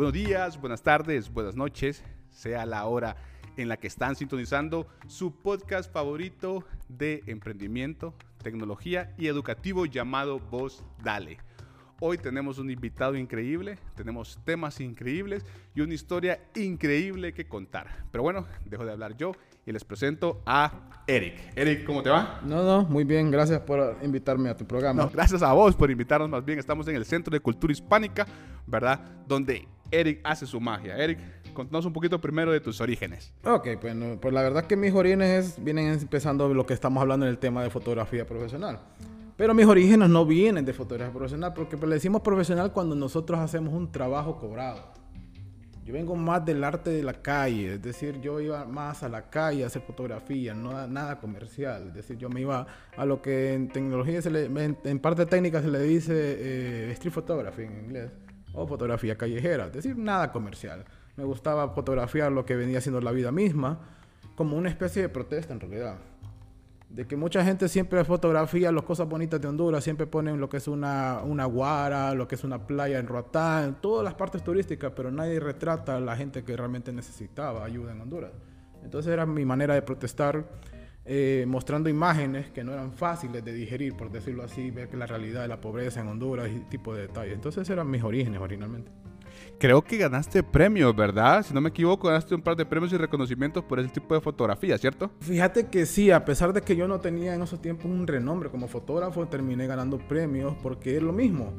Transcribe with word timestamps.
Buenos 0.00 0.14
días, 0.14 0.58
buenas 0.58 0.82
tardes, 0.82 1.30
buenas 1.30 1.56
noches, 1.56 2.02
sea 2.30 2.64
la 2.64 2.86
hora 2.86 3.16
en 3.58 3.68
la 3.68 3.76
que 3.76 3.86
están 3.86 4.16
sintonizando 4.16 4.86
su 5.06 5.30
podcast 5.42 5.92
favorito 5.92 6.64
de 6.88 7.22
emprendimiento, 7.26 8.14
tecnología 8.42 9.12
y 9.18 9.26
educativo 9.26 9.84
llamado 9.84 10.38
Voz 10.38 10.82
Dale. 11.04 11.36
Hoy 12.00 12.16
tenemos 12.16 12.58
un 12.58 12.70
invitado 12.70 13.14
increíble, 13.14 13.76
tenemos 13.94 14.38
temas 14.42 14.80
increíbles 14.80 15.44
y 15.74 15.82
una 15.82 15.92
historia 15.92 16.40
increíble 16.54 17.34
que 17.34 17.46
contar. 17.46 18.06
Pero 18.10 18.22
bueno, 18.22 18.46
dejo 18.64 18.86
de 18.86 18.92
hablar 18.92 19.18
yo 19.18 19.32
y 19.66 19.72
les 19.72 19.84
presento 19.84 20.40
a 20.46 21.02
Eric. 21.06 21.52
Eric, 21.54 21.84
¿cómo 21.84 22.02
te 22.02 22.08
va? 22.08 22.40
No, 22.42 22.62
no, 22.62 22.84
muy 22.84 23.04
bien, 23.04 23.30
gracias 23.30 23.60
por 23.60 23.98
invitarme 24.02 24.48
a 24.48 24.56
tu 24.56 24.64
programa. 24.64 25.02
No, 25.02 25.10
gracias 25.10 25.42
a 25.42 25.52
vos 25.52 25.76
por 25.76 25.90
invitarnos 25.90 26.30
más 26.30 26.42
bien. 26.42 26.58
Estamos 26.58 26.88
en 26.88 26.96
el 26.96 27.04
Centro 27.04 27.30
de 27.30 27.40
Cultura 27.40 27.70
Hispánica, 27.70 28.26
¿verdad? 28.66 28.98
Donde 29.28 29.68
Eric 29.90 30.20
hace 30.24 30.46
su 30.46 30.60
magia. 30.60 30.96
Eric, 30.96 31.18
contanos 31.52 31.86
un 31.86 31.92
poquito 31.92 32.20
primero 32.20 32.52
de 32.52 32.60
tus 32.60 32.80
orígenes. 32.80 33.32
Ok, 33.44 33.68
pues, 33.80 33.94
pues 34.20 34.34
la 34.34 34.42
verdad 34.42 34.66
que 34.66 34.76
mis 34.76 34.94
orígenes 34.94 35.62
vienen 35.62 35.92
empezando 35.92 36.52
lo 36.52 36.66
que 36.66 36.74
estamos 36.74 37.00
hablando 37.00 37.26
en 37.26 37.30
el 37.30 37.38
tema 37.38 37.62
de 37.62 37.70
fotografía 37.70 38.26
profesional. 38.26 38.80
Pero 39.36 39.54
mis 39.54 39.66
orígenes 39.66 40.10
no 40.10 40.26
vienen 40.26 40.64
de 40.64 40.72
fotografía 40.72 41.12
profesional, 41.12 41.54
porque 41.54 41.76
le 41.76 41.94
decimos 41.94 42.20
profesional 42.20 42.72
cuando 42.72 42.94
nosotros 42.94 43.40
hacemos 43.40 43.72
un 43.72 43.90
trabajo 43.90 44.36
cobrado. 44.36 45.00
Yo 45.82 45.94
vengo 45.94 46.14
más 46.14 46.44
del 46.44 46.62
arte 46.62 46.90
de 46.90 47.02
la 47.02 47.14
calle, 47.14 47.74
es 47.74 47.82
decir, 47.82 48.20
yo 48.20 48.38
iba 48.38 48.66
más 48.66 49.02
a 49.02 49.08
la 49.08 49.30
calle 49.30 49.64
a 49.64 49.68
hacer 49.68 49.80
fotografía, 49.80 50.52
no 50.52 50.86
nada 50.86 51.18
comercial. 51.18 51.88
Es 51.88 51.94
decir, 51.94 52.18
yo 52.18 52.28
me 52.28 52.42
iba 52.42 52.66
a 52.96 53.06
lo 53.06 53.22
que 53.22 53.54
en 53.54 53.68
tecnología, 53.68 54.20
se 54.20 54.30
le, 54.30 54.44
en, 54.44 54.98
parte 54.98 55.24
técnica 55.24 55.62
se 55.62 55.68
le 55.68 55.80
dice 55.80 56.12
eh, 56.14 56.90
street 56.92 57.14
photography 57.14 57.62
en 57.62 57.84
inglés, 57.84 58.10
o 58.52 58.66
fotografía 58.66 59.16
callejera, 59.16 59.66
es 59.66 59.72
decir, 59.72 59.96
nada 59.96 60.32
comercial. 60.32 60.84
Me 61.16 61.24
gustaba 61.24 61.70
fotografiar 61.70 62.32
lo 62.32 62.44
que 62.44 62.56
venía 62.56 62.80
siendo 62.80 63.00
la 63.00 63.12
vida 63.12 63.32
misma, 63.32 63.80
como 64.34 64.56
una 64.56 64.68
especie 64.68 65.02
de 65.02 65.08
protesta 65.08 65.52
en 65.52 65.60
realidad 65.60 65.98
de 66.90 67.06
que 67.06 67.16
mucha 67.16 67.44
gente 67.44 67.68
siempre 67.68 68.04
fotografía 68.04 68.72
las 68.72 68.82
cosas 68.82 69.08
bonitas 69.08 69.40
de 69.40 69.46
Honduras, 69.46 69.84
siempre 69.84 70.06
ponen 70.08 70.40
lo 70.40 70.48
que 70.48 70.56
es 70.56 70.66
una, 70.66 71.20
una 71.24 71.44
guara, 71.44 72.14
lo 72.14 72.26
que 72.26 72.34
es 72.34 72.42
una 72.42 72.66
playa 72.66 72.98
en 72.98 73.06
Roatán, 73.06 73.78
todas 73.80 74.04
las 74.04 74.14
partes 74.14 74.42
turísticas, 74.42 74.92
pero 74.94 75.10
nadie 75.12 75.38
retrata 75.38 75.96
a 75.96 76.00
la 76.00 76.16
gente 76.16 76.42
que 76.42 76.56
realmente 76.56 76.92
necesitaba 76.92 77.64
ayuda 77.64 77.92
en 77.92 78.00
Honduras. 78.00 78.32
Entonces 78.82 79.12
era 79.12 79.24
mi 79.24 79.44
manera 79.44 79.74
de 79.74 79.82
protestar, 79.82 80.44
eh, 81.04 81.44
mostrando 81.48 81.88
imágenes 81.88 82.50
que 82.50 82.62
no 82.62 82.72
eran 82.72 82.92
fáciles 82.92 83.44
de 83.44 83.52
digerir, 83.52 83.94
por 83.94 84.10
decirlo 84.10 84.42
así, 84.42 84.70
ver 84.70 84.88
que 84.88 84.96
la 84.96 85.06
realidad 85.06 85.42
de 85.42 85.48
la 85.48 85.60
pobreza 85.60 86.00
en 86.00 86.08
Honduras 86.08 86.48
y 86.50 86.60
tipo 86.68 86.94
de 86.94 87.02
detalles. 87.02 87.34
Entonces 87.34 87.68
eran 87.70 87.90
mis 87.90 88.02
orígenes 88.02 88.40
originalmente. 88.40 88.90
Creo 89.58 89.82
que 89.82 89.98
ganaste 89.98 90.42
premios, 90.42 90.96
¿verdad? 90.96 91.44
Si 91.44 91.52
no 91.52 91.60
me 91.60 91.68
equivoco, 91.68 92.08
ganaste 92.08 92.34
un 92.34 92.40
par 92.40 92.56
de 92.56 92.64
premios 92.64 92.92
y 92.92 92.96
reconocimientos 92.96 93.62
por 93.62 93.78
ese 93.78 93.90
tipo 93.90 94.14
de 94.14 94.20
fotografía, 94.20 94.78
¿cierto? 94.78 95.10
Fíjate 95.20 95.66
que 95.66 95.84
sí, 95.84 96.10
a 96.10 96.24
pesar 96.24 96.52
de 96.52 96.62
que 96.62 96.76
yo 96.76 96.88
no 96.88 97.00
tenía 97.00 97.34
en 97.34 97.42
esos 97.42 97.60
tiempos 97.60 97.86
un 97.86 98.06
renombre 98.06 98.48
como 98.48 98.68
fotógrafo, 98.68 99.26
terminé 99.28 99.66
ganando 99.66 99.98
premios 99.98 100.54
porque 100.62 100.96
es 100.96 101.02
lo 101.02 101.12
mismo. 101.12 101.52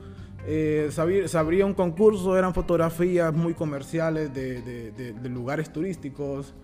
Eh, 0.47 0.89
sabría 0.91 1.65
un 1.65 1.75
concurso, 1.75 2.35
eran 2.37 2.53
fotografías 2.53 3.33
muy 3.33 3.53
comerciales 3.53 4.33
de, 4.33 5.13
lugares 5.29 5.71
turísticos 5.71 6.55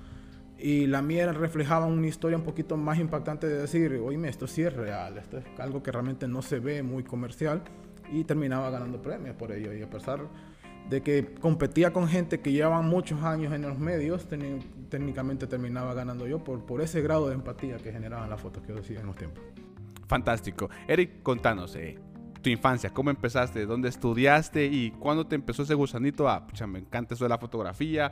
y 0.60 0.88
la 0.88 1.02
mía 1.02 1.32
reflejaba 1.32 1.86
una 1.86 2.08
historia 2.08 2.38
un 2.38 2.44
poquito 2.44 2.78
más 2.78 3.00
impactante 3.00 3.48
de 3.48 3.58
decir, 3.62 3.94
oíme, 3.94 4.30
esto 4.30 4.48
sí 4.48 4.64
es 4.64 4.74
real, 4.74 5.18
esto 5.18 5.38
es 5.38 5.46
algo 5.60 5.84
que 5.84 5.92
realmente 5.92 6.28
no 6.28 6.42
se 6.42 6.60
ve 6.60 6.82
muy 6.84 7.04
comercial 7.04 7.62
y 8.12 8.24
terminaba 8.24 8.70
ganando 8.70 9.02
premios 9.02 9.36
por 9.36 9.52
ello 9.52 9.74
y 9.74 9.84
a 9.84 9.90
pesar 9.90 10.22
de 10.90 11.02
que 11.02 11.36
competía 11.42 11.92
con 11.92 12.08
gente 12.08 12.40
que 12.40 12.52
llevaban 12.52 12.88
muchos 12.88 13.22
años 13.24 13.54
en 13.54 13.64
los 13.64 13.78
medios, 13.78 14.28
técnicamente 14.90 15.46
terminaba 15.46 15.94
ganando 15.94 16.26
yo 16.28 16.44
por, 16.44 16.66
por 16.66 16.82
ese 16.82 17.02
grado 17.02 17.28
de 17.28 17.36
empatía 17.36 17.78
que 17.78 17.92
generaban 17.92 18.30
las 18.30 18.40
fotos 18.40 18.64
que 18.64 18.74
yo 18.74 18.80
hacía 18.80 19.02
en 19.02 19.08
los 19.08 19.16
tiempos. 19.16 19.44
Fantástico. 20.08 20.70
Eric, 20.88 21.22
contanos, 21.22 21.76
eh, 21.76 22.00
tu 22.42 22.50
infancia, 22.50 22.90
¿cómo 22.92 23.10
empezaste? 23.10 23.66
¿Dónde 23.66 23.90
estudiaste? 23.90 24.66
¿Y 24.66 24.92
cuándo 24.92 25.28
te 25.28 25.36
empezó 25.36 25.64
ese 25.64 25.74
gusanito 25.74 26.30
a, 26.30 26.48
pucha, 26.48 26.66
me 26.66 26.80
encanta 26.80 27.14
eso 27.14 27.26
de 27.26 27.30
la 27.30 27.38
fotografía? 27.38 28.12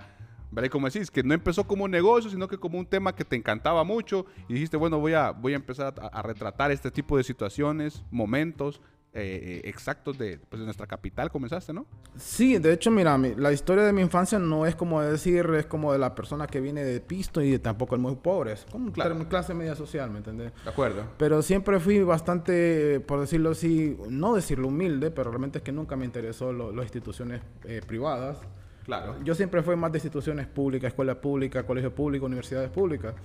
¿Vale? 0.56 0.70
Como 0.70 0.88
decís, 0.90 1.12
que 1.12 1.22
no 1.22 1.34
empezó 1.34 1.66
como 1.68 1.84
un 1.84 1.92
negocio, 1.92 2.30
sino 2.30 2.48
que 2.48 2.58
como 2.58 2.80
un 2.80 2.86
tema 2.86 3.14
que 3.14 3.26
te 3.26 3.36
encantaba 3.36 3.84
mucho 3.84 4.26
y 4.48 4.54
dijiste, 4.54 4.78
bueno, 4.78 5.00
voy 5.00 5.14
a, 5.14 5.32
voy 5.32 5.52
a 5.52 5.58
empezar 5.58 5.94
a 6.00 6.22
retratar 6.22 6.72
este 6.72 6.90
tipo 6.90 7.18
de 7.18 7.24
situaciones, 7.24 8.04
momentos. 8.10 8.82
Eh, 9.18 9.62
eh, 9.64 9.70
exactos 9.70 10.18
de, 10.18 10.38
pues, 10.50 10.60
de, 10.60 10.66
nuestra 10.66 10.86
capital 10.88 11.32
comenzaste, 11.32 11.72
¿no? 11.72 11.86
Sí, 12.18 12.58
de 12.58 12.74
hecho, 12.74 12.92
mira, 12.92 13.18
la 13.18 13.54
historia 13.54 13.86
de 13.86 13.94
mi 13.94 14.02
infancia 14.02 14.40
no 14.40 14.66
es 14.66 14.76
como 14.76 15.02
decir, 15.02 15.50
es 15.58 15.66
como 15.68 15.94
de 15.94 16.00
la 16.00 16.14
persona 16.14 16.48
que 16.48 16.60
viene 16.60 16.84
de 16.84 17.00
pisto 17.00 17.42
y 17.42 17.58
tampoco 17.58 17.96
es 17.96 18.02
muy 18.02 18.18
pobre, 18.18 18.52
es 18.52 18.66
como 18.70 18.92
claro. 18.92 19.18
clase 19.30 19.54
media 19.54 19.74
social, 19.74 20.12
¿me 20.12 20.18
entiendes? 20.18 20.52
De 20.66 20.70
acuerdo. 20.70 21.06
Pero 21.18 21.42
siempre 21.42 21.80
fui 21.80 22.04
bastante, 22.04 23.00
por 23.00 23.22
decirlo 23.22 23.52
así, 23.52 23.98
no 24.10 24.36
decirlo 24.36 24.68
humilde, 24.68 25.12
pero 25.12 25.30
realmente 25.30 25.60
es 25.60 25.64
que 25.64 25.72
nunca 25.72 25.96
me 25.96 26.04
interesó 26.04 26.52
las 26.52 26.84
instituciones 26.84 27.42
eh, 27.64 27.82
privadas. 27.88 28.40
Claro. 28.86 29.16
Yo 29.24 29.34
siempre 29.36 29.64
fui 29.64 29.76
más 29.76 29.92
de 29.92 29.98
instituciones 29.98 30.48
públicas, 30.48 30.90
escuela 30.90 31.20
pública, 31.20 31.64
colegio 31.64 31.94
público, 31.94 32.28
universidades 32.28 32.70
públicas. 32.70 33.16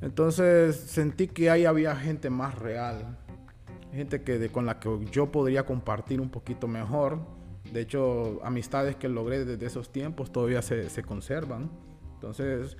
Entonces 0.00 0.76
sentí 0.76 1.28
que 1.28 1.50
ahí 1.50 1.64
había 1.64 1.94
gente 1.96 2.30
más 2.30 2.56
real 2.56 3.16
gente 3.92 4.22
que 4.22 4.48
con 4.50 4.66
la 4.66 4.78
que 4.78 5.06
yo 5.10 5.30
podría 5.30 5.64
compartir 5.64 6.20
un 6.20 6.30
poquito 6.30 6.68
mejor. 6.68 7.18
De 7.72 7.80
hecho, 7.80 8.40
amistades 8.44 8.96
que 8.96 9.08
logré 9.08 9.44
desde 9.44 9.66
esos 9.66 9.90
tiempos 9.90 10.32
todavía 10.32 10.62
se, 10.62 10.88
se 10.88 11.02
conservan. 11.02 11.70
Entonces, 12.14 12.76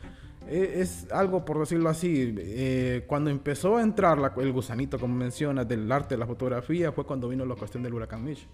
e, 0.49 0.81
es, 0.81 1.07
algo, 1.13 1.45
por 1.45 1.59
decirlo 1.59 1.89
así, 1.91 2.35
eh, 2.39 3.05
cuando 3.07 3.31
empezó 3.31 3.77
a 3.77 3.83
entrar 3.83 4.19
el 4.39 4.53
gusanito, 4.53 4.99
como 4.99 5.15
mencionas, 5.15 5.69
del 5.69 5.91
arte 5.91 6.15
de 6.15 6.19
la 6.19 6.27
fotografía, 6.27 6.93
fue 6.93 7.05
cuando 7.05 7.29
vino 7.29 7.45
la 7.45 7.55
cuestión 7.55 7.83
del 7.83 7.95
huracán 7.95 8.25
Mitch. 8.25 8.47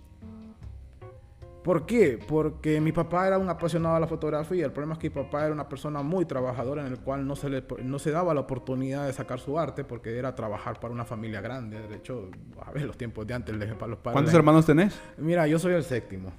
¿Por 1.65 1.87
qué? 1.87 2.19
Porque 2.29 2.79
mi 2.79 2.93
papá 2.93 3.27
era 3.27 3.39
un 3.39 3.49
apasionado 3.49 3.95
de 3.95 4.03
la 4.03 4.07
fotografía. 4.07 4.67
El 4.67 4.73
problema 4.73 4.93
es 4.93 4.99
que 4.99 5.09
mi 5.09 5.15
papá 5.15 5.47
era 5.47 5.55
una 5.55 5.67
persona 5.67 6.03
muy 6.03 6.27
trabajadora 6.27 6.87
en 6.87 6.93
el 6.93 6.99
cual 6.99 7.27
no 7.27 7.35
se, 7.37 7.49
le, 7.49 7.65
no 7.83 7.99
se 7.99 8.11
daba 8.11 8.35
la 8.35 8.41
oportunidad 8.41 9.07
de 9.07 9.15
sacar 9.15 9.41
su 9.41 9.59
arte 9.59 9.83
porque 9.83 10.19
era 10.19 10.35
trabajar 10.35 10.79
para 10.79 10.93
una 10.93 11.07
familia 11.07 11.41
grande. 11.41 11.81
De 11.89 11.97
hecho, 11.97 12.29
a 12.61 12.71
ver, 12.71 12.85
los 12.85 12.99
tiempos 12.99 13.27
de 13.27 13.33
antes, 13.33 13.57
para 13.77 13.87
los 13.87 13.99
padres. 13.99 14.13
¿Cuántos 14.13 14.35
hermanos 14.35 14.67
tenés? 14.67 15.01
Mira, 15.17 15.47
yo 15.47 15.59
soy 15.59 15.73
el 15.73 15.85
séptimo 15.85 16.33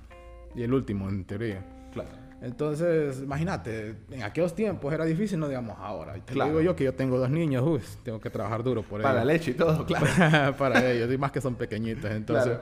y 0.53 0.62
el 0.62 0.72
último, 0.72 1.09
en 1.09 1.25
teoría. 1.25 1.66
Claro. 1.91 2.09
Entonces, 2.44 3.24
imagínate, 3.24 3.96
en 4.12 4.22
aquellos 4.22 4.53
tiempos 4.53 4.94
era 4.94 5.06
difícil, 5.06 5.40
no 5.40 5.47
digamos 5.47 5.75
ahora. 5.80 6.14
Te 6.24 6.35
digo 6.35 6.62
yo 6.62 6.75
que 6.75 6.84
yo 6.84 6.94
tengo 6.94 7.18
dos 7.18 7.31
niños, 7.31 7.64
uy, 7.66 7.81
tengo 8.03 8.22
que 8.22 8.30
trabajar 8.30 8.62
duro 8.62 8.84
por 8.84 9.02
ellos. 9.02 9.12
Para 9.12 9.25
la 9.25 9.34
leche 9.34 9.52
y 9.52 9.53
todo, 9.56 9.85
claro. 9.88 10.56
para 10.56 10.88
ellos, 10.91 11.12
y 11.12 11.18
más 11.18 11.31
que 11.31 11.41
son 11.41 11.56
pequeñitos. 11.56 12.12
Entonces, 12.12 12.59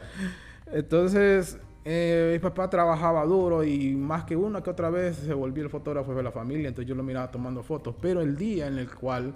entonces 0.72 1.60
eh, 1.86 2.30
mi 2.34 2.40
papá 2.40 2.70
trabajaba 2.70 3.26
duro 3.26 3.64
y 3.64 3.96
más 3.96 4.24
que 4.24 4.36
una 4.36 4.64
que 4.64 4.70
otra 4.70 4.90
vez 4.90 5.18
se 5.18 5.34
volvió 5.34 5.64
el 5.64 5.70
fotógrafo 5.70 6.16
de 6.16 6.24
la 6.24 6.32
familia, 6.32 6.70
entonces 6.70 6.88
yo 6.88 6.96
lo 6.96 7.04
miraba 7.04 7.30
tomando 7.30 7.64
fotos. 7.64 7.96
Pero 8.02 8.22
el 8.22 8.38
día 8.38 8.68
en 8.68 8.78
el 8.78 8.90
cual 8.90 9.34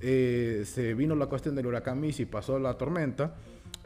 eh, 0.00 0.62
se 0.64 0.94
vino 0.94 1.14
la 1.14 1.26
cuestión 1.26 1.54
del 1.54 1.66
huracán 1.66 2.00
Michi 2.00 2.22
y 2.22 2.26
pasó 2.26 2.58
la 2.58 2.74
tormenta, 2.74 3.34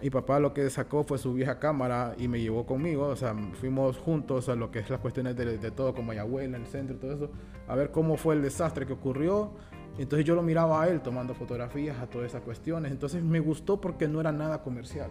mi 0.02 0.08
papá 0.08 0.40
lo 0.40 0.54
que 0.54 0.70
sacó 0.70 1.04
fue 1.04 1.18
su 1.18 1.34
vieja 1.34 1.58
cámara 1.58 2.14
y 2.16 2.26
me 2.26 2.40
llevó 2.40 2.64
conmigo, 2.64 3.08
o 3.08 3.16
sea, 3.16 3.34
fuimos 3.60 3.98
juntos 3.98 4.48
a 4.48 4.54
lo 4.54 4.70
que 4.70 4.78
es 4.78 4.88
las 4.88 5.00
cuestiones 5.00 5.36
de, 5.36 5.70
todo, 5.72 5.94
como 5.94 6.12
abuela 6.12 6.56
en 6.56 6.62
el 6.62 6.66
centro 6.68 6.96
y 6.96 6.98
todo 6.98 7.12
eso, 7.12 7.30
a 7.68 7.74
ver 7.74 7.90
cómo 7.90 8.16
fue 8.16 8.34
el 8.34 8.42
desastre 8.42 8.86
que 8.86 8.94
ocurrió. 8.94 9.52
Entonces 9.98 10.24
yo 10.24 10.34
lo 10.34 10.42
miraba 10.42 10.82
a 10.82 10.88
él 10.88 11.02
tomando 11.02 11.34
fotografías 11.34 11.98
a 11.98 12.06
todas 12.06 12.28
esas 12.28 12.42
cuestiones. 12.42 12.90
Entonces 12.90 13.22
me 13.22 13.40
gustó 13.40 13.80
porque 13.80 14.08
no 14.08 14.20
era 14.20 14.32
nada 14.32 14.62
comercial. 14.62 15.10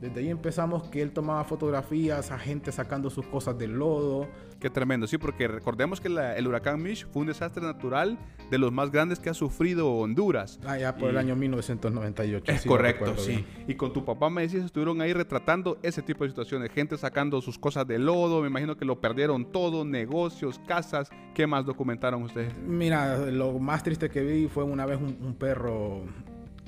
Desde 0.00 0.20
ahí 0.20 0.28
empezamos 0.28 0.88
que 0.88 1.00
él 1.00 1.10
tomaba 1.12 1.42
fotografías 1.44 2.30
a 2.30 2.38
gente 2.38 2.70
sacando 2.70 3.08
sus 3.08 3.26
cosas 3.26 3.58
del 3.58 3.72
lodo. 3.78 4.28
Qué 4.60 4.70
tremendo, 4.70 5.06
sí, 5.06 5.18
porque 5.18 5.48
recordemos 5.48 6.00
que 6.00 6.08
el 6.08 6.46
huracán 6.46 6.82
Mish 6.82 7.06
fue 7.06 7.22
un 7.22 7.28
desastre 7.28 7.62
natural 7.62 8.18
de 8.50 8.58
los 8.58 8.72
más 8.72 8.90
grandes 8.90 9.18
que 9.18 9.30
ha 9.30 9.34
sufrido 9.34 9.90
Honduras. 9.90 10.58
Ah, 10.66 10.78
ya 10.78 10.96
por 10.96 11.10
el 11.10 11.18
año 11.18 11.36
1998. 11.36 12.52
Es 12.52 12.64
correcto, 12.64 13.16
sí. 13.16 13.44
Y 13.66 13.74
con 13.74 13.92
tu 13.92 14.04
papá 14.04 14.30
me 14.30 14.42
decías, 14.42 14.64
estuvieron 14.64 15.00
ahí 15.00 15.12
retratando 15.12 15.78
ese 15.82 16.02
tipo 16.02 16.24
de 16.24 16.30
situaciones, 16.30 16.70
gente 16.70 16.96
sacando 16.96 17.40
sus 17.40 17.58
cosas 17.58 17.86
del 17.86 18.06
lodo, 18.06 18.42
me 18.42 18.48
imagino 18.48 18.76
que 18.76 18.84
lo 18.84 19.00
perdieron 19.00 19.50
todo, 19.50 19.84
negocios, 19.84 20.60
casas. 20.66 21.10
¿Qué 21.34 21.46
más 21.46 21.64
documentaron 21.66 22.22
ustedes? 22.22 22.56
Mira, 22.58 23.18
lo 23.30 23.58
más 23.58 23.82
triste 23.82 24.08
que 24.08 24.22
vi 24.22 24.48
fue 24.48 24.64
una 24.64 24.86
vez 24.86 24.98
un 24.98 25.34
perro 25.38 26.04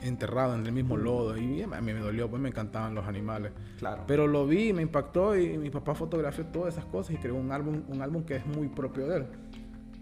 enterrado 0.02 0.54
en 0.54 0.66
el 0.66 0.72
mismo 0.72 0.96
lodo 0.96 1.36
y 1.36 1.62
a 1.62 1.66
mí 1.66 1.92
me 1.92 2.00
dolió, 2.00 2.28
pues 2.28 2.40
me 2.40 2.48
encantaban 2.48 2.94
los 2.94 3.06
animales. 3.06 3.52
Claro. 3.78 4.04
Pero 4.06 4.26
lo 4.26 4.46
vi, 4.46 4.72
me 4.72 4.82
impactó 4.82 5.36
y 5.36 5.58
mi 5.58 5.70
papá 5.70 5.94
fotografió 5.94 6.46
todas 6.46 6.74
esas 6.74 6.84
cosas 6.86 7.14
y 7.14 7.18
creó 7.18 7.34
un 7.34 7.52
álbum, 7.52 7.82
un 7.88 8.02
álbum 8.02 8.24
que 8.24 8.36
es 8.36 8.46
muy 8.46 8.68
propio 8.68 9.06
de 9.08 9.16
él. 9.18 9.26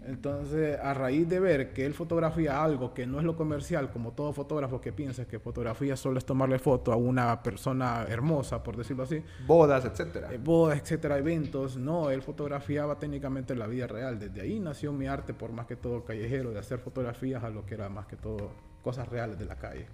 Entonces, 0.07 0.79
a 0.79 0.93
raíz 0.93 1.27
de 1.27 1.41
ver 1.41 1.73
que 1.73 1.85
él 1.85 1.93
fotografía 1.93 2.63
algo 2.63 2.93
que 2.93 3.05
no 3.05 3.19
es 3.19 3.25
lo 3.25 3.35
comercial, 3.35 3.91
como 3.91 4.13
todo 4.13 4.31
fotógrafo 4.31 4.79
que 4.79 4.93
piensa 4.93 5.27
que 5.27 5.37
fotografía 5.37 5.97
solo 5.97 6.17
es 6.17 6.25
tomarle 6.25 6.59
foto 6.59 6.93
a 6.93 6.95
una 6.95 7.43
persona 7.43 8.05
hermosa, 8.07 8.63
por 8.63 8.77
decirlo 8.77 9.03
así. 9.03 9.21
Bodas, 9.45 9.83
etcétera. 9.83 10.33
Eh, 10.33 10.37
bodas, 10.37 10.79
etcétera, 10.79 11.17
eventos. 11.17 11.75
No, 11.75 12.09
él 12.09 12.21
fotografiaba 12.21 12.97
técnicamente 12.97 13.53
la 13.53 13.67
vida 13.67 13.85
real. 13.85 14.17
Desde 14.17 14.39
ahí 14.39 14.61
nació 14.61 14.93
mi 14.93 15.07
arte, 15.07 15.33
por 15.33 15.51
más 15.51 15.65
que 15.65 15.75
todo 15.75 16.05
callejero, 16.05 16.51
de 16.51 16.59
hacer 16.59 16.79
fotografías 16.79 17.43
a 17.43 17.49
lo 17.49 17.65
que 17.65 17.73
era 17.73 17.89
más 17.89 18.05
que 18.05 18.15
todo 18.15 18.51
cosas 18.81 19.09
reales 19.09 19.37
de 19.37 19.43
la 19.43 19.57
calle. 19.57 19.87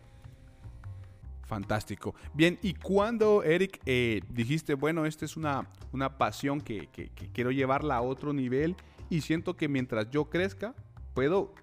Fantástico. 1.48 2.14
Bien, 2.36 2.60
¿y 2.62 2.76
cuando, 2.76 3.42
Eric, 3.42 3.82
eh, 3.88 4.22
dijiste, 4.30 4.76
bueno, 4.76 5.08
esta 5.08 5.26
es 5.26 5.36
una, 5.38 5.68
una 5.92 6.20
pasión 6.20 6.62
que, 6.62 6.88
que 6.88 7.10
quiero 7.34 7.50
llevarla 7.50 7.96
a 7.96 8.02
otro 8.04 8.32
nivel? 8.32 8.76
Y 9.14 9.22
siento 9.22 9.56
que 9.56 9.68
mientras 9.68 10.10
yo 10.10 10.26
crezca, 10.26 10.74
puedo 11.14 11.54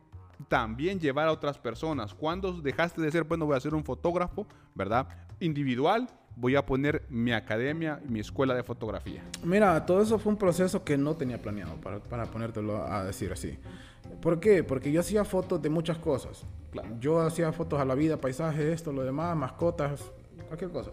también 0.47 1.01
llevar 1.01 1.27
a 1.27 1.33
otras 1.33 1.59
personas. 1.59 2.15
Cuando 2.15 2.53
dejaste 2.53 3.03
de 3.03 3.11
ser, 3.11 3.25
bueno, 3.25 3.45
voy 3.45 3.57
a 3.57 3.61
ser 3.61 3.75
un 3.75 3.83
fotógrafo, 3.83 4.47
¿verdad? 4.73 5.09
Individual, 5.41 6.09
voy 6.37 6.55
a 6.55 6.65
poner 6.65 7.05
mi 7.09 7.33
academia, 7.33 8.01
mi 8.07 8.21
escuela 8.21 8.55
de 8.55 8.63
fotografía. 8.63 9.25
Mira, 9.43 9.85
todo 9.85 10.01
eso 10.01 10.17
fue 10.21 10.31
un 10.31 10.39
proceso 10.39 10.85
que 10.85 10.97
no 10.97 11.17
tenía 11.17 11.43
planeado, 11.43 11.75
para, 11.81 11.99
para 11.99 12.27
ponértelo 12.27 12.85
a 12.87 13.03
decir 13.03 13.33
así. 13.33 13.59
¿Por 14.23 14.39
qué? 14.39 14.63
Porque 14.63 14.93
yo 14.93 15.01
hacía 15.01 15.25
fotos 15.25 15.61
de 15.61 15.71
muchas 15.71 15.99
cosas. 15.99 16.45
Yo 17.01 17.21
hacía 17.21 17.51
fotos 17.51 17.81
a 17.81 17.85
la 17.85 17.97
vida, 17.97 18.17
paisajes, 18.17 18.65
esto, 18.65 18.93
lo 18.93 19.03
demás, 19.03 19.37
mascotas, 19.37 20.13
cualquier 20.47 20.71
cosa. 20.71 20.93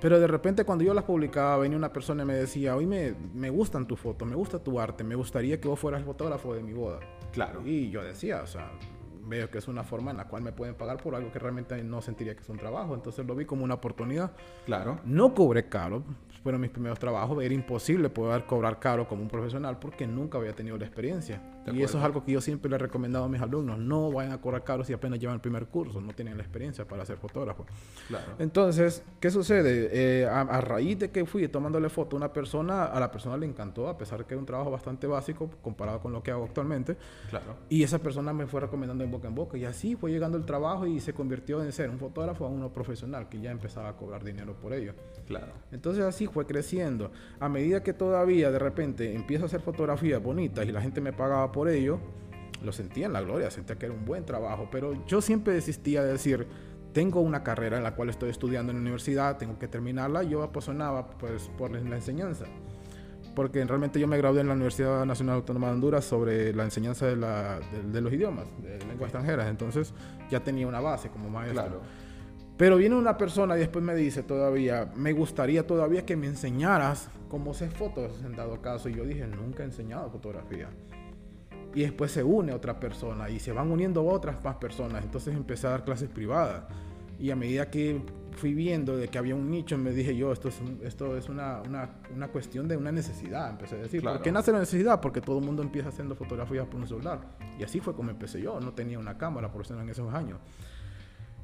Pero 0.00 0.20
de 0.20 0.26
repente 0.26 0.64
cuando 0.64 0.84
yo 0.84 0.94
las 0.94 1.04
publicaba, 1.04 1.58
venía 1.58 1.76
una 1.76 1.92
persona 1.92 2.22
y 2.22 2.26
me 2.26 2.34
decía, 2.34 2.76
hoy 2.76 2.86
me, 2.86 3.14
me 3.34 3.50
gustan 3.50 3.86
tus 3.86 3.98
fotos, 3.98 4.28
me 4.28 4.36
gusta 4.36 4.58
tu 4.58 4.78
arte, 4.78 5.02
me 5.02 5.14
gustaría 5.14 5.60
que 5.60 5.66
vos 5.66 5.78
fueras 5.78 6.00
el 6.00 6.06
fotógrafo 6.06 6.54
de 6.54 6.62
mi 6.62 6.72
boda. 6.72 7.00
Claro. 7.32 7.66
Y 7.66 7.90
yo 7.90 8.02
decía, 8.02 8.42
o 8.42 8.46
sea, 8.46 8.70
veo 9.28 9.50
que 9.50 9.58
es 9.58 9.68
una 9.68 9.84
forma 9.84 10.10
en 10.10 10.16
la 10.16 10.26
cual 10.26 10.42
me 10.42 10.52
pueden 10.52 10.74
pagar 10.74 10.96
por 10.98 11.14
algo 11.14 11.30
que 11.30 11.38
realmente 11.38 11.82
no 11.84 12.00
sentiría 12.00 12.34
que 12.34 12.42
es 12.42 12.48
un 12.48 12.58
trabajo. 12.58 12.94
Entonces 12.94 13.26
lo 13.26 13.34
vi 13.34 13.44
como 13.44 13.64
una 13.64 13.74
oportunidad. 13.74 14.32
Claro. 14.66 15.00
No 15.04 15.34
cobré 15.34 15.68
caro, 15.68 16.02
fueron 16.42 16.60
mis 16.60 16.70
primeros 16.70 16.98
trabajos, 16.98 17.42
era 17.42 17.54
imposible 17.54 18.08
poder 18.08 18.44
cobrar 18.46 18.78
caro 18.78 19.06
como 19.06 19.22
un 19.22 19.28
profesional 19.28 19.78
porque 19.78 20.06
nunca 20.06 20.38
había 20.38 20.52
tenido 20.52 20.78
la 20.78 20.86
experiencia. 20.86 21.42
Y 21.74 21.82
eso 21.82 21.98
es 21.98 22.04
algo 22.04 22.24
que 22.24 22.32
yo 22.32 22.40
siempre 22.40 22.70
le 22.70 22.76
he 22.76 22.78
recomendado 22.78 23.24
a 23.24 23.28
mis 23.28 23.40
alumnos, 23.40 23.78
no 23.78 24.10
vayan 24.10 24.32
a 24.32 24.40
cobrar 24.40 24.64
caro 24.64 24.84
si 24.84 24.92
apenas 24.92 25.18
llevan 25.18 25.34
el 25.34 25.40
primer 25.40 25.66
curso, 25.66 26.00
no 26.00 26.12
tienen 26.12 26.36
la 26.36 26.42
experiencia 26.42 26.86
para 26.86 27.04
ser 27.04 27.18
fotógrafo. 27.18 27.66
Claro. 28.08 28.32
Entonces, 28.38 29.02
¿qué 29.20 29.30
sucede? 29.30 29.88
Eh, 29.92 30.26
a, 30.26 30.60
raíz 30.60 30.98
de 30.98 31.10
que 31.10 31.24
fui 31.26 31.46
tomándole 31.48 31.88
foto 31.88 32.16
a 32.16 32.18
una 32.18 32.32
persona, 32.32 32.84
a 32.84 33.00
la 33.00 33.10
persona 33.10 33.36
le 33.36 33.46
encantó, 33.46 33.88
a 33.88 33.96
pesar 33.96 34.24
que 34.26 34.34
es 34.34 34.40
un 34.40 34.46
trabajo 34.46 34.70
bastante 34.70 35.06
básico 35.06 35.50
comparado 35.62 36.00
con 36.00 36.12
lo 36.12 36.22
que 36.22 36.30
hago 36.30 36.44
actualmente. 36.44 36.96
Claro. 37.30 37.56
Y 37.68 37.82
esa 37.82 37.98
persona 37.98 38.32
me 38.32 38.46
fue 38.46 38.60
recomendando 38.60 39.04
en 39.04 39.10
boca 39.10 39.28
en 39.28 39.34
boca 39.34 39.56
y 39.56 39.64
así 39.64 39.96
fue 39.96 40.10
llegando 40.10 40.36
el 40.36 40.44
trabajo 40.44 40.86
y 40.86 41.00
se 41.00 41.12
convirtió 41.12 41.62
en 41.62 41.72
ser 41.72 41.90
un 41.90 41.98
fotógrafo 41.98 42.46
a 42.46 42.48
uno 42.48 42.72
profesional 42.72 43.28
que 43.28 43.40
ya 43.40 43.50
empezaba 43.50 43.88
a 43.88 43.96
cobrar 43.96 44.24
dinero 44.24 44.54
por 44.54 44.72
ello. 44.72 44.94
Claro. 45.26 45.52
Entonces 45.72 46.04
así 46.04 46.26
fue 46.26 46.46
creciendo. 46.46 47.10
A 47.40 47.48
medida 47.48 47.82
que 47.82 47.92
todavía 47.92 48.50
de 48.50 48.58
repente 48.58 49.14
empiezo 49.14 49.44
a 49.44 49.46
hacer 49.46 49.60
fotografías 49.60 50.22
bonitas 50.22 50.66
y 50.66 50.72
la 50.72 50.80
gente 50.80 51.00
me 51.00 51.12
pagaba 51.12 51.50
por 51.50 51.57
ello, 51.66 51.98
lo 52.62 52.70
sentía 52.70 53.06
en 53.06 53.12
la 53.12 53.20
gloria, 53.22 53.50
sentía 53.50 53.76
que 53.76 53.86
era 53.86 53.94
un 53.94 54.04
buen 54.04 54.24
trabajo, 54.24 54.68
pero 54.70 55.04
yo 55.06 55.20
siempre 55.20 55.52
desistía 55.54 56.04
de 56.04 56.12
decir, 56.12 56.46
tengo 56.92 57.20
una 57.20 57.42
carrera 57.42 57.78
en 57.78 57.82
la 57.82 57.94
cual 57.94 58.10
estoy 58.10 58.30
estudiando 58.30 58.70
en 58.70 58.78
la 58.78 58.82
universidad, 58.82 59.36
tengo 59.36 59.58
que 59.58 59.68
terminarla, 59.68 60.22
yo 60.22 60.42
apasionaba 60.42 61.08
pues 61.18 61.50
por 61.58 61.70
la 61.70 61.96
enseñanza. 61.96 62.44
Porque 63.34 63.64
realmente 63.64 64.00
yo 64.00 64.08
me 64.08 64.16
gradué 64.16 64.40
en 64.40 64.48
la 64.48 64.54
Universidad 64.54 65.04
Nacional 65.06 65.36
Autónoma 65.36 65.68
de 65.68 65.74
Honduras 65.74 66.04
sobre 66.04 66.52
la 66.52 66.64
enseñanza 66.64 67.06
de, 67.06 67.14
la, 67.14 67.60
de, 67.92 68.00
los 68.00 68.12
idiomas, 68.12 68.46
de 68.60 68.78
lenguas 68.80 69.10
extranjeras. 69.10 69.48
Entonces 69.48 69.94
ya 70.28 70.42
tenía 70.42 70.66
una 70.66 70.80
base 70.80 71.08
como 71.08 71.30
maestro. 71.30 71.62
Claro. 71.62 71.80
Pero 72.56 72.76
viene 72.76 72.96
una 72.96 73.16
persona 73.16 73.56
y 73.56 73.60
después 73.60 73.84
me 73.84 73.94
dice 73.94 74.24
todavía, 74.24 74.90
me 74.96 75.12
gustaría 75.12 75.64
todavía 75.64 76.04
que 76.04 76.16
me 76.16 76.26
enseñaras 76.26 77.08
cómo 77.28 77.52
hacer 77.52 77.70
fotos 77.70 78.20
en 78.24 78.34
dado 78.34 78.60
caso. 78.60 78.88
Y 78.88 78.94
yo 78.94 79.04
dije, 79.04 79.24
nunca 79.28 79.62
he 79.62 79.66
enseñado 79.66 80.10
fotografía. 80.10 80.68
Y 81.78 81.82
después 81.82 82.10
se 82.10 82.24
une 82.24 82.52
otra 82.52 82.80
persona 82.80 83.30
y 83.30 83.38
se 83.38 83.52
van 83.52 83.70
uniendo 83.70 84.04
otras 84.04 84.42
más 84.42 84.56
personas. 84.56 85.04
Entonces 85.04 85.32
empecé 85.32 85.68
a 85.68 85.70
dar 85.70 85.84
clases 85.84 86.08
privadas. 86.08 86.64
Y 87.20 87.30
a 87.30 87.36
medida 87.36 87.70
que 87.70 88.02
fui 88.32 88.52
viendo 88.52 88.96
de 88.96 89.06
que 89.06 89.16
había 89.16 89.36
un 89.36 89.48
nicho, 89.48 89.78
me 89.78 89.92
dije 89.92 90.16
yo, 90.16 90.32
esto 90.32 90.48
es, 90.48 90.60
esto 90.82 91.16
es 91.16 91.28
una, 91.28 91.62
una, 91.68 91.88
una, 92.12 92.26
cuestión 92.26 92.66
de 92.66 92.76
una 92.76 92.90
necesidad, 92.90 93.50
empecé 93.50 93.76
a 93.76 93.78
decir. 93.78 94.02
¿Por 94.02 94.20
qué 94.20 94.32
nace 94.32 94.50
la 94.50 94.58
necesidad? 94.58 95.00
Porque 95.00 95.20
todo 95.20 95.38
el 95.38 95.44
mundo 95.44 95.62
empieza 95.62 95.90
haciendo 95.90 96.16
fotografías 96.16 96.66
por 96.66 96.80
un 96.80 96.88
celular. 96.88 97.20
Y 97.60 97.62
así 97.62 97.78
fue 97.78 97.94
como 97.94 98.10
empecé 98.10 98.42
yo, 98.42 98.58
no 98.58 98.72
tenía 98.72 98.98
una 98.98 99.16
cámara 99.16 99.52
por 99.52 99.62
eso 99.62 99.80
en 99.80 99.88
esos 99.88 100.12
años. 100.12 100.40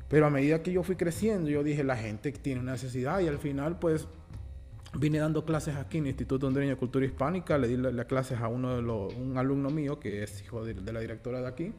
Pero 0.08 0.26
a 0.26 0.30
medida 0.30 0.64
que 0.64 0.72
yo 0.72 0.82
fui 0.82 0.96
creciendo, 0.96 1.48
yo 1.48 1.62
dije, 1.62 1.84
la 1.84 1.96
gente 1.96 2.32
tiene 2.32 2.60
una 2.60 2.72
necesidad 2.72 3.20
y 3.20 3.28
al 3.28 3.38
final 3.38 3.78
pues 3.78 4.08
vine 4.94 5.18
dando 5.18 5.44
clases 5.44 5.76
aquí 5.76 5.98
en 5.98 6.04
el 6.04 6.10
Instituto 6.10 6.46
Hondureño 6.46 6.72
de 6.72 6.76
Cultura 6.76 7.04
Hispánica, 7.04 7.58
le 7.58 7.68
di 7.68 7.76
las 7.76 8.06
clases 8.06 8.40
a 8.40 8.48
uno 8.48 8.76
de 8.76 8.82
los, 8.82 9.14
un 9.14 9.36
alumno 9.36 9.70
mío 9.70 9.98
que 9.98 10.22
es 10.22 10.42
hijo 10.42 10.64
de, 10.64 10.74
la 10.92 11.00
directora 11.00 11.40
de 11.40 11.48
aquí. 11.48 11.72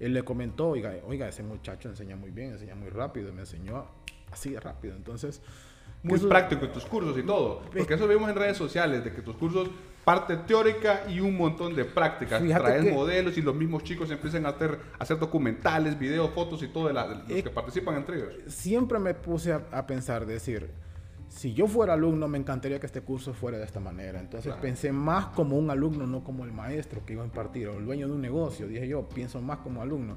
Él 0.00 0.14
le 0.14 0.22
comentó, 0.22 0.68
oiga, 0.68 0.94
oiga, 1.06 1.28
ese 1.28 1.42
muchacho 1.42 1.88
enseña 1.88 2.16
muy 2.16 2.30
bien, 2.30 2.52
enseña 2.52 2.74
muy 2.74 2.88
rápido, 2.88 3.30
y 3.30 3.32
me 3.32 3.40
enseñó 3.40 3.86
así 4.30 4.50
de 4.50 4.60
rápido. 4.60 4.94
Entonces, 4.94 5.42
muy 6.02 6.18
práctico 6.20 6.64
en 6.64 6.72
tus 6.72 6.84
cursos 6.84 7.18
y 7.18 7.22
todo. 7.22 7.62
Porque 7.76 7.94
eso 7.94 8.06
vemos 8.06 8.30
en 8.30 8.36
redes 8.36 8.56
sociales, 8.56 9.04
de 9.04 9.12
que 9.12 9.22
tus 9.22 9.36
cursos 9.36 9.68
parte 10.08 10.38
teórica 10.38 11.02
y 11.06 11.20
un 11.20 11.36
montón 11.36 11.76
de 11.76 11.84
prácticas. 11.84 12.42
Traes 12.42 12.90
modelos 12.90 13.36
y 13.36 13.42
los 13.42 13.54
mismos 13.54 13.84
chicos 13.84 14.10
empiezan 14.10 14.46
a 14.46 14.50
hacer, 14.50 14.78
hacer 14.98 15.18
documentales, 15.18 15.98
videos, 15.98 16.30
fotos 16.30 16.62
y 16.62 16.68
todo 16.68 16.86
de, 16.86 16.94
los 16.94 17.06
eh, 17.28 17.42
que 17.42 17.50
participan 17.50 17.96
entre 17.96 18.16
ellos. 18.16 18.32
Siempre 18.46 18.98
me 18.98 19.12
puse 19.12 19.52
a, 19.52 19.86
pensar, 19.86 20.24
decir, 20.24 20.70
si 21.28 21.54
yo 21.54 21.66
fuera 21.66 21.94
alumno, 21.94 22.26
me 22.28 22.38
encantaría 22.38 22.80
que 22.80 22.86
este 22.86 23.02
curso 23.02 23.32
fuera 23.32 23.58
de 23.58 23.64
esta 23.64 23.80
manera. 23.80 24.18
Entonces 24.20 24.54
pensé 24.60 24.92
más 24.92 25.26
como 25.26 25.56
un 25.56 25.70
alumno, 25.70 26.06
no 26.06 26.24
como 26.24 26.44
el 26.44 26.52
maestro 26.52 27.04
que 27.04 27.12
iba 27.12 27.22
a 27.22 27.26
impartir 27.26 27.68
o 27.68 27.78
el 27.78 27.84
dueño 27.84 28.06
de 28.08 28.14
un 28.14 28.20
negocio. 28.20 28.66
Dije 28.66 28.88
yo, 28.88 29.08
pienso 29.08 29.40
más 29.40 29.58
como 29.58 29.82
alumno. 29.82 30.16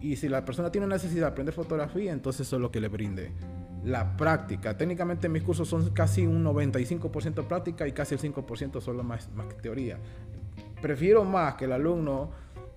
Y 0.00 0.16
si 0.16 0.28
la 0.28 0.44
persona 0.44 0.70
tiene 0.70 0.86
necesidad 0.86 1.26
de 1.26 1.32
aprender 1.32 1.54
fotografía, 1.54 2.12
entonces 2.12 2.46
eso 2.46 2.56
es 2.56 2.62
lo 2.62 2.70
que 2.70 2.80
le 2.80 2.88
brinde 2.88 3.32
la 3.84 4.16
práctica. 4.16 4.76
Técnicamente 4.76 5.28
mis 5.28 5.42
cursos 5.42 5.68
son 5.68 5.90
casi 5.90 6.26
un 6.26 6.44
95% 6.44 7.46
práctica 7.46 7.86
y 7.86 7.92
casi 7.92 8.14
el 8.14 8.20
5% 8.20 8.80
solo 8.80 9.02
más, 9.02 9.28
más 9.34 9.46
que 9.46 9.54
teoría. 9.54 9.98
Prefiero 10.80 11.24
más 11.24 11.54
que 11.54 11.64
el 11.64 11.72
alumno 11.72 12.30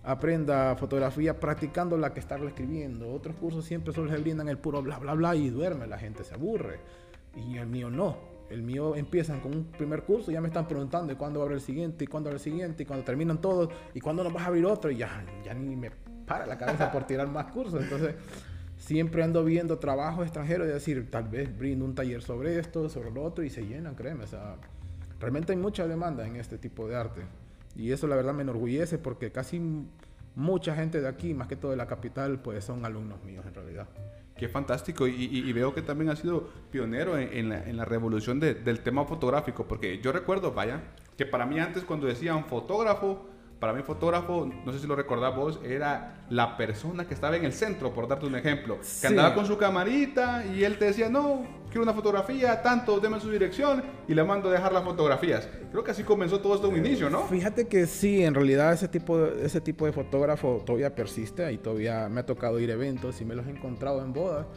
aprenda 0.04 0.76
fotografía 0.76 1.40
practicando 1.40 1.98
la 1.98 2.14
que 2.14 2.20
estarle 2.20 2.48
escribiendo. 2.48 3.12
Otros 3.12 3.36
cursos 3.36 3.66
siempre 3.66 3.94
solo 3.94 4.10
se 4.10 4.18
brindan 4.18 4.48
el 4.48 4.58
puro 4.58 4.82
bla, 4.82 5.00
bla, 5.00 5.14
bla 5.14 5.36
y 5.36 5.50
duerme, 5.50 5.88
la 5.88 5.98
gente 5.98 6.24
se 6.24 6.34
aburre. 6.34 6.80
Y 7.36 7.58
el 7.58 7.68
mío 7.68 7.90
no. 7.90 8.18
El 8.50 8.62
mío 8.62 8.96
empiezan 8.96 9.40
con 9.40 9.56
un 9.56 9.66
primer 9.66 10.04
curso, 10.04 10.30
y 10.32 10.36
ya 10.36 10.42
me 10.42 10.48
están 10.48 10.68
preguntando 10.68 11.18
cuándo 11.18 11.40
va 11.40 11.46
a 11.46 11.48
haber 11.48 11.58
el 11.58 11.64
siguiente, 11.64 12.04
y 12.04 12.08
cuándo 12.08 12.28
va 12.28 12.30
a 12.30 12.34
haber 12.34 12.48
el 12.48 12.52
siguiente, 12.52 12.84
y 12.84 12.86
cuando 12.86 13.04
terminan 13.04 13.42
todos, 13.42 13.70
y 13.94 14.00
cuándo 14.00 14.24
nos 14.24 14.32
vas 14.32 14.44
a 14.44 14.48
abrir 14.48 14.66
otro, 14.66 14.92
y 14.92 14.98
ya, 14.98 15.26
ya 15.44 15.54
ni 15.54 15.76
me 15.76 15.92
para 16.26 16.46
la 16.46 16.58
cabeza 16.58 16.92
por 16.92 17.06
tirar 17.06 17.28
más 17.28 17.52
cursos. 17.52 17.82
Entonces, 17.82 18.16
siempre 18.78 19.24
ando 19.24 19.44
viendo 19.44 19.80
trabajo 19.80 20.24
extranjero 20.24 20.66
y 20.66 20.70
decir, 20.70 21.10
tal 21.10 21.26
vez 21.26 21.56
brindo 21.58 21.86
un 21.86 21.96
taller 21.96 22.22
sobre 22.22 22.60
esto, 22.60 22.90
sobre 22.90 23.12
lo 23.12 23.24
otro 23.24 23.44
y 23.44 23.50
se 23.50 23.66
llenan, 23.66 23.96
créeme. 23.96 24.24
O 24.24 24.28
sea, 24.28 24.56
realmente 25.20 25.54
hay 25.54 25.58
mucha 25.58 25.88
demanda 25.88 26.26
en 26.28 26.36
este 26.36 26.58
tipo 26.58 26.88
de 26.88 26.96
arte. 26.96 27.22
Y 27.76 27.92
eso 27.92 28.08
la 28.08 28.16
verdad 28.16 28.34
me 28.34 28.44
enorgullece 28.44 28.98
porque 28.98 29.32
casi 29.32 29.62
mucha 30.36 30.76
gente 30.76 31.02
de 31.02 31.08
aquí, 31.08 31.34
más 31.34 31.48
que 31.48 31.56
todo 31.56 31.72
de 31.72 31.78
la 31.78 31.88
capital, 31.88 32.40
pues 32.40 32.64
son 32.64 32.86
alumnos 32.86 33.24
míos 33.24 33.46
en 33.48 33.54
realidad. 33.54 33.88
Qué 34.38 34.50
fantástico. 34.50 35.08
Y, 35.08 35.52
veo 35.54 35.74
que 35.74 35.82
también 35.82 36.10
ha 36.10 36.16
sido 36.16 36.50
pionero 36.70 37.18
en, 37.18 37.78
la, 37.78 37.86
revolución 37.86 38.40
del 38.40 38.80
tema 38.82 39.06
fotográfico. 39.06 39.66
Porque 39.66 40.00
yo 40.00 40.12
recuerdo, 40.12 40.52
vaya, 40.52 40.82
que 41.18 41.26
para 41.26 41.46
mí 41.46 41.60
antes 41.60 41.84
cuando 41.84 42.08
decían 42.08 42.46
fotógrafo, 42.46 43.30
para 43.60 43.74
mí 43.74 43.82
fotógrafo, 43.84 44.50
no 44.66 44.72
sé 44.74 44.80
si 44.80 44.88
lo 44.88 44.96
recordás 44.96 45.36
vos, 45.36 45.60
era 45.64 46.26
la 46.30 46.58
persona 46.58 47.08
que 47.08 47.14
estaba 47.14 47.38
en 47.38 47.46
el 47.46 47.54
centro, 47.54 47.94
por 47.94 48.08
darte 48.08 48.26
un 48.26 48.36
ejemplo, 48.36 48.80
que 49.02 49.08
andaba 49.08 49.34
con 49.34 49.46
su 49.46 49.58
camarita 49.58 50.46
y 50.46 50.64
él 50.64 50.78
te 50.78 50.86
decía, 50.86 51.10
no, 51.10 51.46
quiero 51.70 51.84
una 51.84 51.94
fotografía, 51.94 52.62
tanto, 52.62 53.00
deme 53.00 53.20
su 53.20 53.30
dirección 53.30 53.84
y 54.08 54.14
le 54.14 54.24
mando 54.24 54.50
a 54.50 54.52
dejar 54.52 54.74
las 54.74 54.84
fotografías. 54.84 55.48
Creo 55.72 55.84
que 55.84 55.92
así 55.92 56.04
comenzó 56.04 56.42
todo 56.42 56.56
esto 56.56 56.70
un 56.70 56.78
inicio, 56.78 57.10
¿no? 57.10 57.24
Fíjate 57.24 57.68
que 57.68 57.86
sí, 57.86 58.24
en 58.24 58.34
realidad 58.34 58.74
ese 58.74 58.88
tipo 58.88 59.18
de, 59.18 59.46
ese 59.46 59.62
tipo 59.62 59.86
de 59.86 59.94
fotógrafo 59.94 60.62
todavía 60.66 60.94
persiste 60.94 61.52
y 61.52 61.58
todavía 61.58 62.10
me 62.10 62.22
ha 62.22 62.26
tocado 62.26 62.60
ir 62.60 62.72
a 62.72 62.74
eventos 62.74 63.22
y 63.22 63.26
me 63.26 63.36
los 63.36 63.48
he 63.48 63.52
encontrado 63.52 64.04
en 64.04 64.12
bodas 64.12 64.48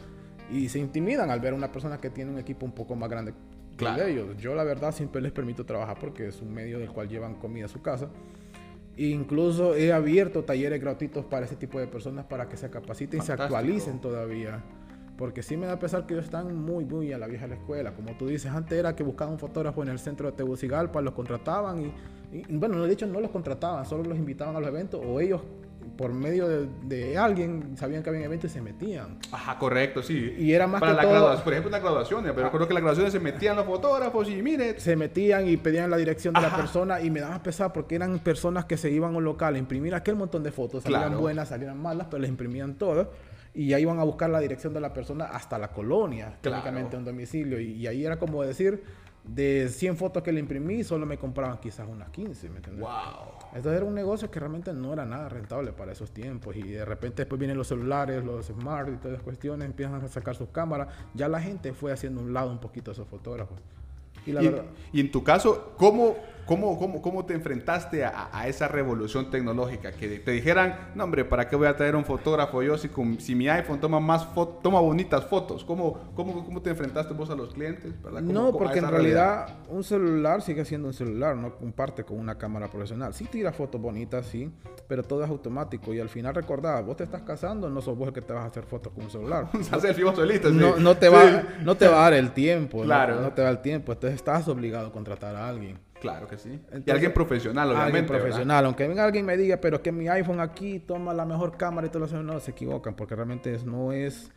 y 0.51 0.67
se 0.69 0.79
intimidan 0.79 1.31
al 1.31 1.39
ver 1.39 1.53
a 1.53 1.55
una 1.55 1.71
persona 1.71 1.99
que 1.99 2.09
tiene 2.09 2.31
un 2.31 2.39
equipo 2.39 2.65
un 2.65 2.73
poco 2.73 2.95
más 2.95 3.09
grande 3.09 3.33
que 3.77 4.09
ellos. 4.09 4.35
Yo 4.37 4.55
la 4.55 4.63
verdad 4.63 4.93
siempre 4.93 5.21
les 5.21 5.31
permito 5.31 5.65
trabajar 5.65 5.97
porque 5.99 6.27
es 6.27 6.41
un 6.41 6.53
medio 6.53 6.79
del 6.79 6.89
cual 6.89 7.07
llevan 7.07 7.35
comida 7.35 7.65
a 7.65 7.69
su 7.69 7.81
casa 7.81 8.09
Incluso 9.07 9.75
he 9.75 9.93
abierto 9.93 10.43
talleres 10.43 10.81
gratuitos 10.81 11.23
para 11.23 11.45
ese 11.45 11.55
tipo 11.55 11.79
de 11.79 11.87
personas 11.87 12.25
para 12.25 12.49
que 12.49 12.57
se 12.57 12.69
capaciten 12.69 13.21
y 13.21 13.23
se 13.23 13.31
actualicen 13.31 14.01
todavía. 14.01 14.61
Porque 15.17 15.41
sí 15.41 15.55
me 15.55 15.67
da 15.67 15.79
pesar 15.79 16.05
que 16.05 16.15
ellos 16.15 16.25
están 16.25 16.53
muy, 16.53 16.83
muy 16.83 17.13
a 17.13 17.17
la 17.17 17.27
vieja 17.27 17.47
la 17.47 17.55
escuela. 17.55 17.93
Como 17.93 18.17
tú 18.17 18.27
dices, 18.27 18.51
antes 18.51 18.77
era 18.77 18.97
que 18.97 19.03
buscaban 19.03 19.33
un 19.35 19.39
fotógrafo 19.39 19.83
en 19.83 19.89
el 19.89 19.99
centro 19.99 20.29
de 20.29 20.35
Tegucigalpa, 20.35 21.01
los 21.01 21.13
contrataban 21.13 21.85
y 21.85 21.93
Y, 22.31 22.57
bueno, 22.57 22.83
de 22.83 22.93
hecho 22.93 23.07
no 23.07 23.19
los 23.19 23.31
contrataban, 23.31 23.85
solo 23.85 24.03
los 24.03 24.17
invitaban 24.17 24.55
a 24.55 24.59
los 24.59 24.67
eventos 24.67 25.01
o 25.03 25.19
ellos 25.19 25.41
por 25.99 26.13
medio 26.13 26.47
de, 26.47 27.17
alguien 27.17 27.75
sabían 27.75 28.01
que 28.01 28.09
había 28.09 28.23
eventos 28.23 28.49
y 28.49 28.53
se 28.53 28.61
metían. 28.61 29.17
Ajá, 29.33 29.59
correcto, 29.59 30.01
sí. 30.01 30.33
Y 30.39 30.53
era 30.53 30.65
más 30.65 30.79
Para 30.79 30.93
que 30.93 30.95
la 30.95 31.01
todo- 31.03 31.11
graduación, 31.11 31.43
por 31.43 31.51
ejemplo, 31.53 31.67
una 31.67 31.79
graduación, 31.79 32.23
pero 32.23 32.43
recuerdo 32.43 32.67
que 32.67 32.71
en 32.71 32.75
las 32.75 32.81
graduaciones 32.83 33.11
se 33.11 33.19
metían 33.19 33.57
los 33.57 33.65
fotógrafos 33.65 34.29
y 34.29 34.41
mire, 34.41 34.79
se 34.79 34.95
metían 34.95 35.49
y 35.49 35.57
pedían 35.57 35.89
la 35.89 35.97
dirección 35.97 36.33
de 36.35 36.39
Ajá. 36.39 36.51
la 36.51 36.55
persona 36.55 37.01
y 37.01 37.09
me 37.09 37.19
daba 37.19 37.43
pesar 37.43 37.73
porque 37.73 37.95
eran 37.95 38.17
personas 38.19 38.63
que 38.63 38.77
se 38.77 38.89
iban 38.89 39.13
a 39.13 39.17
un 39.17 39.25
local 39.25 39.55
a 39.55 39.57
imprimir 39.57 39.93
aquel 39.93 40.15
montón 40.15 40.41
de 40.41 40.53
fotos, 40.53 40.83
salían 40.83 41.01
Claro. 41.07 41.19
buenas, 41.19 41.49
salían 41.49 41.77
malas, 41.77 42.07
pero 42.09 42.21
les 42.21 42.29
imprimían 42.29 42.75
todas 42.75 43.07
y 43.53 43.67
ya 43.67 43.77
iban 43.77 43.99
a 43.99 44.05
buscar 44.05 44.29
la 44.29 44.39
dirección 44.39 44.73
de 44.73 44.79
la 44.79 44.93
persona 44.93 45.25
hasta 45.25 45.57
la 45.57 45.67
colonia, 45.67 46.37
Claro. 46.41 46.61
técnicamente 46.63 46.95
un 46.95 47.03
domicilio 47.03 47.59
y, 47.59 47.73
y 47.73 47.87
ahí 47.87 48.05
era 48.05 48.17
como 48.17 48.41
decir, 48.43 48.81
de 49.23 49.69
100 49.69 49.97
fotos 49.97 50.23
que 50.23 50.31
le 50.31 50.39
imprimí, 50.39 50.83
solo 50.83 51.05
me 51.05 51.17
compraban 51.17 51.59
quizás 51.59 51.87
unas 51.87 52.09
15, 52.09 52.49
¿me 52.49 52.57
entiendes? 52.57 52.83
wow. 52.83 52.91
Entonces 53.53 53.77
era 53.77 53.85
un 53.85 53.95
negocio 53.95 54.29
que 54.31 54.39
realmente 54.39 54.73
no 54.73 54.93
era 54.93 55.05
nada 55.05 55.29
rentable 55.29 55.71
para 55.71 55.91
esos 55.91 56.11
tiempos 56.11 56.55
y 56.55 56.63
de 56.63 56.85
repente 56.85 57.23
después 57.23 57.37
vienen 57.39 57.57
los 57.57 57.67
celulares, 57.67 58.23
los 58.23 58.47
smart 58.47 58.89
y 58.89 58.97
todas 58.97 59.13
las 59.13 59.21
cuestiones, 59.21 59.65
empiezan 59.67 59.95
a 59.95 60.07
sacar 60.07 60.35
sus 60.35 60.49
cámaras, 60.49 60.87
ya 61.13 61.27
la 61.27 61.41
gente 61.41 61.73
fue 61.73 61.91
haciendo 61.91 62.21
un 62.21 62.33
lado 62.33 62.51
un 62.51 62.59
poquito 62.59 62.91
a 62.91 62.93
esos 62.93 63.07
fotógrafos. 63.07 63.59
Y 64.25 64.31
la 64.31 64.43
Y, 64.43 64.47
verdad... 64.49 64.65
y 64.93 64.99
en 64.99 65.11
tu 65.11 65.23
caso, 65.23 65.73
¿cómo, 65.77 66.15
cómo, 66.49 66.79
cómo, 66.79 67.01
cómo 67.01 67.25
te 67.25 67.35
enfrentaste 67.35 68.03
a, 68.03 68.29
a 68.33 68.47
esa 68.47 68.67
revolución 68.67 69.29
tecnológica? 69.29 69.91
Que 69.91 70.19
te 70.19 70.31
dijeran, 70.31 70.89
no 70.95 71.03
hombre, 71.03 71.23
¿para 71.23 71.47
qué 71.47 71.55
voy 71.55 71.67
a 71.67 71.75
traer 71.77 71.95
un 71.95 72.03
fotógrafo 72.03 72.63
yo 72.63 72.75
si, 72.77 72.89
con- 72.89 73.19
si 73.19 73.35
mi 73.35 73.47
iPhone 73.47 73.79
toma 73.79 73.99
más 73.99 74.27
toma 74.63 74.79
bonitas 74.79 75.23
fotos? 75.25 75.63
¿Cómo, 75.63 76.11
cómo, 76.15 76.43
¿Cómo 76.43 76.61
te 76.61 76.71
enfrentaste 76.71 77.13
vos 77.13 77.29
a 77.29 77.35
los 77.35 77.53
clientes? 77.53 77.93
¿verdad? 78.03 78.21
¿Cómo- 78.21 78.33
No, 78.33 78.51
porque 78.51 78.79
en 78.79 78.89
realidad 78.89 79.57
un 79.69 79.83
celular 79.83 80.41
sigue 80.41 80.65
siendo 80.65 80.87
un 80.87 80.93
celular, 80.93 81.35
no 81.35 81.55
comparte 81.55 82.03
con 82.03 82.19
una 82.19 82.35
cámara 82.37 82.67
profesional. 82.67 83.13
Sí 83.13 83.25
tira 83.25 83.53
fotos 83.53 83.79
bonitas, 83.79 84.25
sí, 84.25 84.51
pero 84.87 85.03
todo 85.03 85.23
es 85.23 85.29
automático. 85.29 85.93
Y 85.93 85.99
al 85.99 86.09
final 86.09 86.33
recordad, 86.33 86.83
vos 86.83 86.97
te 86.97 87.03
estás 87.03 87.21
casando, 87.21 87.69
no 87.69 87.79
sos 87.81 87.95
vos 87.95 88.07
el 88.07 88.13
que 88.13 88.21
te 88.21 88.33
vas 88.33 88.43
a 88.43 88.47
hacer 88.47 88.63
fotos 88.63 88.91
con 88.91 89.03
un 89.05 89.11
celular. 89.11 89.47
Selfie 89.79 90.03
vos 90.03 90.15
solito, 90.15 90.49
sí. 90.49 90.55
No, 90.55 90.77
no, 90.77 90.97
te 90.97 91.07
Sí. 91.09 91.13
va, 91.13 91.43
no 91.61 91.75
te 91.77 91.87
va 91.87 91.99
a 91.99 92.03
dar 92.05 92.13
el 92.13 92.31
tiempo, 92.31 92.79
no- 92.79 92.85
Claro. 92.85 93.21
no, 93.21 93.31
te 93.33 93.43
va 93.43 93.49
el 93.49 93.59
tiempo. 93.61 93.91
Entonces 93.91 94.15
estás 94.15 94.47
obligado 94.47 94.87
a 94.87 94.91
contratar 94.91 95.35
a 95.35 95.47
alguien. 95.47 95.77
Claro 95.99 96.27
que 96.27 96.37
sí. 96.37 96.49
y 96.49 96.53
Entonces, 96.53 96.93
alguien 96.93 97.13
profesional, 97.13 97.67
obviamente. 97.69 97.85
Alguien 97.97 98.07
¿verdad? 98.07 98.19
profesional. 98.25 98.65
Aunque 98.65 98.87
venga 98.87 99.03
alguien 99.05 99.25
y 99.25 99.27
me 99.27 99.37
diga, 99.37 99.57
pero 99.57 99.81
que 99.81 99.91
mi 99.91 100.07
iPhone 100.07 100.39
aquí 100.39 100.79
toma 100.79 101.13
la 101.13 101.25
mejor 101.25 101.57
cámara 101.57 101.87
y 101.87 101.89
todo 101.89 102.05
eso, 102.05 102.21
no, 102.23 102.39
se 102.39 102.51
equivocan, 102.51 102.95
porque 102.95 103.15
realmente 103.15 103.53
es- 103.53 103.65
no 103.65 103.91
es 103.91 104.31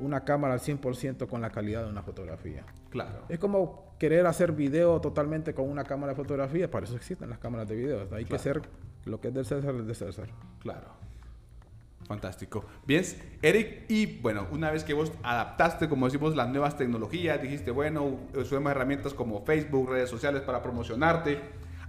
una 0.00 0.24
cámara 0.24 0.54
al 0.54 0.60
100% 0.60 1.26
con 1.26 1.40
la 1.40 1.50
calidad 1.50 1.82
de 1.84 1.90
una 1.90 2.02
fotografía. 2.02 2.64
Claro. 2.90 3.24
Es 3.28 3.38
como 3.40 3.96
querer 3.98 4.26
hacer 4.26 4.52
video 4.52 5.00
totalmente 5.00 5.54
con 5.54 5.68
una 5.68 5.82
cámara 5.82 6.12
de 6.12 6.16
fotografía, 6.16 6.70
para 6.70 6.86
eso 6.86 6.94
existen 6.94 7.28
las 7.30 7.38
cámaras 7.40 7.68
de 7.68 7.74
video. 7.74 8.00
Hay 8.12 8.22
que 8.24 8.28
Claro. 8.28 8.42
ser 8.42 8.62
lo 9.06 9.20
que 9.20 9.28
es 9.28 9.34
del 9.34 9.44
César, 9.44 9.74
es 9.74 9.86
de 9.86 9.94
César. 9.94 10.28
Claro. 10.60 10.86
Fantástico. 12.08 12.64
Bien, 12.86 13.04
Eric, 13.42 13.84
y 13.88 14.06
bueno, 14.20 14.46
una 14.50 14.70
vez 14.70 14.82
que 14.82 14.94
vos 14.94 15.12
adaptaste, 15.22 15.90
como 15.90 16.06
decimos, 16.06 16.34
las 16.34 16.48
nuevas 16.48 16.78
tecnologías, 16.78 17.40
dijiste, 17.42 17.70
bueno, 17.70 18.18
usemos 18.34 18.70
herramientas 18.70 19.12
como 19.12 19.44
Facebook, 19.44 19.90
redes 19.90 20.08
sociales 20.08 20.40
para 20.40 20.62
promocionarte. 20.62 21.38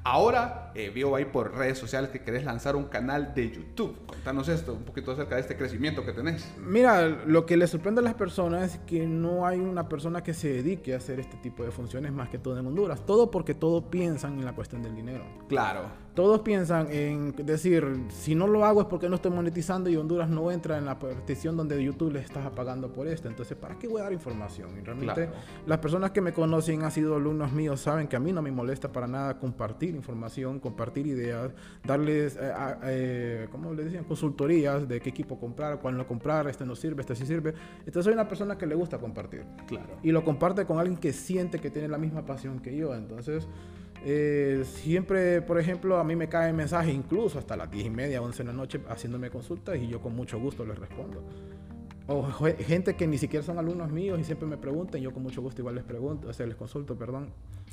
Ahora 0.03 0.71
eh, 0.75 0.91
veo 0.93 1.15
ahí 1.15 1.25
por 1.25 1.55
redes 1.55 1.77
sociales 1.77 2.09
que 2.09 2.21
querés 2.21 2.43
lanzar 2.43 2.75
un 2.75 2.85
canal 2.85 3.33
de 3.33 3.51
YouTube. 3.51 4.05
Contanos 4.07 4.47
esto, 4.47 4.73
un 4.73 4.83
poquito 4.83 5.11
acerca 5.11 5.35
de 5.35 5.41
este 5.41 5.57
crecimiento 5.57 6.05
que 6.05 6.13
tenés. 6.13 6.49
Mira, 6.57 7.07
lo 7.07 7.45
que 7.45 7.57
le 7.57 7.67
sorprende 7.67 7.99
a 7.99 8.03
las 8.03 8.13
personas 8.13 8.73
es 8.73 8.79
que 8.79 9.05
no 9.05 9.45
hay 9.45 9.59
una 9.59 9.89
persona 9.89 10.23
que 10.23 10.33
se 10.33 10.51
dedique 10.51 10.93
a 10.93 10.97
hacer 10.97 11.19
este 11.19 11.38
tipo 11.38 11.63
de 11.63 11.71
funciones 11.71 12.11
más 12.13 12.29
que 12.29 12.39
todo 12.39 12.57
en 12.57 12.67
Honduras. 12.67 13.05
Todo 13.05 13.29
porque 13.29 13.53
todos 13.53 13.83
piensan 13.85 14.39
en 14.39 14.45
la 14.45 14.53
cuestión 14.53 14.81
del 14.81 14.95
dinero. 14.95 15.23
Claro. 15.47 16.09
Todos 16.16 16.42
piensan 16.42 16.88
en 16.92 17.34
decir, 17.46 17.86
si 18.10 18.36
no 18.36 18.48
lo 18.48 18.66
hago 18.66 18.82
es 18.82 18.88
porque 18.88 19.08
no 19.08 19.16
estoy 19.16 19.32
monetizando 19.32 19.89
y 19.89 19.96
Honduras 19.96 20.30
no 20.30 20.51
entra 20.51 20.78
en 20.78 20.86
la 20.86 21.00
partición 21.00 21.56
donde 21.56 21.82
YouTube 21.82 22.12
le 22.12 22.20
estás 22.20 22.50
pagando 22.51 22.92
por 22.92 23.08
esto. 23.08 23.28
Entonces, 23.30 23.56
¿para 23.58 23.78
qué 23.80 23.88
voy 23.88 24.01
a 24.01 24.06
dar 24.06 24.13
información? 24.13 24.70
Y 24.78 24.82
realmente 24.84 25.13
Claro. 25.28 25.32
las 25.66 25.78
personas 25.80 26.12
que 26.12 26.20
me 26.22 26.34
conocen 26.34 26.84
han 26.84 26.92
sido 26.92 27.16
alumnos 27.16 27.54
míos, 27.54 27.80
saben 27.80 28.08
que 28.08 28.16
a 28.16 28.20
mí 28.20 28.34
no 28.34 28.42
me 28.42 28.51
molesta 28.51 28.92
para 28.92 29.08
nada 29.08 29.38
compartir 29.39 29.96
información, 29.96 30.60
compartir 30.60 31.08
ideas, 31.08 31.51
darles, 31.86 32.38
eh, 32.42 32.54
eh, 32.84 33.48
¿cómo 33.51 33.74
le 33.74 33.86
decían? 33.86 34.04
Consultorías 34.04 34.88
de 34.88 35.00
qué 35.00 35.10
equipo 35.10 35.39
comprar, 35.39 35.80
cuál 35.80 35.96
no 35.96 36.06
comprar, 36.08 36.48
este 36.50 36.66
no 36.66 36.75
sirve, 36.75 37.01
este 37.01 37.16
sí 37.16 37.25
sirve. 37.25 37.54
Entonces 37.80 38.04
soy 38.06 38.13
una 38.13 38.28
persona 38.28 38.58
que 38.58 38.66
le 38.66 38.75
gusta 38.75 38.98
compartir 38.98 39.46
Claro. 39.68 39.98
y 40.04 40.12
lo 40.12 40.24
comparte 40.25 40.66
con 40.66 40.80
alguien 40.80 40.98
que 40.98 41.13
siente 41.13 41.60
que 41.60 41.70
tiene 41.70 41.88
la 41.88 41.98
misma 41.98 42.25
pasión 42.25 42.60
que 42.60 42.75
yo. 42.75 42.94
Entonces, 42.94 43.48
eh, 44.06 44.63
siempre, 44.65 45.41
por 45.41 45.60
ejemplo, 45.60 45.98
a 45.98 46.03
mí 46.03 46.15
me 46.15 46.27
caen 46.29 46.56
mensajes, 46.56 46.94
incluso 46.94 47.38
hasta 47.39 47.56
las 47.58 47.70
10 47.70 47.86
y 47.86 47.89
media, 47.89 48.22
11 48.22 48.39
de 48.44 48.48
la 48.48 48.53
noche, 48.53 48.79
haciéndome 48.89 49.29
consultas 49.29 49.77
y 49.77 49.88
yo 49.88 50.01
con 50.01 50.15
mucho 50.15 50.39
gusto 50.39 50.65
les 50.65 50.77
respondo. 50.77 51.24
O 52.08 52.24
gente 52.24 52.96
que 52.96 53.06
ni 53.06 53.18
siquiera 53.20 53.46
son 53.46 53.60
alumnos 53.60 53.91
míos 53.91 54.20
y 54.20 54.24
siempre 54.24 54.48
me 54.48 54.58
preguntan, 54.58 55.00
yo 55.01 55.12
con 55.13 55.22
mucho 55.22 55.41
gusto 55.41 55.62
igual 55.62 55.75
les 55.75 55.84
pregunto, 55.84 56.27
o 56.29 56.34
sea, 56.34 56.48
les 56.48 56.56
consulto, 56.56 56.96
perdón, 56.98 57.29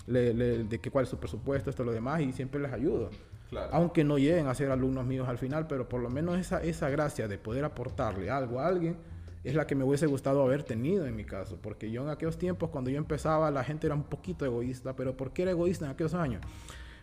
le- 0.07 0.35
le- 0.35 0.65
de 0.65 0.79
qué 0.79 0.91
cuál 0.91 1.05
es 1.05 1.09
su 1.09 1.17
presupuesto, 1.19 1.71
esto, 1.71 1.85
lo 1.85 1.93
demás, 1.93 2.21
y 2.21 2.33
siempre 2.33 2.61
les 2.61 2.71
ayudo. 2.73 3.09
Claro. 3.49 3.71
Aunque 3.73 4.05
no 4.05 4.19
lleguen 4.19 4.49
a 4.49 4.55
ser 4.55 4.71
alumnos 4.71 5.07
míos 5.07 5.27
al 5.29 5.39
final, 5.39 5.67
pero 5.67 5.89
por 5.89 6.03
lo 6.03 6.11
menos 6.11 6.37
esa, 6.39 6.63
esa 6.63 6.91
gracia 6.91 7.29
de 7.29 7.39
poder 7.39 7.65
aportarle 7.65 8.29
algo 8.29 8.61
a 8.61 8.67
alguien 8.67 8.97
es 9.45 9.55
la 9.55 9.67
que 9.67 9.75
me 9.75 9.85
hubiese 9.85 10.07
gustado 10.07 10.43
haber 10.43 10.63
tenido 10.63 11.07
en 11.07 11.15
mi 11.15 11.25
caso. 11.25 11.59
Porque 11.61 11.91
yo 11.91 12.03
en 12.03 12.11
aquellos 12.11 12.39
tiempos, 12.39 12.71
cuando 12.71 12.91
yo 12.91 12.99
empezaba, 12.99 13.51
la 13.51 13.65
gente 13.65 13.87
era 13.87 13.95
un 13.95 14.05
poquito 14.05 14.45
egoísta. 14.45 14.97
Pero 14.97 15.17
¿por 15.17 15.33
qué 15.33 15.43
era 15.43 15.51
egoísta 15.53 15.85
en 15.85 15.93
aquellos 15.93 16.15
años? 16.15 16.43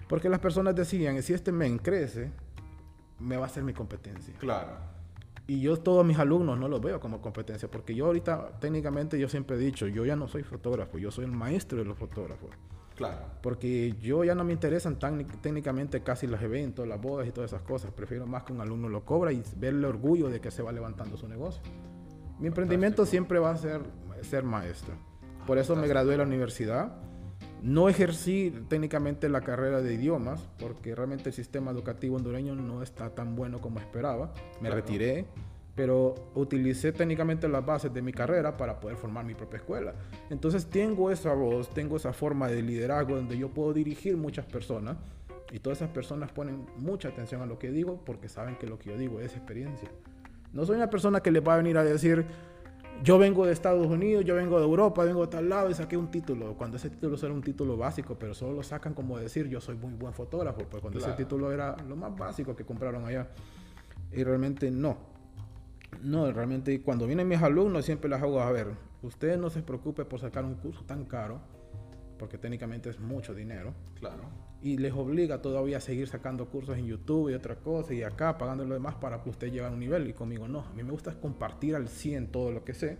Porque 0.08 0.30
las 0.30 0.40
personas 0.40 0.76
decían, 0.76 1.22
si 1.24 1.34
este 1.34 1.52
men 1.52 1.78
crece, 1.78 2.32
me 3.20 3.38
va 3.38 3.46
a 3.46 3.50
ser 3.50 3.64
mi 3.64 3.74
competencia. 3.74 4.34
Claro. 4.38 4.94
Y 5.48 5.60
yo 5.62 5.78
todos 5.78 6.06
mis 6.06 6.18
alumnos 6.20 6.58
no 6.58 6.68
los 6.68 6.82
veo 6.82 7.00
como 7.00 7.22
competencia, 7.22 7.70
porque 7.70 7.94
yo 7.94 8.06
ahorita 8.06 8.60
técnicamente 8.60 9.20
yo 9.20 9.28
siempre 9.28 9.58
he 9.58 9.60
dicho, 9.60 9.88
yo 9.88 10.06
ya 10.06 10.16
no 10.16 10.28
soy 10.28 10.44
fotógrafo, 10.44 10.98
yo 10.98 11.12
soy 11.12 11.26
el 11.26 11.32
maestro 11.32 11.80
de 11.80 11.86
los 11.86 11.98
fotógrafos. 11.98 12.52
Claro. 12.96 13.26
Porque 13.42 13.94
yo 14.02 14.24
ya 14.24 14.36
no 14.36 14.44
me 14.44 14.54
interesan 14.54 15.00
tan, 15.00 15.26
técnicamente 15.42 16.02
casi 16.02 16.28
los 16.28 16.42
eventos, 16.42 16.88
las 16.88 17.02
bodas 17.02 17.28
y 17.28 17.32
todas 17.32 17.52
esas 17.52 17.64
cosas. 17.64 17.92
Prefiero 17.92 18.26
más 18.26 18.44
que 18.44 18.54
un 18.54 18.62
alumno 18.62 18.88
lo 18.88 19.04
cobra 19.04 19.34
y 19.34 19.44
ver 19.58 19.74
el 19.74 19.84
orgullo 19.84 20.30
de 20.30 20.40
que 20.40 20.52
se 20.52 20.62
va 20.62 20.72
levantando 20.72 21.18
su 21.18 21.28
negocio. 21.28 21.62
Mi 22.40 22.48
emprendimiento 22.48 23.06
siempre 23.06 23.40
va 23.40 23.52
a 23.52 23.58
ser 23.58 23.82
ser 24.22 24.44
maestro. 24.44 24.94
Por 25.46 25.58
eso 25.58 25.76
me 25.76 25.88
gradué 25.88 26.12
de 26.14 26.18
la 26.20 26.24
universidad. 26.24 26.94
No 27.62 27.88
ejercí 27.90 28.54
técnicamente 28.70 29.30
la 29.30 29.42
carrera 29.42 29.82
de 29.82 29.94
idiomas 29.94 30.42
porque 30.60 30.96
realmente 30.96 31.30
el 31.30 31.34
sistema 31.36 31.72
educativo 31.72 32.16
hondureño 32.18 32.56
no 32.56 32.82
está 32.84 33.10
tan 33.10 33.36
bueno 33.36 33.60
como 33.62 33.80
esperaba. 33.80 34.34
Me 34.62 34.70
Claro. 34.70 34.76
retiré, 34.76 35.26
pero 35.76 36.16
utilicé 36.36 36.92
técnicamente 36.92 37.48
las 37.48 37.66
bases 37.66 37.94
de 37.94 38.02
mi 38.02 38.12
carrera 38.12 38.58
para 38.58 38.80
poder 38.80 38.98
formar 38.98 39.26
mi 39.26 39.34
propia 39.34 39.58
escuela. 39.58 39.94
Entonces 40.30 40.66
tengo 40.68 41.10
esa 41.12 41.34
voz, 41.34 41.70
tengo 41.70 41.98
esa 41.98 42.12
forma 42.14 42.48
de 42.48 42.62
liderazgo 42.62 43.16
donde 43.16 43.38
yo 43.38 43.50
puedo 43.50 43.74
dirigir 43.74 44.18
muchas 44.18 44.46
personas 44.46 44.98
y 45.52 45.60
todas 45.60 45.80
esas 45.80 45.90
personas 45.92 46.32
ponen 46.32 46.66
mucha 46.78 47.10
atención 47.10 47.42
a 47.42 47.46
lo 47.46 47.60
que 47.60 47.72
digo 47.72 48.02
porque 48.06 48.28
saben 48.28 48.56
que 48.58 48.68
lo 48.68 48.78
que 48.78 48.90
yo 48.92 48.98
digo 48.98 49.20
es 49.22 49.36
experiencia. 49.36 49.90
No 50.54 50.66
soy 50.66 50.76
una 50.78 50.90
persona 50.90 51.20
que 51.22 51.32
les 51.32 51.46
va 51.46 51.56
a 51.56 51.58
venir 51.58 51.78
a 51.78 51.84
decir, 51.84 52.26
yo 53.04 53.18
vengo 53.18 53.46
de 53.46 53.52
Estados 53.54 53.88
Unidos, 53.88 54.24
yo 54.24 54.36
vengo 54.36 54.60
de 54.60 54.66
Europa, 54.66 55.04
vengo 55.04 55.22
de 55.22 55.28
tal 55.28 55.50
lado 55.50 55.70
y 55.70 55.74
saqué 55.74 55.98
un 55.98 56.10
título. 56.12 56.56
Cuando 56.56 56.78
ese 56.78 56.90
título 56.90 57.18
era 57.22 57.34
un 57.34 57.42
título 57.42 57.76
básico, 57.76 58.16
pero 58.18 58.34
solo 58.34 58.54
lo 58.54 58.64
sacan 58.64 58.94
como 58.94 59.18
decir, 59.18 59.48
yo 59.50 59.60
soy 59.60 59.76
muy 59.76 59.94
buen 59.94 60.14
fotógrafo, 60.14 60.62
pues 60.70 60.82
cuando 60.82 61.00
Claro. 61.00 61.14
ese 61.14 61.24
título 61.24 61.52
era 61.52 61.76
lo 61.88 61.96
más 61.96 62.16
básico 62.16 62.56
que 62.56 62.64
compraron 62.64 63.06
allá. 63.06 63.28
Y 64.12 64.24
realmente 64.24 64.70
no. 64.72 64.98
No, 66.02 66.32
realmente 66.32 66.82
cuando 66.82 67.06
vienen 67.08 67.28
mis 67.28 67.42
alumnos 67.42 67.86
siempre 67.86 68.10
les 68.10 68.22
hago, 68.22 68.40
a 68.42 68.52
ver, 68.52 68.68
usted 69.02 69.38
no 69.38 69.50
se 69.50 69.62
preocupe 69.64 70.06
por 70.06 70.20
sacar 70.20 70.46
un 70.46 70.56
curso 70.56 70.84
tan 70.86 71.06
caro, 71.06 71.40
porque 72.18 72.38
técnicamente 72.38 72.90
es 72.90 73.00
mucho 73.00 73.34
dinero 73.34 73.74
Claro. 74.00 74.24
Y 74.64 74.78
les 74.78 74.94
obliga 74.94 75.42
todavía 75.42 75.78
a 75.78 75.82
seguir 75.82 76.08
sacando 76.08 76.48
cursos 76.48 76.78
en 76.78 76.88
YouTube 76.88 77.30
y 77.30 77.34
otra 77.34 77.58
cosa 77.58 77.94
y 77.94 78.02
acá 78.02 78.38
pagando 78.38 78.64
lo 78.64 78.74
demás 78.74 78.96
para 78.96 79.22
que 79.22 79.30
usted 79.30 79.48
llegue 79.48 79.66
a 79.66 79.70
un 79.70 79.80
nivel 79.80 80.08
y 80.08 80.14
conmigo 80.14 80.48
no. 80.48 80.62
A 80.62 80.74
mí 80.74 80.84
me 80.84 80.92
gusta 80.92 81.14
compartir 81.20 81.76
al 81.76 81.90
100 81.90 82.32
todo 82.32 82.52
lo 82.52 82.64
que 82.64 82.74
sé 82.74 82.98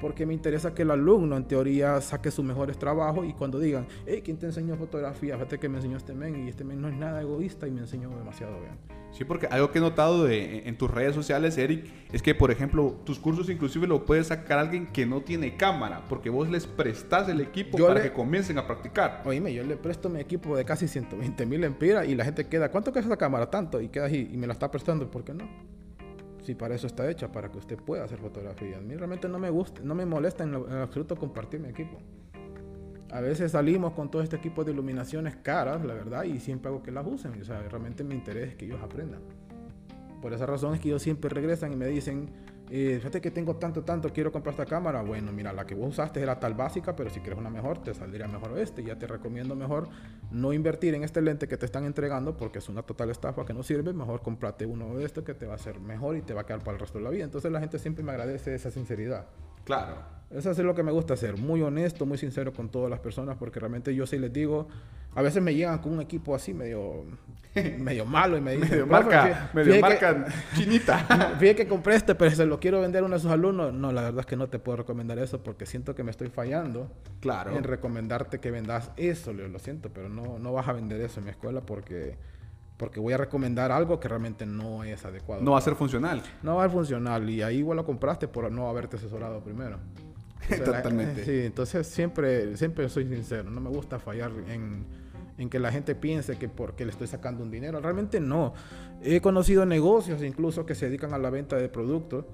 porque 0.00 0.26
me 0.26 0.34
interesa 0.34 0.74
que 0.74 0.82
el 0.82 0.90
alumno 0.90 1.36
en 1.36 1.44
teoría 1.44 2.00
saque 2.00 2.30
sus 2.30 2.44
mejores 2.44 2.78
trabajos 2.78 3.26
y 3.26 3.32
cuando 3.32 3.58
digan, 3.58 3.86
hey, 4.06 4.22
¿quién 4.24 4.38
te 4.38 4.46
enseñó 4.46 4.76
fotografía? 4.76 5.34
Fíjate 5.34 5.58
que 5.58 5.68
me 5.68 5.76
enseñó 5.76 5.96
este 5.96 6.14
men 6.14 6.46
y 6.46 6.48
este 6.48 6.64
men 6.64 6.80
no 6.80 6.88
es 6.88 6.96
nada 6.96 7.20
egoísta 7.20 7.66
y 7.66 7.70
me 7.70 7.80
enseñó 7.80 8.10
demasiado 8.10 8.60
bien. 8.60 9.05
Sí, 9.16 9.24
porque 9.24 9.46
algo 9.46 9.70
que 9.70 9.78
he 9.78 9.80
notado 9.80 10.24
de- 10.24 10.68
en 10.68 10.76
tus 10.76 10.90
redes 10.90 11.14
sociales, 11.14 11.56
Eric, 11.56 11.86
es 12.12 12.20
que, 12.22 12.34
por 12.34 12.50
ejemplo, 12.50 13.00
tus 13.04 13.18
cursos 13.18 13.48
inclusive 13.48 13.86
lo 13.86 14.04
puede 14.04 14.22
sacar 14.22 14.58
alguien 14.58 14.88
que 14.88 15.06
no 15.06 15.22
tiene 15.22 15.56
cámara, 15.56 16.02
porque 16.08 16.28
vos 16.28 16.50
les 16.50 16.66
prestás 16.66 17.26
el 17.30 17.40
equipo 17.40 17.78
Yo 17.78 17.86
para 17.86 18.00
le- 18.00 18.08
que 18.10 18.12
comiencen 18.12 18.58
a 18.58 18.66
practicar. 18.66 19.22
Oíme, 19.24 19.54
yo 19.54 19.64
le 19.64 19.76
presto 19.78 20.10
mi 20.10 20.20
equipo 20.20 20.54
de 20.54 20.66
casi 20.66 20.86
120 20.86 21.46
mil 21.46 21.64
empiras 21.64 22.06
y 22.06 22.14
la 22.14 22.24
gente 22.26 22.46
queda, 22.46 22.70
¿cuánto 22.70 22.92
cuesta 22.92 23.08
esa 23.08 23.16
cámara? 23.16 23.48
Tanto, 23.48 23.80
y 23.80 23.88
queda 23.88 24.04
ahí 24.04 24.28
y 24.32 24.36
me 24.36 24.46
la 24.46 24.52
está 24.52 24.70
prestando, 24.70 25.10
¿por 25.10 25.24
qué 25.24 25.32
no? 25.32 25.48
Si 26.44 26.54
para 26.54 26.74
eso 26.74 26.86
está 26.86 27.10
hecha, 27.10 27.32
para 27.32 27.50
que 27.50 27.56
usted 27.58 27.76
pueda 27.78 28.04
hacer 28.04 28.18
fotografías. 28.18 28.78
A 28.78 28.80
mí 28.82 28.94
realmente 28.96 29.28
no 29.28 29.38
me 29.38 29.48
gusta, 29.50 29.80
no 29.82 29.94
me 29.94 30.04
molesta 30.06 30.44
en, 30.44 30.52
lo- 30.52 30.68
en 30.68 30.74
absoluto 30.76 31.16
compartir 31.16 31.58
mi 31.58 31.70
equipo. 31.70 31.98
A 33.10 33.20
veces 33.20 33.52
salimos 33.52 33.92
con 33.92 34.10
todo 34.10 34.22
este 34.22 34.36
equipo 34.36 34.64
de 34.64 34.72
iluminaciones 34.72 35.36
caras, 35.36 35.84
la 35.84 35.94
verdad, 35.94 36.24
y 36.24 36.40
siempre 36.40 36.70
hago 36.70 36.82
que 36.82 36.90
las 36.90 37.06
usen. 37.06 37.40
O 37.40 37.44
sea, 37.44 37.60
realmente 37.62 38.02
mi 38.04 38.14
interés 38.14 38.50
es 38.50 38.54
que 38.56 38.64
ellos 38.64 38.80
aprendan. 38.82 39.20
Por 40.20 40.32
esa 40.32 40.46
razón 40.46 40.74
es 40.74 40.80
que 40.80 40.88
ellos 40.88 41.02
siempre 41.02 41.30
regresan 41.30 41.72
y 41.72 41.76
me 41.76 41.86
dicen, 41.86 42.30
eh, 42.68 42.96
fíjate 42.98 43.20
que 43.20 43.30
tengo 43.30 43.56
tanto, 43.56 43.84
tanto, 43.84 44.12
quiero 44.12 44.32
comprar 44.32 44.54
esta 44.54 44.66
cámara. 44.66 45.02
Bueno, 45.02 45.30
mira, 45.30 45.52
la 45.52 45.64
que 45.64 45.74
vos 45.74 45.88
usaste 45.90 46.20
era 46.20 46.40
tal 46.40 46.54
básica, 46.54 46.96
pero 46.96 47.10
si 47.10 47.20
quieres 47.20 47.38
una 47.38 47.50
mejor, 47.50 47.78
te 47.78 47.94
saldría 47.94 48.26
mejor 48.26 48.58
este. 48.58 48.82
Ya 48.82 48.98
te 48.98 49.06
recomiendo 49.06 49.54
mejor 49.54 49.88
no 50.32 50.52
invertir 50.52 50.94
en 50.94 51.04
este 51.04 51.22
lente 51.22 51.46
que 51.46 51.56
te 51.56 51.66
están 51.66 51.84
entregando 51.84 52.36
porque 52.36 52.58
es 52.58 52.68
una 52.68 52.82
total 52.82 53.10
estafa 53.10 53.44
que 53.44 53.54
no 53.54 53.62
sirve. 53.62 53.92
Mejor 53.92 54.20
comprate 54.20 54.66
uno 54.66 54.96
de 54.96 55.04
estos 55.04 55.22
que 55.22 55.34
te 55.34 55.46
va 55.46 55.52
a 55.52 55.56
hacer 55.56 55.78
mejor 55.78 56.16
y 56.16 56.22
te 56.22 56.34
va 56.34 56.40
a 56.40 56.46
quedar 56.46 56.60
para 56.60 56.72
el 56.72 56.80
resto 56.80 56.98
de 56.98 57.04
la 57.04 57.10
vida. 57.10 57.24
Entonces 57.24 57.52
la 57.52 57.60
gente 57.60 57.78
siempre 57.78 58.02
me 58.02 58.10
agradece 58.10 58.54
esa 58.54 58.70
sinceridad. 58.70 59.26
Claro. 59.64 60.15
Eso 60.30 60.50
es 60.50 60.58
lo 60.58 60.74
que 60.74 60.82
me 60.82 60.90
gusta 60.90 61.14
hacer, 61.14 61.38
muy 61.38 61.62
honesto, 61.62 62.04
muy 62.04 62.18
sincero 62.18 62.52
con 62.52 62.68
todas 62.68 62.90
las 62.90 62.98
personas, 62.98 63.36
porque 63.38 63.60
realmente 63.60 63.94
yo 63.94 64.06
sí 64.06 64.18
les 64.18 64.32
digo, 64.32 64.66
a 65.14 65.22
veces 65.22 65.40
me 65.40 65.54
llegan 65.54 65.78
con 65.78 65.92
un 65.92 66.00
equipo 66.00 66.34
así 66.34 66.52
medio, 66.52 67.04
medio 67.78 68.04
malo 68.04 68.36
y 68.36 68.40
me 68.40 68.56
dicen, 68.56 68.70
medio 68.70 68.86
marca, 68.88 69.50
medio 69.54 69.80
marca 69.80 70.26
chinita. 70.56 70.98
Fíjate 71.38 71.54
que 71.54 71.68
compré 71.68 71.94
este, 71.94 72.16
pero 72.16 72.32
se 72.32 72.44
lo 72.44 72.58
quiero 72.58 72.80
vender 72.80 73.04
a 73.04 73.06
uno 73.06 73.14
de 73.14 73.20
sus 73.20 73.30
alumnos. 73.30 73.72
No, 73.72 73.92
la 73.92 74.02
verdad 74.02 74.20
es 74.20 74.26
que 74.26 74.36
no 74.36 74.48
te 74.48 74.58
puedo 74.58 74.78
recomendar 74.78 75.18
eso 75.20 75.44
porque 75.44 75.64
siento 75.64 75.94
que 75.94 76.02
me 76.02 76.10
estoy 76.10 76.28
fallando 76.28 76.90
claro. 77.20 77.56
en 77.56 77.62
recomendarte 77.62 78.40
que 78.40 78.50
vendas 78.50 78.90
eso, 78.96 79.32
lo 79.32 79.58
siento, 79.60 79.90
pero 79.90 80.08
no, 80.08 80.40
no 80.40 80.52
vas 80.52 80.66
a 80.66 80.72
vender 80.72 81.00
eso 81.02 81.20
en 81.20 81.26
mi 81.26 81.30
escuela 81.30 81.60
porque 81.60 82.18
porque 82.76 83.00
voy 83.00 83.14
a 83.14 83.16
recomendar 83.16 83.72
algo 83.72 83.98
que 84.00 84.08
realmente 84.08 84.44
no 84.44 84.84
es 84.84 85.04
adecuado. 85.04 85.42
No 85.42 85.52
va 85.52 85.58
a 85.58 85.62
ser 85.62 85.76
funcional. 85.76 86.22
No 86.42 86.56
va 86.56 86.64
a 86.64 86.66
ser 86.66 86.76
funcional 86.76 87.30
y 87.30 87.42
ahí 87.42 87.58
igual 87.58 87.76
lo 87.76 87.86
compraste 87.86 88.28
por 88.28 88.50
no 88.52 88.68
haberte 88.68 88.96
asesorado 88.96 89.40
primero. 89.40 89.78
Totalmente. 90.64 91.24
sí, 91.24 91.46
entonces 91.46 91.86
siempre, 91.86 92.56
siempre 92.56 92.88
soy 92.88 93.06
sincero, 93.06 93.50
no 93.50 93.60
me 93.60 93.70
gusta 93.70 93.98
fallar 93.98 94.32
en, 94.48 94.84
en, 95.38 95.50
que 95.50 95.58
la 95.58 95.72
gente 95.72 95.94
piense 95.94 96.38
que 96.38 96.48
porque 96.48 96.84
le 96.84 96.92
estoy 96.92 97.06
sacando 97.06 97.42
un 97.42 97.50
dinero, 97.50 97.80
realmente 97.80 98.20
no. 98.20 98.54
He 99.02 99.20
conocido 99.20 99.66
negocios 99.66 100.22
incluso 100.22 100.66
que 100.66 100.74
se 100.74 100.86
dedican 100.86 101.12
a 101.14 101.18
la 101.18 101.30
venta 101.30 101.56
de 101.56 101.68
productos 101.68 102.24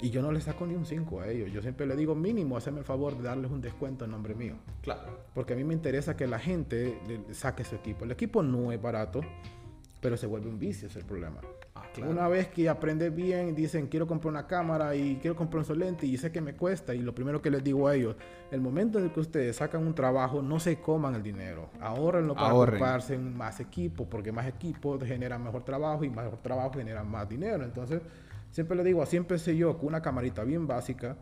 y 0.00 0.10
yo 0.10 0.22
no 0.22 0.30
le 0.30 0.40
saco 0.40 0.66
ni 0.66 0.74
un 0.74 0.86
5 0.86 1.20
a 1.20 1.28
ellos. 1.28 1.50
Yo 1.52 1.60
siempre 1.62 1.86
le 1.86 1.96
digo 1.96 2.14
mínimo, 2.14 2.56
haceme 2.56 2.78
el 2.78 2.84
favor 2.84 3.16
de 3.16 3.24
darles 3.24 3.50
un 3.50 3.60
descuento 3.60 4.04
en 4.04 4.12
nombre 4.12 4.34
mío. 4.34 4.54
Claro. 4.82 5.18
Porque 5.34 5.54
a 5.54 5.56
mí 5.56 5.64
me 5.64 5.74
interesa 5.74 6.16
que 6.16 6.26
la 6.26 6.38
gente 6.38 6.98
saque 7.32 7.64
su 7.64 7.74
equipo. 7.74 8.04
El 8.04 8.12
equipo 8.12 8.42
no 8.42 8.70
es 8.70 8.80
barato 8.80 9.22
pero 10.00 10.16
se 10.16 10.26
vuelve 10.26 10.48
un 10.48 10.58
vicio, 10.58 10.88
es 10.88 10.96
el 10.96 11.04
problema. 11.04 11.40
Ah, 11.78 12.06
una 12.06 12.28
vez 12.28 12.48
que 12.48 12.68
aprendes 12.68 13.14
bien, 13.14 13.54
dicen 13.54 13.86
quiero 13.86 14.06
comprar 14.06 14.30
una 14.30 14.46
cámara 14.46 14.94
y 14.94 15.16
quiero 15.16 15.36
comprar 15.36 15.60
un 15.60 15.64
solente 15.64 16.06
y 16.06 16.16
sé 16.16 16.32
que 16.32 16.40
me 16.40 16.54
cuesta 16.54 16.94
y 16.94 16.98
lo 16.98 17.14
primero 17.14 17.40
que 17.40 17.50
les 17.50 17.62
digo 17.62 17.88
a 17.88 17.94
ellos, 17.94 18.16
el 18.50 18.60
momento 18.60 18.98
en 18.98 19.10
que 19.10 19.20
ustedes 19.20 19.56
sacan 19.56 19.86
un 19.86 19.94
trabajo, 19.94 20.42
no 20.42 20.58
se 20.58 20.80
coman 20.80 21.14
el 21.14 21.22
dinero, 21.22 21.70
ahorrenlo 21.80 22.34
para 22.34 22.50
comprarse 22.50 23.18
más 23.18 23.60
equipo, 23.60 24.08
porque 24.08 24.32
más 24.32 24.46
equipo 24.46 24.98
genera 25.00 25.38
mejor 25.38 25.64
trabajo 25.64 26.04
y 26.04 26.10
mejor 26.10 26.38
trabajo 26.38 26.72
genera 26.74 27.04
más 27.04 27.28
dinero. 27.28 27.64
Entonces, 27.64 28.00
siempre 28.50 28.76
les 28.76 28.86
digo, 28.86 29.02
así 29.02 29.16
empecé 29.16 29.56
yo 29.56 29.76
con 29.78 29.88
una 29.88 30.02
camarita 30.02 30.44
bien 30.44 30.66
básica, 30.66 31.16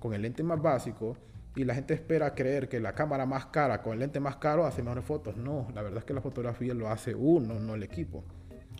con 0.00 0.14
el 0.14 0.22
lente 0.22 0.42
más 0.42 0.60
básico, 0.60 1.16
y 1.56 1.64
la 1.64 1.74
gente 1.74 1.94
espera 1.94 2.34
creer 2.34 2.68
que 2.68 2.80
la 2.80 2.94
cámara 2.94 3.26
más 3.26 3.46
cara 3.46 3.80
con 3.80 3.92
el 3.92 4.00
lente 4.00 4.18
más 4.18 4.36
caro 4.36 4.66
hace 4.66 4.82
mejores 4.82 5.04
fotos. 5.04 5.36
No, 5.36 5.68
la 5.74 5.82
verdad 5.82 5.98
es 5.98 6.04
que 6.04 6.12
la 6.12 6.20
fotografía 6.20 6.74
lo 6.74 6.88
hace 6.88 7.14
uno, 7.14 7.60
no 7.60 7.74
el 7.74 7.84
equipo. 7.84 8.24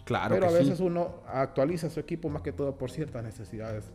Claro. 0.04 0.34
Pero 0.34 0.48
a 0.48 0.52
veces 0.52 0.80
uno 0.80 1.22
actualiza 1.26 1.88
su 1.90 2.00
equipo 2.00 2.28
más 2.28 2.42
que 2.42 2.52
todo 2.52 2.76
por 2.76 2.90
ciertas 2.90 3.24
necesidades 3.24 3.90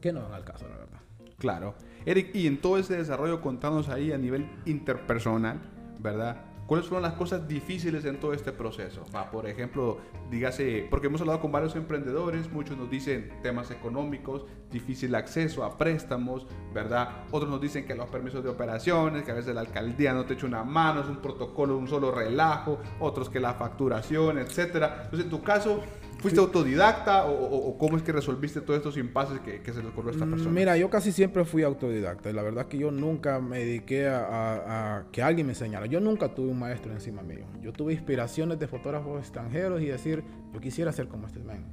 que 0.00 0.12
no 0.12 0.22
van 0.22 0.32
al 0.32 0.44
caso, 0.44 0.68
la 0.68 0.76
verdad. 0.76 1.00
Claro. 1.38 1.74
Eric, 2.06 2.34
y 2.34 2.46
en 2.46 2.60
todo 2.60 2.78
ese 2.78 2.96
desarrollo, 2.96 3.40
contanos 3.40 3.88
ahí 3.88 4.12
a 4.12 4.18
nivel 4.18 4.48
interpersonal, 4.64 5.60
¿verdad? 5.98 6.47
¿Cuáles 6.68 6.86
fueron 6.86 7.02
las 7.02 7.14
cosas 7.14 7.48
difíciles 7.48 8.04
en 8.04 8.20
todo 8.20 8.34
este 8.34 8.52
proceso? 8.52 9.02
por 9.32 9.46
ejemplo, 9.46 10.00
dígase, 10.30 10.86
porque 10.90 11.06
hemos 11.06 11.22
hablado 11.22 11.40
con 11.40 11.50
varios 11.50 11.74
emprendedores, 11.76 12.52
muchos 12.52 12.76
nos 12.76 12.90
dicen 12.90 13.32
temas 13.42 13.70
económicos, 13.70 14.44
difícil 14.70 15.14
acceso 15.14 15.64
a 15.64 15.78
préstamos, 15.78 16.46
¿verdad? 16.74 17.24
Otros 17.30 17.50
nos 17.50 17.62
dicen 17.62 17.86
que 17.86 17.94
los 17.94 18.10
permisos 18.10 18.44
de 18.44 18.50
operaciones, 18.50 19.22
que 19.22 19.30
a 19.30 19.34
veces 19.34 19.54
la 19.54 19.62
alcaldía 19.62 20.12
no 20.12 20.26
te 20.26 20.34
echa 20.34 20.44
una 20.44 20.62
mano, 20.62 21.00
es 21.00 21.08
un 21.08 21.22
protocolo, 21.22 21.78
un 21.78 21.88
solo 21.88 22.10
relajo, 22.10 22.78
otros 23.00 23.30
que 23.30 23.40
la 23.40 23.54
facturación, 23.54 24.36
etcétera. 24.36 25.04
Entonces, 25.04 25.24
en 25.24 25.30
tu 25.30 25.42
caso, 25.42 25.82
¿Fuiste 26.18 26.40
autodidacta 26.40 27.26
o, 27.26 27.78
cómo 27.78 27.96
es 27.96 28.02
que 28.02 28.10
resolviste 28.10 28.60
todos 28.60 28.78
estos 28.78 28.96
impases 28.96 29.38
que, 29.40 29.72
se 29.72 29.82
le 29.82 29.88
ocurrió 29.88 30.10
a 30.10 30.12
esta 30.14 30.26
mm, 30.26 30.30
persona? 30.30 30.50
Mira, 30.50 30.76
yo 30.76 30.90
casi 30.90 31.12
siempre 31.12 31.44
fui 31.44 31.62
autodidacta. 31.62 32.32
La 32.32 32.42
verdad 32.42 32.62
es 32.62 32.66
que 32.68 32.78
yo 32.78 32.90
nunca 32.90 33.38
me 33.40 33.58
dediqué 33.58 34.08
a, 34.08 35.04
que 35.12 35.22
alguien 35.22 35.46
me 35.46 35.52
enseñara. 35.52 35.86
Yo 35.86 36.00
nunca 36.00 36.34
tuve 36.34 36.50
un 36.50 36.58
maestro 36.58 36.92
encima 36.92 37.22
mío. 37.22 37.46
Yo 37.62 37.72
tuve 37.72 37.92
inspiraciones 37.92 38.58
de 38.58 38.66
fotógrafos 38.66 39.20
extranjeros 39.20 39.80
y 39.80 39.86
decir, 39.86 40.24
yo 40.52 40.60
quisiera 40.60 40.92
ser 40.92 41.06
como 41.06 41.28
este 41.28 41.38
man. 41.38 41.70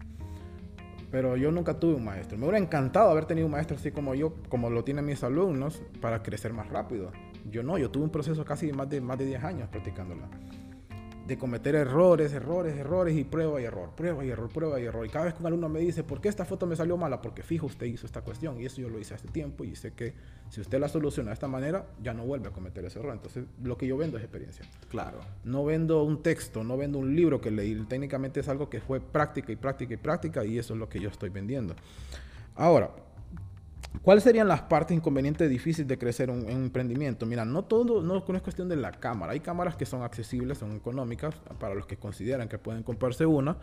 Pero 1.09 1.37
yo 1.37 1.51
nunca 1.51 1.79
tuve 1.79 1.95
un 1.95 2.05
maestro. 2.05 2.37
Me 2.37 2.43
hubiera 2.43 2.59
encantado 2.59 3.09
haber 3.09 3.25
tenido 3.25 3.47
un 3.47 3.51
maestro 3.51 3.77
así 3.77 3.91
como 3.91 4.13
yo, 4.13 4.35
como 4.49 4.69
lo 4.69 4.83
tienen 4.83 5.05
mis 5.05 5.23
alumnos, 5.23 5.81
para 6.01 6.21
crecer 6.21 6.53
más 6.53 6.69
rápido. 6.69 7.11
Yo 7.49 7.63
no, 7.63 7.79
yo 7.79 7.89
tuve 7.89 8.03
un 8.03 8.11
proceso 8.11 8.45
casi 8.45 8.71
más 8.73 8.89
de, 8.89 9.01
más 9.01 9.17
de 9.17 9.25
10 9.25 9.43
años 9.43 9.69
practicándola 9.69 10.27
de 11.25 11.37
cometer 11.37 11.73
errores, 11.75 12.33
errores, 12.33 12.77
errores 12.77 13.17
y 13.17 13.23
prueba 13.23 13.59
y 13.59 13.65
error, 13.65 13.89
prueba 13.95 14.23
y 14.23 14.29
error, 14.29 14.49
prueba 14.49 14.79
y 14.79 14.85
error. 14.85 15.05
Y 15.05 15.09
cada 15.09 15.25
vez 15.25 15.33
que 15.33 15.39
un 15.39 15.47
alumno 15.47 15.69
me 15.69 15.79
dice, 15.79 16.03
¿por 16.03 16.21
qué 16.21 16.29
esta 16.29 16.45
foto 16.45 16.67
me 16.67 16.75
salió 16.75 16.97
mala? 16.97 17.21
Porque 17.21 17.41
fijo, 17.41 17.65
usted 17.65 17.87
hizo 17.87 18.05
esta 18.05 18.21
cuestión 18.21 18.61
y 18.61 18.65
eso 18.65 18.81
yo 18.81 18.89
lo 18.89 18.99
hice 18.99 19.15
hace 19.15 19.27
tiempo 19.27 19.63
y 19.63 19.75
sé 19.75 19.93
que 19.93 20.13
si 20.49 20.61
usted 20.61 20.79
la 20.79 20.87
soluciona 20.87 21.31
de 21.31 21.33
esta 21.33 21.47
manera, 21.47 21.87
ya 22.03 22.13
no 22.13 22.25
vuelve 22.25 22.49
a 22.49 22.51
cometer 22.51 22.85
ese 22.85 22.99
error. 22.99 23.13
Entonces, 23.13 23.45
lo 23.63 23.77
que 23.77 23.87
yo 23.87 23.97
vendo 23.97 24.17
es 24.17 24.23
experiencia. 24.23 24.65
Claro. 24.89 25.19
No 25.43 25.65
vendo 25.65 26.03
un 26.03 26.21
texto, 26.21 26.63
no 26.63 26.77
vendo 26.77 26.99
un 26.99 27.15
libro 27.15 27.41
que 27.41 27.49
leí. 27.49 27.75
Técnicamente 27.85 28.41
es 28.41 28.47
algo 28.47 28.69
que 28.69 28.79
fue 28.79 28.99
práctica 28.99 29.51
y 29.51 29.55
práctica 29.55 29.93
y 29.95 29.97
práctica 29.97 30.45
y 30.45 30.59
eso 30.59 30.73
es 30.73 30.79
lo 30.79 30.87
que 30.87 30.99
yo 30.99 31.09
estoy 31.09 31.29
vendiendo. 31.29 31.75
Ahora, 32.55 32.91
¿Cuáles 34.01 34.23
serían 34.23 34.47
las 34.47 34.61
partes 34.61 34.95
inconvenientes 34.95 35.49
difíciles 35.49 35.87
de 35.87 35.97
crecer 35.97 36.29
un, 36.29 36.45
un, 36.45 36.49
emprendimiento? 36.49 37.25
Mira, 37.25 37.45
no 37.45 37.63
todo 37.63 38.01
no, 38.01 38.17
es 38.17 38.41
cuestión 38.41 38.69
de 38.69 38.75
la 38.75 38.91
cámara. 38.91 39.33
Hay 39.33 39.39
cámaras 39.39 39.75
que 39.75 39.85
son 39.85 40.03
accesibles, 40.03 40.57
son 40.57 40.75
económicas 40.75 41.35
para 41.59 41.75
los 41.75 41.85
que 41.85 41.97
consideran 41.97 42.47
que 42.47 42.57
pueden 42.57 42.83
comprarse 42.83 43.25
una. 43.25 43.57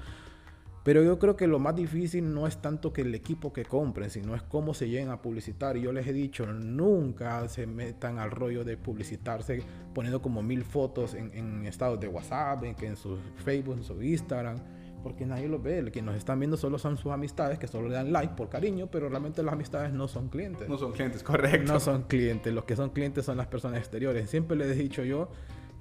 Pero 0.84 1.04
yo 1.04 1.18
creo 1.20 1.36
que 1.36 1.46
lo 1.46 1.60
más 1.60 1.76
difícil 1.76 2.34
no 2.34 2.48
es 2.48 2.60
tanto 2.60 2.92
que 2.92 3.02
el 3.02 3.14
equipo 3.14 3.52
que 3.52 3.64
compren, 3.64 4.10
sino 4.10 4.34
es 4.34 4.42
cómo 4.42 4.74
se 4.74 4.88
lleguen 4.88 5.10
a 5.10 5.22
publicitar. 5.22 5.76
Yo 5.76 5.92
les 5.92 6.06
he 6.08 6.12
dicho, 6.12 6.44
nunca 6.46 7.48
se 7.48 7.68
metan 7.68 8.18
al 8.18 8.32
rollo 8.32 8.64
de 8.64 8.76
publicitarse 8.76 9.62
poniendo 9.94 10.20
como 10.20 10.42
mil 10.42 10.64
fotos 10.64 11.14
en, 11.14 11.30
en 11.34 11.66
estados 11.66 12.00
de 12.00 12.08
WhatsApp, 12.08 12.64
en, 12.64 12.74
en 12.80 12.96
su 12.96 13.16
Facebook, 13.44 13.76
en 13.76 13.84
su 13.84 14.02
Instagram 14.02 14.56
porque 15.02 15.26
nadie 15.26 15.48
lo 15.48 15.58
ve. 15.58 15.90
que 15.92 16.02
nos 16.02 16.16
están 16.16 16.38
viendo 16.38 16.56
solo 16.56 16.78
son 16.78 16.96
sus 16.96 17.12
amistades 17.12 17.58
que 17.58 17.66
solo 17.66 17.88
le 17.88 17.94
dan 17.94 18.12
like 18.12 18.34
por 18.34 18.48
cariño, 18.48 18.88
pero 18.90 19.08
realmente 19.08 19.42
las 19.42 19.54
amistades 19.54 19.92
no 19.92 20.08
son 20.08 20.28
clientes. 20.28 20.68
No 20.68 20.78
son 20.78 20.92
clientes, 20.92 21.22
correcto. 21.22 21.72
No 21.72 21.80
son 21.80 22.02
clientes. 22.02 22.52
Los 22.52 22.64
que 22.64 22.76
son 22.76 22.90
clientes 22.90 23.24
son 23.24 23.36
las 23.36 23.46
personas 23.46 23.78
exteriores. 23.78 24.30
Siempre 24.30 24.56
les 24.56 24.68
he 24.68 24.74
dicho 24.74 25.04
yo 25.04 25.28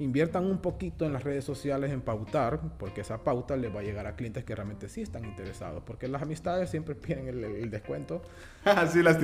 inviertan 0.02 0.46
un 0.46 0.58
poquito 0.58 1.06
en 1.06 1.14
las 1.14 1.24
redes 1.24 1.46
sociales 1.46 1.92
en 1.92 2.02
pautar, 2.02 2.60
porque 2.80 3.02
esa 3.02 3.24
pauta 3.24 3.56
les 3.56 3.74
va 3.74 3.82
a 3.82 3.84
llegar 3.84 4.08
a 4.08 4.16
clientes 4.16 4.44
que 4.44 4.56
realmente 4.56 4.90
sí 4.90 5.02
están 5.02 5.26
interesados, 5.26 5.84
porque 5.86 6.08
las 6.08 6.22
amistades 6.22 6.70
siempre 6.70 6.96
piden 6.96 7.28
el, 7.28 7.70
descuento. 7.70 8.22
así 8.66 9.02
las, 9.02 9.18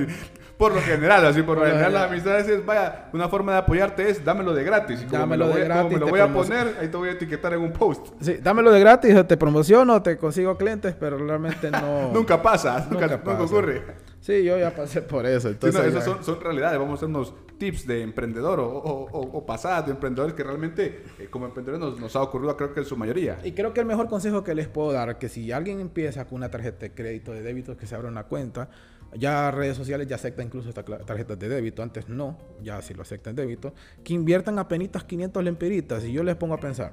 por 0.56 0.74
lo 0.74 0.80
general, 0.80 1.26
así 1.26 1.42
por 1.42 1.58
lo 1.58 1.64
general 1.64 1.92
las 1.92 2.10
amistades 2.10 2.48
es, 2.48 2.64
vaya, 2.64 3.08
una 3.12 3.28
forma 3.28 3.52
de 3.52 3.58
apoyarte 3.58 4.08
es 4.08 4.24
dámelo 4.24 4.54
de 4.54 4.64
gratis. 4.64 5.02
Y 5.02 5.06
dámelo 5.06 5.48
de 5.48 5.64
gratis. 5.64 5.92
me 5.92 5.98
lo 5.98 6.08
voy 6.08 6.20
a 6.20 6.32
poner, 6.32 6.76
ahí 6.80 6.88
te 6.88 6.96
voy 6.96 7.08
a 7.08 7.12
etiquetar 7.12 7.52
en 7.54 7.60
un 7.60 7.72
post. 7.72 8.08
Sí, 8.20 8.36
dámelo 8.42 8.70
de 8.70 8.80
gratis, 8.80 9.26
te 9.26 9.36
promociono, 9.36 10.02
te 10.02 10.16
consigo 10.16 10.56
clientes, 10.56 10.94
pero 10.98 11.18
realmente 11.18 11.70
no... 11.70 12.10
nunca 12.14 12.40
pasa, 12.40 12.86
nunca, 12.90 13.06
nunca 13.08 13.42
ocurre. 13.42 13.82
Sí, 14.20 14.44
yo 14.44 14.58
ya 14.58 14.74
pasé 14.74 15.02
por 15.02 15.26
eso. 15.26 15.48
Entonces, 15.48 15.86
esas 15.86 16.04
son, 16.04 16.22
son, 16.24 16.40
realidades. 16.40 16.78
Vamos 16.78 16.94
a 16.94 16.96
hacer 16.96 17.08
unos 17.08 17.34
tips 17.58 17.86
de 17.86 18.02
emprendedor 18.02 18.60
o, 18.60 18.68
o, 18.68 19.46
pasadas 19.46 19.86
de 19.86 19.92
emprendedores 19.92 20.34
que 20.34 20.44
realmente 20.44 21.02
eh, 21.18 21.26
como 21.30 21.46
emprendedores 21.46 21.98
nos, 22.00 22.16
ha 22.16 22.22
ocurrido, 22.22 22.56
creo 22.56 22.72
que 22.72 22.80
en 22.80 22.86
su 22.86 22.96
mayoría. 22.96 23.38
Y 23.44 23.52
creo 23.52 23.74
que 23.74 23.80
el 23.80 23.86
mejor 23.86 24.08
consejo 24.08 24.44
que 24.44 24.54
les 24.54 24.68
puedo 24.68 24.92
dar, 24.92 25.18
que 25.18 25.28
si 25.28 25.52
alguien 25.52 25.80
empieza 25.80 26.26
con 26.26 26.36
una 26.36 26.50
tarjeta 26.50 26.80
de 26.80 26.92
crédito, 26.92 27.32
de 27.32 27.42
débito, 27.42 27.76
que 27.76 27.86
se 27.86 27.94
abra 27.94 28.08
una 28.08 28.24
cuenta, 28.24 28.70
ya 29.16 29.50
redes 29.50 29.76
sociales 29.76 30.06
ya 30.06 30.16
aceptan 30.16 30.46
incluso 30.46 30.68
estas 30.68 30.84
tarjetas 30.84 31.38
de 31.38 31.48
débito, 31.48 31.82
antes 31.82 32.08
no, 32.08 32.38
ya 32.62 32.80
si 32.82 32.94
lo 32.94 33.02
aceptan 33.02 33.34
débito, 33.34 33.74
que 34.04 34.14
inviertan 34.14 34.58
apenas 34.58 35.04
500 35.04 35.42
lempiritas. 35.42 36.04
Y 36.04 36.12
yo 36.12 36.22
les 36.22 36.36
pongo 36.36 36.54
a 36.54 36.60
pensar, 36.60 36.92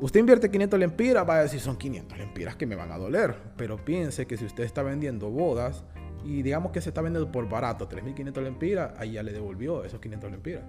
Usted 0.00 0.20
invierte 0.20 0.50
500 0.50 0.78
lempiras, 0.78 1.26
va 1.26 1.36
a 1.36 1.42
decir 1.42 1.60
son 1.60 1.76
500 1.76 2.18
lempiras 2.18 2.56
que 2.56 2.66
me 2.66 2.74
van 2.74 2.90
a 2.90 2.98
doler. 2.98 3.36
Pero 3.56 3.76
piense 3.76 4.26
que 4.26 4.36
si 4.36 4.44
usted 4.44 4.64
está 4.64 4.82
vendiendo 4.82 5.30
bodas, 5.30 5.84
y 6.24 6.42
digamos 6.42 6.72
que 6.72 6.80
se 6.80 6.88
está 6.88 7.02
vendiendo 7.02 7.30
por 7.30 7.48
barato, 7.48 7.88
3.500 7.88 8.42
lempiras, 8.42 8.92
ahí 8.98 9.12
ya 9.12 9.22
le 9.22 9.32
devolvió 9.32 9.84
esos 9.84 10.00
500 10.00 10.30
lempiras. 10.30 10.64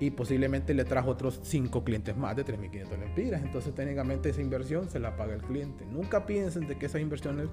y 0.00 0.12
posiblemente 0.12 0.74
le 0.74 0.84
trajo 0.84 1.10
otros 1.10 1.40
5 1.42 1.82
clientes 1.82 2.16
más 2.16 2.36
de 2.36 2.44
3.500 2.44 2.98
lempiras. 2.98 3.42
Entonces 3.42 3.74
técnicamente 3.74 4.28
esa 4.28 4.40
inversión 4.40 4.88
se 4.88 5.00
la 5.00 5.16
paga 5.16 5.34
el 5.34 5.42
cliente. 5.42 5.84
Nunca 5.86 6.24
piensen 6.24 6.68
de 6.68 6.78
que 6.78 6.86
esas 6.86 7.00
inversiones 7.00 7.48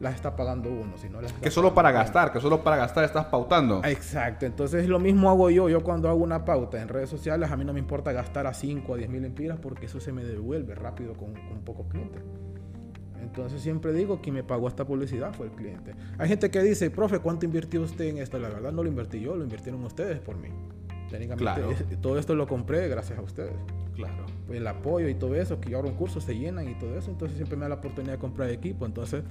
las 0.00 0.14
está 0.14 0.34
pagando 0.34 0.70
uno, 0.70 0.96
sino 0.96 1.20
las 1.20 1.32
Que 1.34 1.50
solo 1.50 1.74
para 1.74 1.92
gastar, 1.92 2.32
que 2.32 2.40
solo 2.40 2.64
para 2.64 2.76
gastar 2.76 3.04
estás 3.04 3.26
pautando. 3.26 3.82
Exacto, 3.84 4.46
entonces 4.46 4.88
lo 4.88 4.98
mismo 4.98 5.28
hago 5.28 5.50
yo. 5.50 5.68
Yo 5.68 5.82
cuando 5.82 6.08
hago 6.08 6.24
una 6.24 6.44
pauta 6.46 6.80
en 6.80 6.88
redes 6.88 7.10
sociales, 7.10 7.50
a 7.50 7.56
mí 7.58 7.66
no 7.66 7.74
me 7.74 7.80
importa 7.80 8.12
gastar 8.12 8.46
a 8.46 8.54
5 8.54 8.94
a 8.94 8.96
10 8.96 9.10
mil 9.10 9.24
empiras 9.26 9.58
porque 9.60 9.84
eso 9.86 10.00
se 10.00 10.12
me 10.12 10.24
devuelve 10.24 10.74
rápido 10.74 11.12
con, 11.14 11.34
con 11.34 11.60
pocos 11.66 11.86
clientes. 11.88 12.22
Entonces 13.30 13.62
siempre 13.62 13.92
digo 13.92 14.20
que 14.20 14.32
me 14.32 14.42
pagó 14.42 14.66
esta 14.66 14.84
publicidad 14.84 15.32
fue 15.32 15.46
el 15.46 15.52
cliente. 15.52 15.94
Hay 16.18 16.28
gente 16.28 16.50
que 16.50 16.60
dice, 16.62 16.90
profe, 16.90 17.20
¿cuánto 17.20 17.46
invirtió 17.46 17.80
usted 17.80 18.06
en 18.06 18.18
esto? 18.18 18.40
La 18.40 18.48
verdad 18.48 18.72
no 18.72 18.82
lo 18.82 18.88
invertí 18.88 19.20
yo, 19.20 19.36
lo 19.36 19.44
invirtieron 19.44 19.84
ustedes 19.84 20.18
por 20.18 20.36
mí. 20.36 20.48
Técnicamente 21.08 21.86
todo 22.02 22.18
esto 22.18 22.34
lo 22.34 22.48
compré 22.48 22.88
gracias 22.88 23.18
a 23.18 23.22
ustedes. 23.22 23.54
Claro. 23.94 24.26
El 24.50 24.66
apoyo 24.66 25.08
y 25.08 25.14
todo 25.14 25.36
eso, 25.36 25.60
que 25.60 25.70
yo 25.70 25.78
abro 25.78 25.90
un 25.90 25.94
curso, 25.94 26.20
se 26.20 26.36
llenan 26.36 26.68
y 26.68 26.74
todo 26.74 26.98
eso, 26.98 27.10
entonces 27.10 27.36
siempre 27.36 27.56
me 27.56 27.62
da 27.62 27.68
la 27.68 27.74
oportunidad 27.76 28.14
de 28.14 28.18
comprar 28.18 28.50
equipo. 28.50 28.84
Entonces 28.84 29.22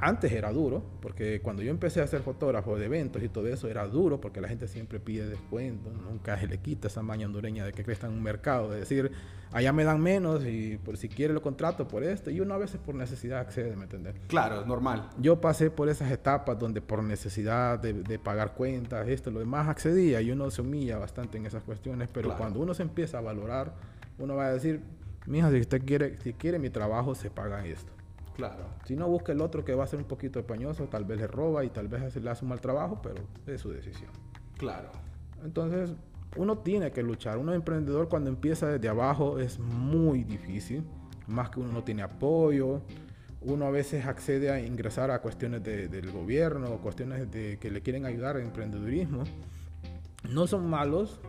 antes 0.00 0.32
era 0.32 0.52
duro, 0.52 0.82
porque 1.00 1.40
cuando 1.40 1.62
yo 1.62 1.70
empecé 1.70 2.00
a 2.00 2.06
ser 2.06 2.22
fotógrafo 2.22 2.76
de 2.76 2.86
eventos 2.86 3.22
y 3.22 3.28
todo 3.28 3.48
eso, 3.48 3.68
era 3.68 3.86
duro 3.86 4.20
porque 4.20 4.40
la 4.40 4.48
gente 4.48 4.68
siempre 4.68 5.00
pide 5.00 5.28
descuento, 5.28 5.90
nunca 5.90 6.38
se 6.38 6.46
le 6.46 6.58
quita 6.58 6.88
esa 6.88 7.02
maña 7.02 7.26
hondureña 7.26 7.64
de 7.64 7.72
que 7.72 7.84
crezca 7.84 8.06
en 8.06 8.14
un 8.14 8.22
mercado, 8.22 8.70
de 8.70 8.80
decir, 8.80 9.12
allá 9.52 9.72
me 9.72 9.84
dan 9.84 10.00
menos 10.00 10.44
y 10.44 10.78
por 10.78 10.96
si 10.96 11.08
quiere 11.08 11.32
lo 11.32 11.40
contrato 11.40 11.86
por 11.86 12.02
esto, 12.02 12.30
y 12.30 12.40
uno 12.40 12.54
a 12.54 12.58
veces 12.58 12.80
por 12.84 12.94
necesidad 12.94 13.40
accede, 13.40 13.76
¿me 13.76 13.84
entiendes? 13.84 14.14
Claro, 14.26 14.60
es 14.60 14.66
normal. 14.66 15.08
Yo 15.18 15.40
pasé 15.40 15.70
por 15.70 15.88
esas 15.88 16.10
etapas 16.10 16.58
donde 16.58 16.80
por 16.80 17.02
necesidad 17.02 17.78
de, 17.78 18.18
pagar 18.18 18.54
cuentas, 18.54 19.08
esto, 19.08 19.30
lo 19.30 19.40
demás 19.40 19.68
accedía 19.68 20.20
y 20.20 20.30
uno 20.30 20.50
se 20.50 20.62
humilla 20.62 20.98
bastante 20.98 21.38
en 21.38 21.46
esas 21.46 21.62
cuestiones, 21.62 22.08
pero 22.12 22.36
cuando 22.36 22.60
uno 22.60 22.74
se 22.74 22.82
empieza 22.82 23.18
a 23.18 23.20
valorar, 23.20 23.74
uno 24.18 24.34
va 24.34 24.46
a 24.46 24.52
decir, 24.52 24.82
mija, 25.26 25.50
si 25.50 25.60
usted 25.60 25.84
quiere, 25.84 26.18
si 26.20 26.32
quiere 26.32 26.58
mi 26.58 26.70
trabajo, 26.70 27.14
se 27.14 27.30
paga 27.30 27.64
esto. 27.64 27.93
Claro. 28.36 28.64
Si 28.84 28.96
no, 28.96 29.08
busca 29.08 29.32
el 29.32 29.40
otro 29.40 29.64
que 29.64 29.74
va 29.74 29.84
a 29.84 29.86
ser 29.86 30.00
un 30.00 30.06
poquito 30.06 30.40
españoso, 30.40 30.84
tal 30.88 31.04
vez 31.04 31.18
le 31.18 31.26
roba 31.26 31.64
y 31.64 31.70
tal 31.70 31.88
vez 31.88 32.16
le 32.16 32.30
hace 32.30 32.44
un 32.44 32.48
mal 32.48 32.60
trabajo, 32.60 33.00
pero 33.02 33.22
es 33.46 33.60
su 33.60 33.70
decisión. 33.70 34.10
Claro. 34.58 34.90
Entonces, 35.44 35.94
uno 36.36 36.58
tiene 36.58 36.90
que 36.90 37.02
luchar. 37.02 37.38
Uno 37.38 37.52
emprendedor 37.52 38.08
cuando 38.08 38.30
empieza 38.30 38.68
desde 38.68 38.88
abajo 38.88 39.38
es 39.38 39.58
muy 39.58 40.24
difícil, 40.24 40.84
más 41.26 41.50
que 41.50 41.60
uno 41.60 41.72
no 41.72 41.84
tiene 41.84 42.02
apoyo. 42.02 42.80
Uno 43.40 43.66
a 43.66 43.70
veces 43.70 44.06
accede 44.06 44.50
a 44.50 44.58
ingresar 44.58 45.10
a 45.10 45.20
cuestiones 45.20 45.62
del 45.62 46.10
gobierno, 46.10 46.78
cuestiones 46.78 47.30
de 47.30 47.58
que 47.58 47.70
le 47.70 47.82
quieren 47.82 48.06
ayudar 48.06 48.36
al 48.36 48.42
emprendedurismo. 48.42 49.24
No 50.30 50.46
son 50.46 50.68
malos, 50.68 51.20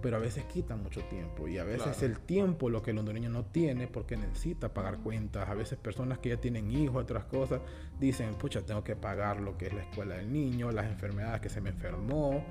pero 0.00 0.16
a 0.16 0.20
veces 0.20 0.44
quitan 0.44 0.82
mucho 0.82 1.02
tiempo 1.04 1.48
y 1.48 1.58
a 1.58 1.64
veces 1.64 2.02
el 2.02 2.18
tiempo 2.20 2.70
lo 2.70 2.82
que 2.82 2.90
el 2.90 2.98
hondureño 2.98 3.30
no 3.30 3.44
tiene 3.44 3.86
porque 3.86 4.16
necesita 4.16 4.72
pagar 4.72 4.98
cuentas. 4.98 5.48
A 5.48 5.54
veces 5.54 5.78
personas 5.78 6.18
que 6.18 6.30
ya 6.30 6.36
tienen 6.36 6.70
hijos, 6.70 7.02
otras 7.02 7.24
cosas, 7.24 7.60
dicen, 7.98 8.34
pucha, 8.34 8.62
tengo 8.62 8.84
que 8.84 8.96
pagar 8.96 9.40
lo 9.40 9.56
que 9.56 9.66
es 9.66 9.74
la 9.74 9.82
escuela 9.82 10.16
del 10.16 10.32
niño, 10.32 10.70
las 10.70 10.86
enfermedades 10.86 11.40
que 11.40 11.48
se 11.48 11.60
me 11.60 11.70
enfermó, 11.70 12.44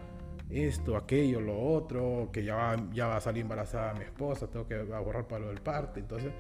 esto, 0.50 0.96
aquello, 0.96 1.42
lo 1.42 1.60
otro, 1.60 2.30
que 2.32 2.44
ya 2.44 2.56
va, 2.56 2.76
ya 2.92 3.08
va 3.08 3.18
a 3.18 3.22
salir 3.22 3.42
embarazada 3.42 3.94
mi 3.94 4.04
esposa, 4.04 4.48
tengo 4.48 4.68
que 4.68 4.76
ahorrar 4.76 5.28
para 5.28 5.42
lo 5.42 5.48
del 5.50 5.62
parto. 5.62 6.00
Entonces, 6.00 6.32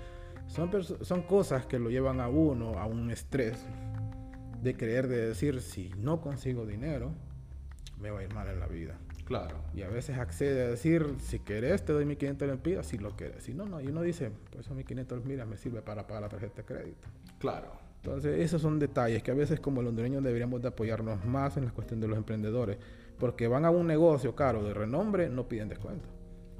son, 0.48 0.72
son 0.84 1.22
cosas 1.24 1.65
que 1.65 1.80
lo 1.80 1.89
llevan 1.89 2.19
a 2.19 2.28
uno 2.28 2.80
a 2.80 2.86
un 2.86 3.12
estrés 3.12 3.65
de 4.62 4.76
creer, 4.76 5.08
de 5.08 5.28
decir, 5.28 5.62
si 5.62 5.91
no 5.98 6.22
consigo 6.22 6.65
dinero, 6.65 7.12
me 8.00 8.12
va 8.12 8.19
a 8.19 8.24
ir 8.24 8.34
mal 8.34 8.48
en 8.48 8.60
la 8.60 8.67
vida. 8.67 8.98
Claro. 9.30 9.58
Y 9.76 9.84
a 9.84 9.89
veces 9.89 10.18
accede 10.18 10.63
a 10.63 10.68
decir, 10.70 11.06
si 11.20 11.38
querés 11.38 11.86
te 11.86 11.94
doy 11.94 12.04
1500 12.04 12.48
lempiras, 12.48 12.88
si 12.88 12.98
lo 12.98 13.12
quieres. 13.12 13.44
Si 13.44 13.54
no, 13.54 13.65
no. 13.68 13.80
Y 13.80 13.88
uno 13.88 14.02
dice, 14.02 14.32
pues 14.50 14.65
esos 14.65 14.76
1500 14.76 15.20
lempiras 15.20 15.48
me 15.48 15.56
sirve 15.56 15.84
para 15.84 16.08
pagar 16.08 16.24
la 16.24 16.30
tarjeta 16.30 16.63
de 16.63 16.65
crédito. 16.65 17.08
Claro. 17.38 17.72
Entonces, 17.98 18.39
esos 18.39 18.60
son 18.60 18.80
detalles 18.80 19.22
que 19.22 19.30
a 19.30 19.36
veces 19.36 19.60
como 19.60 19.82
hondureños 19.82 20.24
deberíamos 20.24 20.63
de 20.63 20.70
apoyarnos 20.70 21.24
más 21.26 21.58
en 21.58 21.65
la 21.65 21.72
cuestión 21.72 22.00
de 22.00 22.08
los 22.08 22.18
emprendedores. 22.18 22.80
Porque 23.20 23.48
van 23.48 23.65
a 23.65 23.70
un 23.70 23.86
negocio 23.86 24.36
caro 24.36 24.63
de 24.63 24.74
renombre, 24.74 25.30
no 25.30 25.48
piden 25.48 25.70
descuento. 25.70 26.10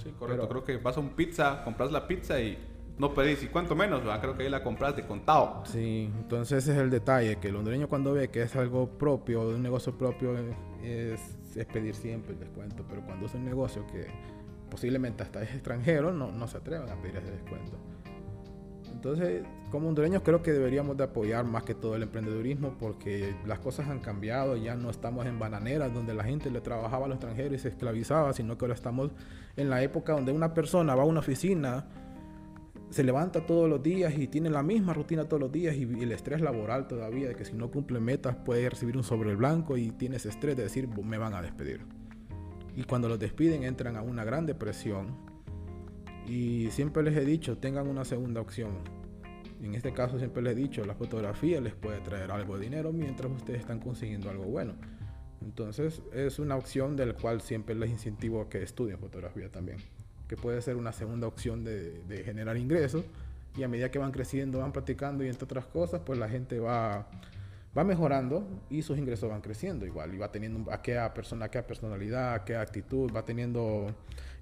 Sí, 0.04 0.14
correcto. 0.20 0.48
Creo 0.48 0.64
que 0.64 0.78
vas 0.78 0.96
a 0.96 1.00
un 1.00 1.10
pizza, 1.16 1.64
compras 1.64 1.92
la 1.92 2.08
pizza 2.08 2.40
y 2.40 2.56
no 3.00 3.16
pedís. 3.16 3.42
¿Y 3.42 3.48
cuánto 3.48 3.76
menos? 3.76 4.02
Creo 4.22 4.38
que 4.38 4.44
ahí 4.44 4.50
la 4.50 4.62
compraste 4.62 5.08
contado. 5.08 5.64
Sí, 5.66 6.12
entonces 6.20 6.64
ese 6.64 6.74
es 6.74 6.78
el 6.78 6.92
detalle. 6.92 7.38
Que 7.38 7.48
el 7.48 7.56
hondureño 7.56 7.90
cuando 7.90 8.14
ve 8.14 8.28
que 8.28 8.44
es 8.44 8.56
algo 8.56 8.90
propio, 8.90 9.50
de 9.50 9.56
un 9.56 9.64
negocio 9.64 9.98
propio, 9.98 10.36
es 10.84 11.66
pedir 11.74 11.96
siempre 11.96 12.34
el 12.34 12.40
descuento, 12.40 12.86
pero 12.88 13.04
cuando 13.06 13.26
es 13.26 13.34
un 13.34 13.46
negocio 13.46 13.86
que 13.88 14.08
posiblemente 14.70 15.24
hasta 15.24 15.42
es 15.42 15.54
extranjero, 15.54 16.12
no, 16.12 16.32
no 16.32 16.48
se 16.48 16.58
atreven 16.58 16.90
a 16.90 16.96
pedir 16.96 17.18
ese 17.18 17.32
descuento. 17.32 17.78
Entonces, 18.92 19.44
como 19.72 19.88
hondureños 19.88 20.24
creo 20.24 20.42
que 20.42 20.52
deberíamos 20.52 20.98
de 20.98 21.06
apoyar 21.06 21.46
más 21.46 21.64
que 21.64 21.74
todo 21.74 21.96
el 21.96 22.04
emprendedurismo 22.04 22.76
porque 22.80 23.34
las 23.46 23.60
cosas 23.60 23.88
han 23.88 24.00
cambiado, 24.00 24.58
ya 24.58 24.76
no 24.76 24.90
estamos 24.90 25.26
en 25.26 25.40
bananeras 25.40 25.94
donde 25.94 26.14
la 26.14 26.24
gente 26.26 26.52
le 26.52 26.60
trabajaba 26.60 27.06
a 27.06 27.08
los 27.08 27.16
extranjeros 27.16 27.54
y 27.54 27.60
se 27.60 27.70
esclavizaba, 27.70 28.34
sino 28.34 28.58
que 28.58 28.66
ahora 28.66 28.74
estamos 28.74 29.12
en 29.56 29.70
la 29.70 29.82
época 29.84 30.14
donde 30.14 30.34
una 30.34 30.54
persona 30.54 30.96
va 30.96 31.04
a 31.04 31.06
una 31.06 31.20
oficina 31.22 31.86
se 32.90 33.04
levanta 33.04 33.46
todos 33.46 33.70
los 33.70 33.84
días 33.84 34.18
y 34.18 34.28
tiene 34.28 34.50
la 34.50 34.64
misma 34.64 34.94
rutina 34.94 35.26
todos 35.26 35.40
los 35.40 35.52
días 35.52 35.76
y, 35.76 35.84
el 35.84 36.12
estrés 36.12 36.42
laboral 36.42 36.88
todavía 36.88 37.28
de 37.28 37.36
que 37.36 37.46
si 37.46 37.54
no 37.54 37.70
cumple 37.70 38.00
metas 38.00 38.36
puede 38.36 38.68
recibir 38.70 38.98
un 38.98 39.04
sobre 39.04 39.36
blanco 39.36 39.78
y 39.78 39.92
tiene 39.92 40.16
ese 40.16 40.30
estrés 40.30 40.58
de 40.58 40.64
decir 40.64 40.88
me 40.88 41.18
van 41.18 41.34
a 41.34 41.42
despedir. 41.42 41.82
Y 42.76 42.84
cuando 42.84 43.10
los 43.10 43.20
despiden 43.20 43.64
entran 43.64 43.96
a 43.96 44.02
una 44.02 44.24
gran 44.24 44.46
depresión 44.46 45.18
y 46.26 46.70
siempre 46.72 47.04
les 47.04 47.16
he 47.16 47.26
dicho 47.26 47.58
tengan 47.58 47.88
una 47.88 48.06
segunda 48.06 48.42
opción. 48.42 48.72
En 49.62 49.76
este 49.76 49.94
caso 49.94 50.18
siempre 50.18 50.42
les 50.42 50.54
he 50.54 50.56
dicho 50.56 50.84
la 50.86 50.96
fotografía 50.96 51.62
les 51.62 51.76
puede 51.76 52.00
traer 52.00 52.32
algo 52.32 52.58
de 52.58 52.64
dinero 52.64 52.92
mientras 52.92 53.32
ustedes 53.32 53.60
están 53.60 53.80
consiguiendo 53.80 54.30
algo 54.30 54.46
bueno. 54.46 54.74
Entonces 55.42 56.02
es 56.12 56.40
una 56.40 56.56
opción 56.56 56.96
del 56.96 57.14
cual 57.14 57.42
siempre 57.42 57.76
les 57.76 57.92
incentivo 57.92 58.42
a 58.42 58.50
que 58.50 58.64
estudien 58.64 58.98
fotografía 58.98 59.50
también 59.52 59.78
que 60.30 60.38
puede 60.38 60.62
ser 60.62 60.78
una 60.78 60.94
segunda 60.94 61.28
opción 61.28 61.66
de, 61.66 62.22
generar 62.24 62.56
ingresos. 62.56 63.04
Y 63.58 63.64
a 63.64 63.68
medida 63.68 63.90
que 63.90 63.98
van 63.98 64.12
creciendo, 64.12 64.60
van 64.60 64.72
practicando 64.72 65.24
y 65.24 65.28
entre 65.28 65.44
otras 65.44 65.66
cosas, 65.66 66.02
pues 66.06 66.20
la 66.20 66.30
gente 66.30 66.60
va, 66.60 67.08
va 67.76 67.84
mejorando 67.84 68.48
y 68.70 68.84
sus 68.84 69.00
ingresos 69.00 69.28
van 69.28 69.42
creciendo 69.42 69.88
igual. 69.88 70.14
Y 70.14 70.20
va 70.20 70.32
teniendo 70.32 70.72
aquella 70.72 71.12
persona, 71.16 71.46
aquella 71.46 71.66
personalidad, 71.66 72.36
aquella 72.36 72.62
actitud, 72.62 73.12
va 73.14 73.26
teniendo 73.26 73.88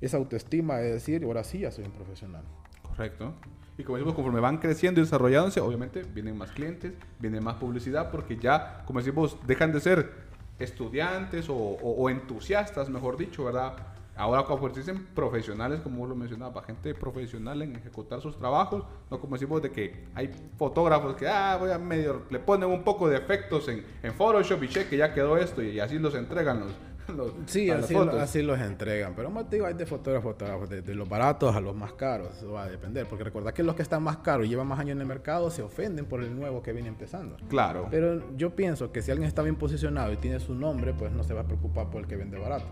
esa 0.02 0.18
autoestima 0.18 0.76
de 0.78 0.92
decir, 0.92 1.24
ahora 1.24 1.46
sí 1.46 1.60
ya 1.60 1.72
soy 1.72 1.86
un 1.86 1.94
profesional. 1.94 2.44
Correcto. 2.84 3.34
Y 3.78 3.84
como 3.84 3.96
decimos, 3.98 4.14
conforme 4.14 4.42
van 4.42 4.58
creciendo 4.58 5.00
y 5.00 5.06
desarrollándose, 5.06 5.62
obviamente 5.62 6.04
vienen 6.04 6.38
más 6.38 6.52
clientes, 6.52 6.92
viene 7.20 7.40
más 7.40 7.56
publicidad, 7.56 8.12
porque 8.12 8.36
ya, 8.36 8.84
como 8.86 9.00
decimos, 9.00 9.38
dejan 9.48 9.72
de 9.72 9.80
ser 9.80 10.12
estudiantes 10.60 11.48
o, 11.48 11.56
o 11.56 12.10
entusiastas, 12.10 12.90
mejor 12.90 13.16
dicho, 13.16 13.46
¿verdad? 13.46 13.97
Ahora 14.18 14.46
dicen 14.76 15.08
profesionales, 15.14 15.82
como 15.82 16.00
vos 16.00 16.10
lo 16.10 16.16
mencionabas, 16.16 16.66
gente 16.66 16.94
profesional 16.94 17.62
en 17.62 17.76
ejecutar 17.76 18.20
sus 18.20 18.38
trabajos, 18.38 18.84
no 19.12 19.20
como 19.20 19.36
decimos 19.36 19.62
de 19.62 19.72
que 19.72 20.06
hay 20.16 20.32
fotógrafos 20.58 21.16
que, 21.16 21.28
ah, 21.28 21.58
voy 21.60 21.72
a 21.72 21.78
medio, 21.78 22.24
le 22.30 22.40
ponen 22.40 22.70
un 22.70 22.84
poco 22.84 23.08
de 23.08 23.18
efectos 23.18 23.68
en, 23.68 23.86
en 24.02 24.14
Photoshop 24.14 24.64
y 24.64 24.70
cheque, 24.70 24.98
ya 24.98 25.14
quedó 25.14 25.38
esto 25.38 25.62
y 25.62 25.80
así 25.80 26.00
los 26.00 26.16
entregan 26.16 26.62
los, 26.62 26.74
sí, 27.46 27.70
así, 27.70 27.96
así, 27.96 28.42
los 28.42 28.60
entregan. 28.60 29.14
Pero 29.16 29.30
más 29.30 29.50
digo, 29.50 29.66
hay 29.66 29.74
de 29.74 29.86
fotógrafos, 29.86 30.34
fotógrafos, 30.34 30.70
de, 30.70 30.96
los 30.96 31.08
baratos 31.08 31.56
a 31.56 31.62
los 31.62 31.76
más 31.76 31.94
caros. 31.94 32.36
Eso 32.38 32.52
va 32.54 32.64
a 32.64 32.70
depender. 32.70 33.08
Porque 33.08 33.24
recordad 33.24 33.54
que 33.54 33.64
los 33.64 33.76
que 33.76 33.82
están 33.82 34.04
más 34.04 34.18
caros 34.18 34.46
y 34.46 34.50
llevan 34.50 34.68
más 34.68 34.80
años 34.80 34.92
en 34.92 35.02
el 35.02 35.08
mercado 35.08 35.50
se 35.50 35.62
ofenden 35.62 36.06
por 36.06 36.24
el 36.24 36.36
nuevo 36.36 36.62
que 36.62 36.74
viene 36.74 36.90
empezando. 36.90 37.38
Claro. 37.50 37.88
Pero 37.90 38.36
yo 38.36 38.56
pienso 38.56 38.92
que 38.92 39.02
si 39.02 39.12
alguien 39.12 39.28
está 39.28 39.42
bien 39.42 39.56
posicionado 39.56 40.12
y 40.12 40.18
tiene 40.18 40.40
su 40.40 40.54
nombre, 40.54 40.94
pues 40.94 41.12
no 41.12 41.24
se 41.24 41.34
va 41.34 41.42
a 41.42 41.46
preocupar 41.46 41.90
por 41.90 42.02
el 42.02 42.08
que 42.08 42.16
vende 42.16 42.38
barato. 42.38 42.66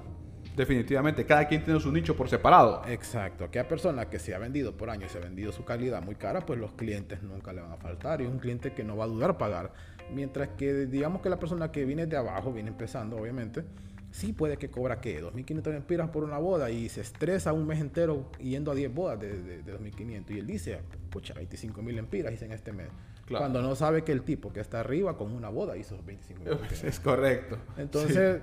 Definitivamente, 0.56 1.26
cada 1.26 1.48
quien 1.48 1.64
tiene 1.64 1.80
su 1.80 1.92
nicho 1.92 2.16
por 2.16 2.30
separado. 2.30 2.82
Exacto. 2.88 3.46
Aquella 3.46 3.68
persona 3.68 4.10
que 4.10 4.20
se 4.20 4.34
ha 4.34 4.40
vendido 4.40 4.76
por 4.78 4.90
años 4.90 5.10
y 5.10 5.14
se 5.14 5.18
ha 5.18 5.22
vendido 5.22 5.52
su 5.52 5.66
calidad 5.66 6.02
muy 6.02 6.16
cara, 6.16 6.46
pues 6.46 6.60
los 6.60 6.72
clientes 6.74 7.22
nunca 7.24 7.52
le 7.54 7.62
van 7.62 7.72
a 7.72 7.78
faltar 7.78 8.22
y 8.22 8.26
es 8.26 8.30
un 8.30 8.40
cliente 8.40 8.74
que 8.74 8.84
no 8.84 8.96
va 8.96 9.06
a 9.06 9.08
dudar 9.08 9.38
pagar. 9.38 9.74
Mientras 10.14 10.50
que 10.50 10.86
digamos 10.86 11.22
que 11.22 11.30
la 11.30 11.40
persona 11.40 11.72
que 11.72 11.84
viene 11.86 12.06
de 12.06 12.18
abajo, 12.18 12.54
viene 12.54 12.70
empezando 12.70 13.18
obviamente, 13.18 13.64
sí 14.12 14.32
puede 14.32 14.58
que 14.58 14.70
cobra 14.70 15.02
¿qué? 15.02 15.22
2.500 15.22 15.72
lempiras 15.72 16.10
por 16.10 16.24
una 16.24 16.38
boda 16.38 16.70
y 16.70 16.88
se 16.88 17.02
estresa 17.02 17.52
un 17.52 17.68
mes 17.68 17.82
entero 17.82 18.32
yendo 18.40 18.72
a 18.72 18.76
10 18.76 18.94
bodas 18.94 19.20
de, 19.20 19.42
de, 19.42 19.66
2.500 19.66 20.32
y 20.32 20.40
él 20.40 20.48
dice, 20.48 20.80
pucha, 21.10 21.34
25.000 21.34 21.94
lempiras 21.94 22.34
hice 22.34 22.46
en 22.46 22.54
este 22.54 22.72
mes. 22.72 22.88
Cuando 23.28 23.62
no 23.62 23.76
sabe 23.76 24.04
que 24.04 24.12
el 24.12 24.22
tipo 24.22 24.54
que 24.54 24.60
está 24.60 24.80
arriba 24.82 25.18
con 25.18 25.34
una 25.34 25.50
boda 25.50 25.76
hizo 25.76 25.98
25.000 25.98 26.84
Es 26.84 27.00
correcto. 27.00 27.58
Entonces... 27.78 28.42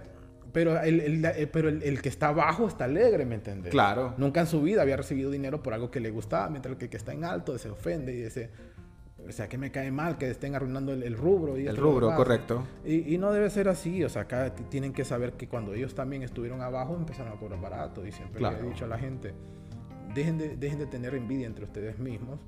Pero, 0.52 0.80
el, 0.80 1.24
eh, 1.24 1.48
pero 1.50 1.68
el, 1.68 2.02
que 2.02 2.08
está 2.08 2.28
abajo 2.28 2.68
está 2.68 2.84
alegre, 2.84 3.24
¿me 3.24 3.36
entiendes? 3.36 3.70
Claro. 3.70 4.14
Nunca 4.18 4.40
en 4.40 4.46
su 4.46 4.60
vida 4.60 4.82
había 4.82 4.96
recibido 4.96 5.30
dinero 5.30 5.62
por 5.62 5.72
algo 5.72 5.90
que 5.90 6.00
le 6.00 6.10
gustaba, 6.10 6.50
mientras 6.50 6.76
que 6.76 6.84
el 6.84 6.90
que 6.90 6.96
está 6.96 7.12
en 7.12 7.24
alto 7.24 7.56
se 7.58 7.70
ofende 7.70 8.12
y 8.12 8.22
dice, 8.22 8.50
o 9.26 9.32
sea, 9.32 9.48
que 9.48 9.56
me 9.56 9.70
cae 9.70 9.90
mal 9.90 10.18
que 10.18 10.28
estén 10.28 10.54
arruinando 10.54 10.92
el, 10.92 11.16
rubro. 11.16 11.58
Y 11.58 11.66
el 11.66 11.76
rubro, 11.76 12.14
correcto. 12.14 12.64
Y, 12.84 13.14
y, 13.14 13.18
no 13.18 13.32
debe 13.32 13.48
ser 13.48 13.68
así, 13.68 14.04
o 14.04 14.08
sea, 14.10 14.22
acá 14.22 14.54
tienen 14.68 14.92
que 14.92 15.04
saber 15.04 15.32
que 15.34 15.48
cuando 15.48 15.72
ellos 15.72 15.94
también 15.94 16.22
estuvieron 16.22 16.60
abajo 16.60 16.94
empezaron 16.96 17.32
a 17.32 17.36
cobrar 17.36 17.60
barato. 17.60 18.06
Y 18.06 18.12
siempre 18.12 18.42
le 18.42 18.48
he 18.48 18.62
dicho 18.62 18.84
a 18.84 18.88
la 18.88 18.98
gente, 18.98 19.32
dejen 20.14 20.36
de, 20.36 20.56
dejen 20.56 20.78
de 20.78 20.86
tener 20.86 21.14
envidia 21.14 21.46
entre 21.46 21.64
ustedes 21.64 21.98
mismos 21.98 22.40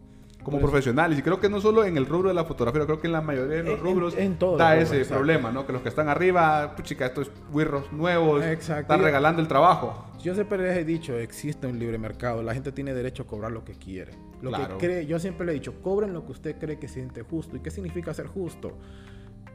como 0.44 0.61
profesionales. 0.61 1.18
Y 1.18 1.22
creo 1.22 1.40
que 1.40 1.48
no 1.48 1.61
solo 1.61 1.85
en 1.85 1.96
el 1.96 2.07
rubro 2.07 2.28
de 2.28 2.35
la 2.35 2.44
fotografía, 2.44 2.85
creo 2.85 3.00
que 3.00 3.09
en 3.09 3.12
la 3.12 3.20
mayoría 3.20 3.57
de 3.57 3.62
los 3.64 3.80
rubros 3.80 4.14
en, 4.16 4.38
da 4.57 4.76
ese 4.76 5.04
problema, 5.07 5.50
¿no? 5.50 5.66
Que 5.66 5.72
los 5.72 5.83
que 5.83 5.88
están 5.88 6.09
arriba, 6.09 6.76
puchica, 6.76 7.07
estos 7.07 7.30
wirros 7.52 7.90
nuevos, 7.92 8.44
están 8.44 9.02
regalando 9.02 9.42
el 9.42 9.48
trabajo. 9.48 10.07
Yo 10.22 10.35
siempre 10.35 10.59
les 10.59 10.76
he 10.76 10.85
dicho, 10.85 11.18
existe 11.18 11.66
un 11.66 11.78
libre 11.78 11.98
mercado, 11.98 12.42
la 12.42 12.54
gente 12.54 12.72
tiene 12.72 12.94
derecho 12.94 13.24
a 13.24 13.26
cobrar 13.26 13.52
lo 13.52 13.64
que 13.64 13.74
quiere. 13.74 14.12
Lo 14.40 14.52
que 14.52 14.62
cree, 14.78 15.07
yo 15.07 15.18
siempre 15.18 15.46
le 15.46 15.52
he 15.52 15.54
dicho, 15.54 15.74
cobren 15.83 16.12
lo 16.12 16.24
que 16.24 16.33
usted 16.33 16.59
cree 16.59 16.78
que 16.78 16.88
siente 16.88 17.22
justo. 17.22 17.57
¿Y 17.57 17.61
qué 17.61 17.70
significa 17.70 18.14
ser 18.14 18.26
justo? 18.26 18.76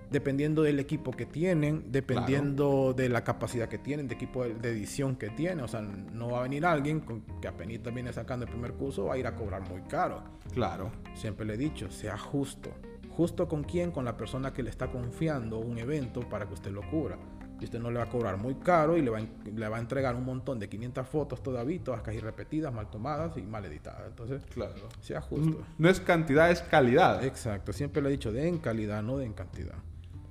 Dependiendo 0.09 0.63
del 0.63 0.79
equipo 0.79 1.11
que 1.11 1.25
tienen, 1.25 1.91
dependiendo 1.91 2.93
de 2.95 3.09
la 3.09 3.23
capacidad 3.23 3.67
que 3.67 3.77
tienen, 3.77 4.07
de 4.07 4.15
equipo 4.15 4.43
de 4.43 4.69
edición 4.69 5.15
que 5.15 5.29
tienen. 5.29 5.61
O 5.61 5.67
sea, 5.67 5.81
no 5.81 6.31
va 6.31 6.39
a 6.39 6.43
venir 6.43 6.65
alguien 6.65 7.03
que 7.41 7.47
apenas 7.47 7.93
viene 7.93 8.11
sacando 8.13 8.45
el 8.45 8.51
primer 8.51 8.73
curso, 8.73 9.05
va 9.05 9.15
a 9.15 9.17
ir 9.17 9.27
a 9.27 9.35
cobrar 9.35 9.67
muy 9.69 9.81
caro. 9.83 10.23
Claro. 10.53 10.91
Siempre 11.13 11.45
le 11.45 11.53
he 11.53 11.57
dicho, 11.57 11.91
sea 11.91 12.17
justo. 12.17 12.71
¿Justo 13.09 13.47
con 13.47 13.63
quién? 13.63 13.91
Con 13.91 14.05
la 14.05 14.17
persona 14.17 14.53
que 14.53 14.63
le 14.63 14.69
está 14.69 14.89
confiando 14.89 15.59
un 15.59 15.77
evento 15.77 16.21
para 16.27 16.47
que 16.47 16.53
usted 16.53 16.71
lo 16.71 16.81
cubra. 16.89 17.17
Y 17.59 17.65
usted 17.65 17.79
no 17.79 17.91
le 17.91 17.97
va 17.97 18.05
a 18.05 18.09
cobrar 18.09 18.37
muy 18.37 18.55
caro 18.55 18.95
y 18.95 19.01
le 19.01 19.09
va, 19.09 19.17
a, 19.17 19.21
le 19.53 19.67
va 19.67 19.77
a 19.77 19.79
entregar 19.81 20.15
un 20.15 20.23
montón 20.23 20.59
de 20.59 20.69
500 20.69 21.05
fotos 21.05 21.43
todavía, 21.43 21.83
todas 21.83 22.01
casi 22.01 22.19
repetidas, 22.19 22.73
mal 22.73 22.89
tomadas 22.89 23.35
y 23.35 23.41
mal 23.41 23.65
editadas. 23.65 24.07
Entonces, 24.07 24.45
claro. 24.53 24.87
sea 25.01 25.19
justo. 25.19 25.61
No 25.77 25.89
es 25.89 25.99
cantidad, 25.99 26.49
es 26.49 26.61
calidad. 26.61 27.23
Exacto. 27.25 27.73
Siempre 27.73 28.01
le 28.01 28.07
he 28.07 28.11
dicho, 28.13 28.31
den 28.31 28.59
calidad, 28.59 29.03
no 29.03 29.17
den 29.17 29.33
cantidad. 29.33 29.75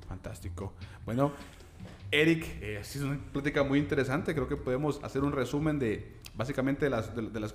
Fantástico. 0.09 0.73
Bueno, 1.05 1.33
Eric, 2.11 2.47
eh, 2.62 2.79
es 2.81 2.97
una 2.97 3.18
plática 3.33 3.62
muy 3.62 3.79
interesante. 3.79 4.35
Creo 4.35 4.49
que 4.49 4.57
podemos 4.57 5.03
hacer 5.05 5.23
un 5.23 5.33
resumen 5.33 5.79
de 5.79 6.18
básicamente 6.38 6.87
de 6.87 6.90
las, 6.90 7.14
de, 7.14 7.40
las, 7.40 7.55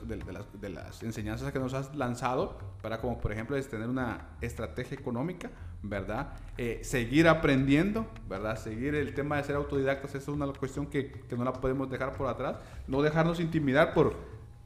de, 0.60 0.70
las, 0.70 1.02
enseñanzas 1.04 1.54
que 1.54 1.60
nos 1.60 1.74
has 1.74 1.96
lanzado 1.96 2.58
para 2.82 3.00
como 3.00 3.18
por 3.18 3.32
ejemplo 3.32 3.56
es 3.56 3.70
tener 3.70 3.88
una 3.88 4.28
estrategia 4.42 4.98
económica, 4.98 5.50
¿verdad? 5.82 6.34
Eh, 6.58 6.82
seguir 6.84 7.30
aprendiendo, 7.30 8.06
¿verdad? 8.28 8.58
Seguir 8.58 8.94
el 8.96 9.14
tema 9.14 9.38
de 9.38 9.46
ser 9.46 9.56
autodidactas, 9.56 10.10
esa 10.16 10.18
es 10.18 10.28
una 10.28 10.48
cuestión 10.48 10.88
que, 10.88 11.12
que, 11.12 11.38
no 11.38 11.46
la 11.46 11.54
podemos 11.54 11.90
dejar 11.90 12.18
por 12.18 12.28
atrás. 12.28 12.58
No 12.88 13.02
dejarnos 13.02 13.40
intimidar 13.40 13.94
por 13.94 14.18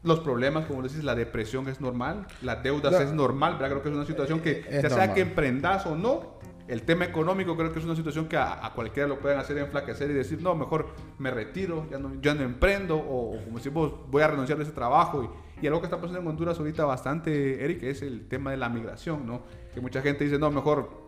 los 0.03 0.19
problemas, 0.21 0.65
como 0.65 0.81
decís, 0.81 1.03
la 1.03 1.13
depresión 1.13 1.67
es 1.67 1.79
normal, 1.79 2.25
las 2.41 2.63
deudas 2.63 2.99
es 2.99 3.13
normal, 3.13 3.53
¿verdad? 3.53 3.69
Creo 3.69 3.83
que 3.83 3.89
es 3.89 3.95
una 3.95 4.05
situación 4.05 4.39
que, 4.39 4.65
ya 4.81 4.89
sea 4.89 5.13
que 5.13 5.21
emprendas 5.21 5.85
o 5.85 5.95
no, 5.95 6.36
el 6.67 6.83
tema 6.83 7.05
económico 7.05 7.55
creo 7.55 7.71
que 7.71 7.79
es 7.79 7.85
una 7.85 7.95
situación 7.95 8.27
que 8.27 8.37
a, 8.37 8.71
cualquiera 8.75 9.07
lo 9.07 9.19
pueden 9.19 9.39
hacer 9.39 9.57
enflaquecer 9.57 10.11
y 10.11 10.13
decir, 10.13 10.41
no, 10.41 10.55
mejor 10.55 10.87
me 11.17 11.31
retiro, 11.31 11.87
ya 11.89 11.97
no, 11.97 12.13
ya 12.21 12.33
no 12.33 12.43
emprendo, 12.43 12.97
o, 12.97 13.41
como 13.43 13.57
decimos, 13.57 13.93
voy 14.09 14.21
a 14.21 14.27
renunciar 14.27 14.59
a 14.59 14.63
ese 14.63 14.71
trabajo. 14.71 15.23
Y, 15.23 15.63
y, 15.63 15.67
algo 15.67 15.79
que 15.79 15.85
está 15.85 15.97
pasando 15.97 16.19
en 16.19 16.27
Honduras 16.27 16.59
ahorita 16.59 16.85
bastante, 16.85 17.63
Eric, 17.63 17.83
es 17.83 18.01
el 18.01 18.27
tema 18.27 18.51
de 18.51 18.57
la 18.57 18.69
migración, 18.69 19.25
¿no? 19.25 19.43
Que 19.73 19.81
mucha 19.81 20.01
gente 20.01 20.23
dice, 20.23 20.37
no, 20.37 20.51
mejor 20.51 21.07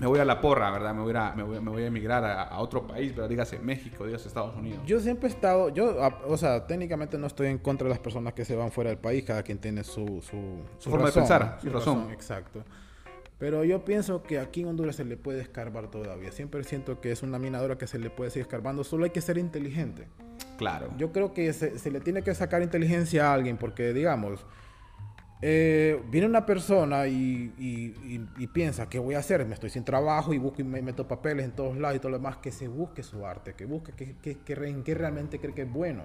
me 0.00 0.06
voy 0.06 0.18
a 0.18 0.24
la 0.24 0.40
porra, 0.40 0.70
¿verdad? 0.70 0.94
Me 0.94 1.02
voy 1.02 1.14
a, 1.14 1.32
me 1.32 1.42
voy, 1.42 1.82
a 1.82 1.86
emigrar 1.86 2.24
a, 2.24 2.58
otro 2.58 2.86
país, 2.86 3.14
¿verdad? 3.14 3.28
Dígase 3.28 3.58
México, 3.58 4.06
dígase 4.06 4.28
Estados 4.28 4.56
Unidos. 4.56 4.80
Yo 4.86 4.98
siempre 4.98 5.28
he 5.28 5.32
estado, 5.32 5.68
yo, 5.68 5.94
o 6.26 6.36
sea, 6.38 6.66
técnicamente 6.66 7.18
no 7.18 7.26
estoy 7.26 7.48
en 7.48 7.58
contra 7.58 7.84
de 7.84 7.90
las 7.90 7.98
personas 7.98 8.32
que 8.32 8.46
se 8.46 8.56
van 8.56 8.72
fuera 8.72 8.88
del 8.88 8.98
país, 8.98 9.24
cada 9.24 9.42
quien 9.42 9.58
tiene 9.58 9.84
su, 9.84 10.22
su, 10.22 10.90
forma 10.90 11.06
de 11.06 11.12
pensar, 11.12 11.58
su, 11.60 11.68
razón. 11.68 12.08
Exacto. 12.12 12.64
Pero 13.40 13.64
yo 13.64 13.86
pienso 13.86 14.22
que 14.22 14.38
aquí 14.38 14.60
en 14.60 14.68
Honduras 14.68 14.96
se 14.96 15.04
le 15.06 15.16
puede 15.16 15.40
escarbar 15.40 15.90
todavía. 15.90 16.30
Siempre 16.30 16.62
siento 16.62 17.00
que 17.00 17.10
es 17.10 17.22
una 17.22 17.38
minadora 17.38 17.78
que 17.78 17.86
se 17.86 17.98
le 17.98 18.10
puede 18.10 18.30
seguir 18.30 18.42
escarbando. 18.42 18.84
Solo 18.84 19.04
hay 19.04 19.10
que 19.10 19.22
ser 19.22 19.38
inteligente. 19.38 20.08
Claro. 20.58 20.92
Yo 20.98 21.10
creo 21.10 21.32
que 21.32 21.50
se, 21.54 21.90
le 21.90 22.00
tiene 22.00 22.22
que 22.22 22.34
sacar 22.34 22.62
inteligencia 22.62 23.30
a 23.30 23.34
alguien 23.34 23.56
porque, 23.56 23.94
digamos, 23.94 24.44
eh, 25.40 26.02
viene 26.10 26.26
una 26.26 26.44
persona 26.44 27.06
y, 27.06 27.48
piensa, 28.52 28.90
¿qué 28.90 28.98
voy 28.98 29.14
a 29.14 29.20
hacer? 29.20 29.46
Me 29.46 29.54
estoy 29.54 29.70
sin 29.70 29.86
trabajo 29.86 30.34
y 30.34 30.38
busco 30.38 30.60
y 30.60 30.64
me 30.64 30.82
meto 30.82 31.08
papeles 31.08 31.46
en 31.46 31.52
todos 31.52 31.78
lados 31.78 31.96
y 31.96 31.98
todo 31.98 32.10
lo 32.10 32.18
demás. 32.18 32.36
Que 32.36 32.52
se 32.52 32.68
busque 32.68 33.02
su 33.02 33.24
arte, 33.24 33.54
que 33.54 33.64
busque 33.64 33.92
que, 33.92 34.36
que, 34.36 34.52
en 34.68 34.84
qué 34.84 34.94
realmente 34.94 35.38
cree 35.38 35.54
que 35.54 35.62
es 35.62 35.72
bueno. 35.72 36.04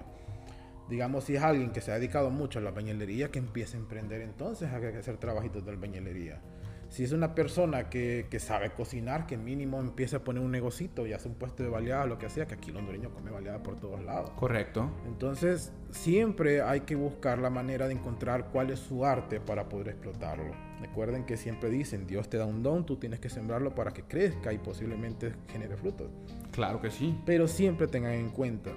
Digamos, 0.88 1.24
si 1.24 1.36
es 1.36 1.42
alguien 1.42 1.70
que 1.70 1.82
se 1.82 1.92
ha 1.92 1.96
dedicado 1.96 2.30
mucho 2.30 2.60
a 2.60 2.62
la 2.62 2.70
bañelería, 2.70 3.30
que 3.30 3.40
empiece 3.40 3.76
a 3.76 3.80
emprender 3.80 4.22
entonces 4.22 4.70
a 4.70 4.76
hacer 4.76 5.18
trabajitos 5.18 5.66
de 5.66 5.72
la 5.72 5.78
bañelería. 5.78 6.40
Si 6.88 7.04
es 7.04 7.12
una 7.12 7.34
persona 7.34 7.90
que, 7.90 8.26
que, 8.30 8.38
sabe 8.38 8.70
cocinar, 8.70 9.26
que 9.26 9.36
mínimo 9.36 9.80
empiece 9.80 10.16
a 10.16 10.24
poner 10.24 10.42
un 10.42 10.50
negocito 10.50 11.06
y 11.06 11.12
hace 11.12 11.28
un 11.28 11.34
puesto 11.34 11.62
de 11.62 11.68
baleada, 11.68 12.06
lo 12.06 12.18
que 12.18 12.30
sea, 12.30 12.46
que 12.46 12.54
aquí 12.54 12.70
el 12.70 12.76
hondureño 12.76 13.10
come 13.10 13.30
baleada 13.30 13.62
por 13.62 13.78
todos 13.78 14.02
lados. 14.04 14.30
Correcto. 14.36 14.90
Entonces, 15.06 15.72
siempre 15.90 16.62
hay 16.62 16.80
que 16.80 16.94
buscar 16.94 17.38
la 17.38 17.50
manera 17.50 17.88
de 17.88 17.94
encontrar 17.94 18.50
cuál 18.52 18.70
es 18.70 18.78
su 18.78 19.04
arte 19.04 19.40
para 19.40 19.68
poder 19.68 19.88
explotarlo. 19.88 20.52
Recuerden 20.80 21.24
que 21.24 21.36
siempre 21.36 21.70
dicen, 21.70 22.06
Dios 22.06 22.28
te 22.28 22.36
da 22.36 22.46
un 22.46 22.62
don, 22.62 22.86
tú 22.86 22.96
tienes 22.96 23.20
que 23.20 23.28
sembrarlo 23.28 23.74
para 23.74 23.90
que 23.90 24.02
crezca 24.02 24.52
y 24.52 24.58
posiblemente 24.58 25.34
genere 25.48 25.76
frutos. 25.76 26.10
Claro 26.52 26.80
que 26.80 26.90
sí. 26.90 27.18
Pero 27.26 27.48
siempre 27.48 27.88
tengan 27.88 28.12
en 28.12 28.30
cuenta, 28.30 28.70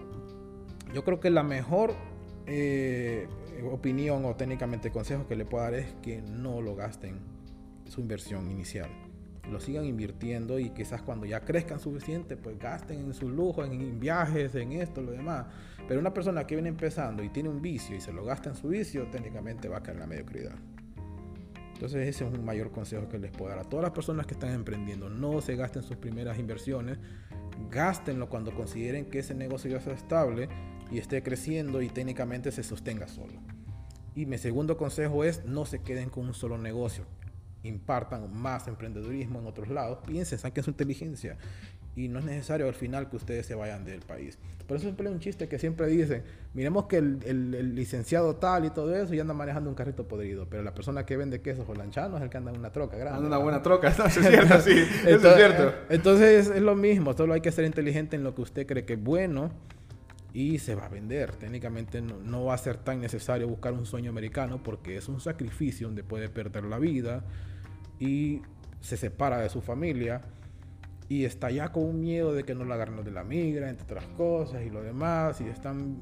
yo 0.93 1.03
creo 1.03 1.19
que 1.19 1.29
la 1.29 1.43
mejor 1.43 1.93
eh, 2.47 3.27
opinión 3.71 4.25
o 4.25 4.35
técnicamente 4.35 4.91
consejo 4.91 5.27
que 5.27 5.35
le 5.35 5.45
puedo 5.45 5.63
dar 5.63 5.75
es 5.75 5.93
que 6.01 6.21
no 6.21 6.61
lo 6.61 6.75
gasten 6.75 7.38
su 7.89 8.01
inversión 8.01 8.49
inicial. 8.49 8.89
Lo 9.49 9.59
sigan 9.59 9.85
invirtiendo 9.85 10.59
y 10.59 10.69
quizás 10.69 11.01
cuando 11.01 11.25
ya 11.25 11.41
crezcan 11.41 11.79
suficiente, 11.79 12.37
pues 12.37 12.59
gasten 12.59 12.99
en 12.99 13.13
sus 13.13 13.31
lujos, 13.31 13.67
en, 13.67 13.99
viajes, 13.99 14.53
en 14.55 14.73
esto, 14.73 15.01
lo 15.01 15.11
demás. 15.11 15.47
Pero 15.87 15.99
una 15.99 16.13
persona 16.13 16.45
que 16.45 16.55
viene 16.55 16.69
empezando 16.69 17.23
y 17.23 17.29
tiene 17.29 17.49
un 17.49 17.61
vicio 17.61 17.95
y 17.95 18.01
se 18.01 18.13
lo 18.13 18.23
gasta 18.23 18.49
en 18.49 18.55
su 18.55 18.67
vicio, 18.67 19.07
técnicamente 19.09 19.67
va 19.67 19.77
a 19.77 19.83
caer 19.83 19.95
en 19.95 20.01
la 20.01 20.07
mediocridad. 20.07 20.55
Entonces 21.73 22.07
ese 22.07 22.25
es 22.25 22.33
un 22.33 22.43
mayor 22.43 22.71
consejo 22.71 23.07
que 23.07 23.17
les 23.17 23.31
puedo 23.31 23.49
dar 23.49 23.59
a 23.59 23.63
todas 23.63 23.83
las 23.83 23.93
personas 23.93 24.27
que 24.27 24.33
están 24.33 24.51
emprendiendo. 24.51 25.09
No 25.09 25.41
se 25.41 25.55
gasten 25.55 25.81
sus 25.81 25.97
primeras 25.97 26.37
inversiones, 26.37 26.99
gástenlo 27.71 28.29
cuando 28.29 28.53
consideren 28.53 29.05
que 29.05 29.19
ese 29.19 29.33
negocio 29.33 29.71
ya 29.71 29.79
sea 29.79 29.93
estable 29.93 30.49
y 30.91 30.99
esté 30.99 31.23
creciendo 31.23 31.81
y 31.81 31.89
técnicamente 31.89 32.51
se 32.51 32.63
sostenga 32.63 33.07
solo. 33.07 33.33
Y 34.13 34.25
mi 34.25 34.37
segundo 34.37 34.77
consejo 34.77 35.23
es 35.23 35.45
no 35.45 35.65
se 35.65 35.79
queden 35.79 36.09
con 36.09 36.27
un 36.27 36.33
solo 36.33 36.57
negocio 36.57 37.05
impartan 37.63 38.33
más 38.33 38.67
emprendedurismo 38.67 39.39
en 39.39 39.47
otros 39.47 39.69
lados, 39.69 39.99
piensen, 40.05 40.39
saquen 40.39 40.63
su 40.63 40.69
inteligencia. 40.69 41.37
Y 41.95 42.07
no 42.07 42.19
es 42.19 42.25
necesario 42.25 42.67
al 42.67 42.73
final 42.73 43.09
que 43.09 43.17
ustedes 43.17 43.45
se 43.45 43.55
vayan 43.55 43.83
del 43.83 44.01
país. 44.01 44.37
Por 44.69 44.77
eso 44.77 44.83
siempre 44.83 45.07
hay 45.07 45.13
un 45.13 45.19
chiste 45.19 45.47
que 45.49 45.57
siempre 45.57 45.87
dicen, 45.87 46.23
miremos 46.53 46.85
que 46.85 46.97
el, 46.97 47.75
licenciado 47.75 48.35
tal 48.35 48.65
y 48.65 48.69
todo 48.69 48.95
eso 48.95 49.13
ya 49.15 49.23
anda 49.23 49.33
manejando 49.33 49.69
un 49.69 49.75
carrito 49.75 50.07
podrido, 50.07 50.47
pero 50.47 50.61
la 50.61 50.73
persona 50.73 51.05
que 51.05 51.17
vende 51.17 51.41
quesos 51.41 51.67
o 51.67 51.73
lanchano 51.73 52.17
es 52.17 52.23
el 52.23 52.29
que 52.29 52.37
anda 52.37 52.51
en 52.51 52.59
una 52.59 52.71
troca 52.71 52.95
grande. 52.95 53.17
Anda 53.17 53.27
una 53.27 53.37
buena 53.39 53.63
troca, 53.63 53.87
eso 53.89 54.05
es 54.05 54.13
cierto, 54.13 54.61
sí, 54.61 54.85
eso 55.07 55.29
es 55.31 55.35
cierto. 55.35 55.73
Entonces 55.89 56.47
es 56.47 56.61
lo 56.61 56.75
mismo, 56.75 57.17
solo 57.17 57.33
hay 57.33 57.41
que 57.41 57.51
ser 57.51 57.65
inteligente 57.65 58.15
en 58.15 58.23
lo 58.23 58.35
que 58.35 58.43
usted 58.43 58.67
cree 58.67 58.85
que 58.85 58.93
es 58.93 59.03
bueno 59.03 59.49
y 60.31 60.59
se 60.59 60.75
va 60.75 60.85
a 60.85 60.89
vender. 60.89 61.35
Técnicamente 61.35 62.01
no, 62.01 62.19
no, 62.19 62.45
va 62.45 62.53
a 62.53 62.57
ser 62.59 62.77
tan 62.77 63.01
necesario 63.01 63.47
buscar 63.47 63.73
un 63.73 63.87
sueño 63.87 64.11
americano 64.11 64.61
porque 64.61 64.97
es 64.97 65.09
un 65.09 65.19
sacrificio 65.19 65.87
donde 65.87 66.03
puede 66.03 66.29
perder 66.29 66.65
la 66.65 66.77
vida 66.77 67.23
y 67.99 68.41
se 68.81 68.97
separa 68.97 69.37
de 69.37 69.49
su 69.49 69.61
familia 69.61 70.21
y 71.09 71.25
está 71.25 71.49
ya 71.49 71.71
con 71.71 71.83
un 71.83 71.99
miedo 71.99 72.33
de 72.33 72.43
que 72.43 72.55
no 72.55 72.63
la 72.65 72.75
agarren 72.75 73.03
de 73.03 73.11
la 73.11 73.23
migra, 73.23 73.69
entre 73.69 73.83
otras 73.83 74.05
cosas 74.15 74.61
y 74.63 74.69
lo 74.69 74.81
demás, 74.83 75.41
y 75.41 75.45
están 75.45 75.97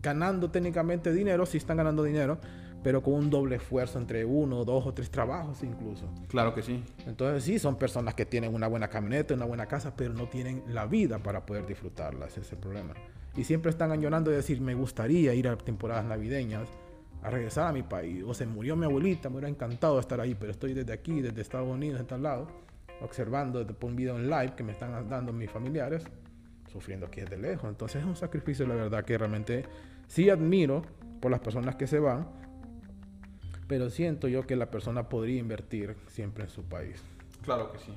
ganando 0.00 0.50
técnicamente 0.50 1.12
dinero, 1.12 1.44
sí 1.44 1.58
están 1.58 1.76
ganando 1.76 2.04
dinero, 2.04 2.38
pero 2.84 3.02
con 3.02 3.14
un 3.14 3.30
doble 3.30 3.56
esfuerzo 3.56 3.98
entre 3.98 4.24
uno, 4.24 4.64
dos 4.64 4.86
o 4.86 4.94
tres 4.94 5.10
trabajos 5.10 5.62
incluso. 5.62 6.08
Claro 6.28 6.54
que 6.54 6.62
sí. 6.62 6.84
Entonces 7.06 7.42
sí, 7.42 7.58
son 7.58 7.76
personas 7.76 8.14
que 8.14 8.26
tienen 8.26 8.54
una 8.54 8.68
buena 8.68 8.88
camioneta, 8.88 9.34
una 9.34 9.46
buena 9.46 9.66
casa, 9.66 9.94
pero 9.96 10.14
no 10.14 10.28
tienen 10.28 10.62
la 10.68 10.86
vida 10.86 11.18
para 11.18 11.44
poder 11.44 11.66
disfrutarla, 11.66 12.26
ese 12.26 12.40
es 12.40 12.52
el 12.52 12.58
problema. 12.58 12.94
Y 13.36 13.44
siempre 13.44 13.70
están 13.70 13.90
añorando 13.90 14.30
de 14.30 14.36
decir, 14.36 14.60
me 14.60 14.74
gustaría 14.74 15.34
ir 15.34 15.48
a 15.48 15.56
temporadas 15.56 16.04
navideñas, 16.04 16.68
a 17.24 17.30
regresar 17.30 17.66
a 17.66 17.72
mi 17.72 17.82
país. 17.82 18.22
O 18.24 18.34
se 18.34 18.46
murió 18.46 18.76
mi 18.76 18.84
abuelita, 18.84 19.28
me 19.28 19.36
hubiera 19.36 19.48
encantado 19.48 19.98
estar 19.98 20.20
ahí, 20.20 20.34
pero 20.34 20.52
estoy 20.52 20.74
desde 20.74 20.92
aquí, 20.92 21.22
desde 21.22 21.40
Estados 21.40 21.68
Unidos, 21.68 21.98
de 21.98 22.04
tal 22.04 22.22
lado, 22.22 22.46
observando 23.00 23.64
desde 23.64 23.74
un 23.84 23.96
video 23.96 24.16
en 24.16 24.28
live 24.28 24.54
que 24.54 24.62
me 24.62 24.72
están 24.72 25.08
dando 25.08 25.32
mis 25.32 25.50
familiares, 25.50 26.04
sufriendo 26.70 27.06
aquí 27.06 27.22
desde 27.22 27.38
lejos. 27.38 27.68
Entonces 27.68 28.02
es 28.02 28.06
un 28.06 28.14
sacrificio, 28.14 28.66
la 28.66 28.74
verdad, 28.74 29.04
que 29.04 29.16
realmente 29.16 29.64
sí 30.06 30.28
admiro 30.28 30.82
por 31.20 31.30
las 31.30 31.40
personas 31.40 31.76
que 31.76 31.86
se 31.86 31.98
van, 31.98 32.28
pero 33.66 33.88
siento 33.88 34.28
yo 34.28 34.46
que 34.46 34.54
la 34.54 34.70
persona 34.70 35.08
podría 35.08 35.40
invertir 35.40 35.96
siempre 36.08 36.44
en 36.44 36.50
su 36.50 36.62
país. 36.64 37.02
Claro 37.42 37.72
que 37.72 37.78
sí. 37.78 37.92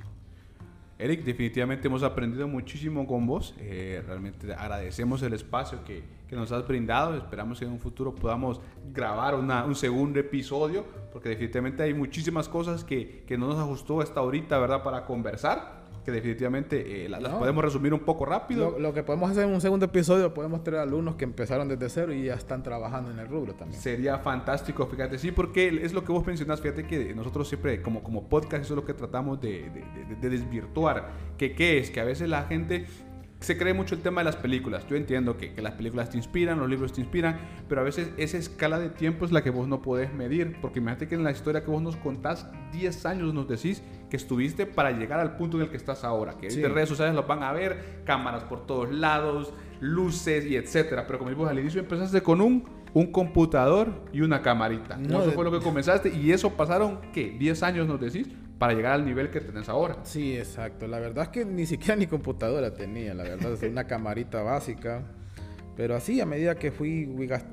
Eric, 0.99 1.25
definitivamente 1.25 1.87
hemos 1.87 2.01
aprendido 2.01 2.47
muchísimo 2.47 3.05
con 3.05 3.27
vos. 3.27 3.53
Eh, 3.59 4.01
realmente 4.07 4.53
agradecemos 4.53 5.21
el 5.21 5.33
espacio 5.33 5.83
que, 5.83 6.01
que 6.27 6.35
nos 6.35 6.51
has 6.51 6.67
brindado. 6.67 7.15
Esperamos 7.15 7.59
que 7.59 7.65
en 7.65 7.71
un 7.71 7.79
futuro 7.79 8.13
podamos 8.13 8.59
grabar 8.93 9.35
una, 9.35 9.65
un 9.65 9.75
segundo 9.75 10.19
episodio, 10.19 10.85
porque 11.11 11.29
definitivamente 11.29 11.83
hay 11.83 11.93
muchísimas 11.93 12.49
cosas 12.49 12.83
que, 12.83 13.23
que 13.25 13.37
no 13.37 13.47
nos 13.47 13.57
ajustó 13.57 14.01
hasta 14.01 14.19
ahorita, 14.19 14.57
¿verdad? 14.59 14.83
Para 14.83 15.05
conversar 15.05 15.77
que 16.03 16.11
definitivamente 16.13 17.03
eh, 17.03 17.09
las, 17.09 17.21
No. 17.21 17.37
podemos 17.37 17.61
resumir 17.61 17.93
un 17.93 17.99
poco 17.99 18.23
rápido. 18.25 18.71
Lo, 18.71 18.79
lo 18.79 18.93
que 18.93 19.03
podemos 19.03 19.29
hacer 19.29 19.43
en 19.43 19.53
un 19.53 19.59
segundo 19.59 19.87
episodio, 19.87 20.33
podemos 20.33 20.63
traer 20.63 20.79
alumnos 20.83 21.15
que 21.15 21.25
empezaron 21.25 21.67
desde 21.67 21.89
cero 21.89 22.13
y 22.13 22.23
ya 22.23 22.35
están 22.35 22.63
trabajando 22.63 23.11
en 23.11 23.19
el 23.19 23.27
rubro 23.27 23.55
también. 23.55 23.81
Sería 23.81 24.17
fantástico, 24.17 24.87
fíjate, 24.87 25.17
sí, 25.17 25.31
porque 25.31 25.67
es 25.83 25.91
lo 25.91 26.05
que 26.05 26.13
vos 26.13 26.25
mencionás, 26.25 26.61
fíjate 26.61 26.87
que 26.87 27.13
nosotros 27.13 27.49
siempre 27.49 27.81
como, 27.81 28.03
como 28.03 28.29
podcast 28.29 28.63
eso 28.63 28.73
es 28.73 28.77
lo 28.77 28.85
que 28.85 28.93
tratamos 28.93 29.41
de, 29.41 29.69
de- 29.69 30.05
de- 30.05 30.15
de 30.15 30.29
desvirtuar, 30.29 31.09
que 31.37 31.53
qué 31.53 31.77
es, 31.79 31.91
que 31.91 31.99
a 31.99 32.05
veces 32.05 32.29
la 32.29 32.43
gente 32.43 32.85
se 33.39 33.57
cree 33.57 33.73
mucho 33.73 33.93
el 33.95 34.01
tema 34.01 34.21
de 34.21 34.25
las 34.25 34.35
películas, 34.35 34.85
yo 34.89 34.95
entiendo 34.95 35.37
que, 35.37 35.53
que 35.53 35.61
las 35.61 35.73
películas 35.73 36.09
te 36.09 36.17
inspiran, 36.17 36.59
los 36.59 36.67
libros 36.69 36.93
te 36.93 37.01
inspiran, 37.01 37.39
pero 37.69 37.81
a 37.81 37.83
veces 37.83 38.09
esa 38.17 38.37
escala 38.37 38.79
de 38.79 38.89
tiempo 38.89 39.25
es 39.25 39.31
la 39.31 39.43
que 39.43 39.51
vos 39.51 39.67
no 39.67 39.81
podés 39.81 40.11
medir, 40.13 40.57
porque 40.61 40.79
imagínate 40.79 41.07
que 41.07 41.15
en 41.15 41.23
la 41.23 41.31
historia 41.31 41.63
que 41.63 41.69
vos 41.69 41.81
nos 41.81 41.95
contás, 41.97 42.47
10 42.71 43.05
años 43.05 43.33
nos 43.35 43.47
decís 43.47 43.83
que 44.09 44.17
estuviste 44.17 44.65
para 44.65 44.91
llegar 44.91 45.19
al 45.19 45.35
punto 45.37 45.57
en 45.57 45.63
el 45.63 45.69
que 45.69 45.77
estás 45.77 46.03
ahora, 46.03 46.33
que 46.37 46.49
Sí. 46.49 46.59
ahorita 46.61 46.73
redes 46.75 46.89
sociales 46.89 47.13
los 47.13 47.27
van 47.27 47.43
a 47.43 47.51
ver, 47.53 48.01
cámaras 48.05 48.43
por 48.43 48.65
todos 48.65 48.91
lados, 48.91 49.53
luces 49.79 50.45
y 50.45 50.55
etcétera, 50.55 51.05
pero 51.05 51.19
como 51.19 51.29
dijimos 51.29 51.49
al 51.51 51.59
inicio 51.59 51.79
empezaste 51.79 52.21
con 52.21 52.41
un 52.41 52.77
un 52.93 53.11
computador 53.11 53.89
y 54.11 54.21
una 54.21 54.41
camarita. 54.41 54.97
No, 54.97 55.17
eso 55.19 55.27
de- 55.27 55.31
fue 55.33 55.43
lo 55.43 55.51
que 55.51 55.59
comenzaste 55.59 56.09
y 56.09 56.31
eso 56.31 56.53
pasaron, 56.53 56.99
¿qué? 57.13 57.35
10 57.37 57.61
años 57.61 57.85
nos 57.85 57.99
decís 57.99 58.27
para 58.57 58.73
llegar 58.73 58.93
al 58.93 59.05
nivel 59.05 59.29
que 59.29 59.41
tenés 59.41 59.69
ahora. 59.69 59.97
Sí, 60.03 60.37
exacto. 60.37 60.87
La 60.87 60.99
verdad 60.99 61.25
es 61.25 61.29
que 61.29 61.45
ni 61.45 61.65
siquiera 61.65 61.95
ni 61.97 62.07
computadora 62.07 62.73
tenía, 62.73 63.13
la 63.13 63.23
verdad, 63.23 63.53
es 63.53 63.63
una 63.63 63.85
camarita 63.85 64.41
básica. 64.41 65.03
Pero 65.77 65.95
así, 65.95 66.19
a 66.19 66.25
medida 66.25 66.55
que 66.55 66.71
fui, 66.71 67.07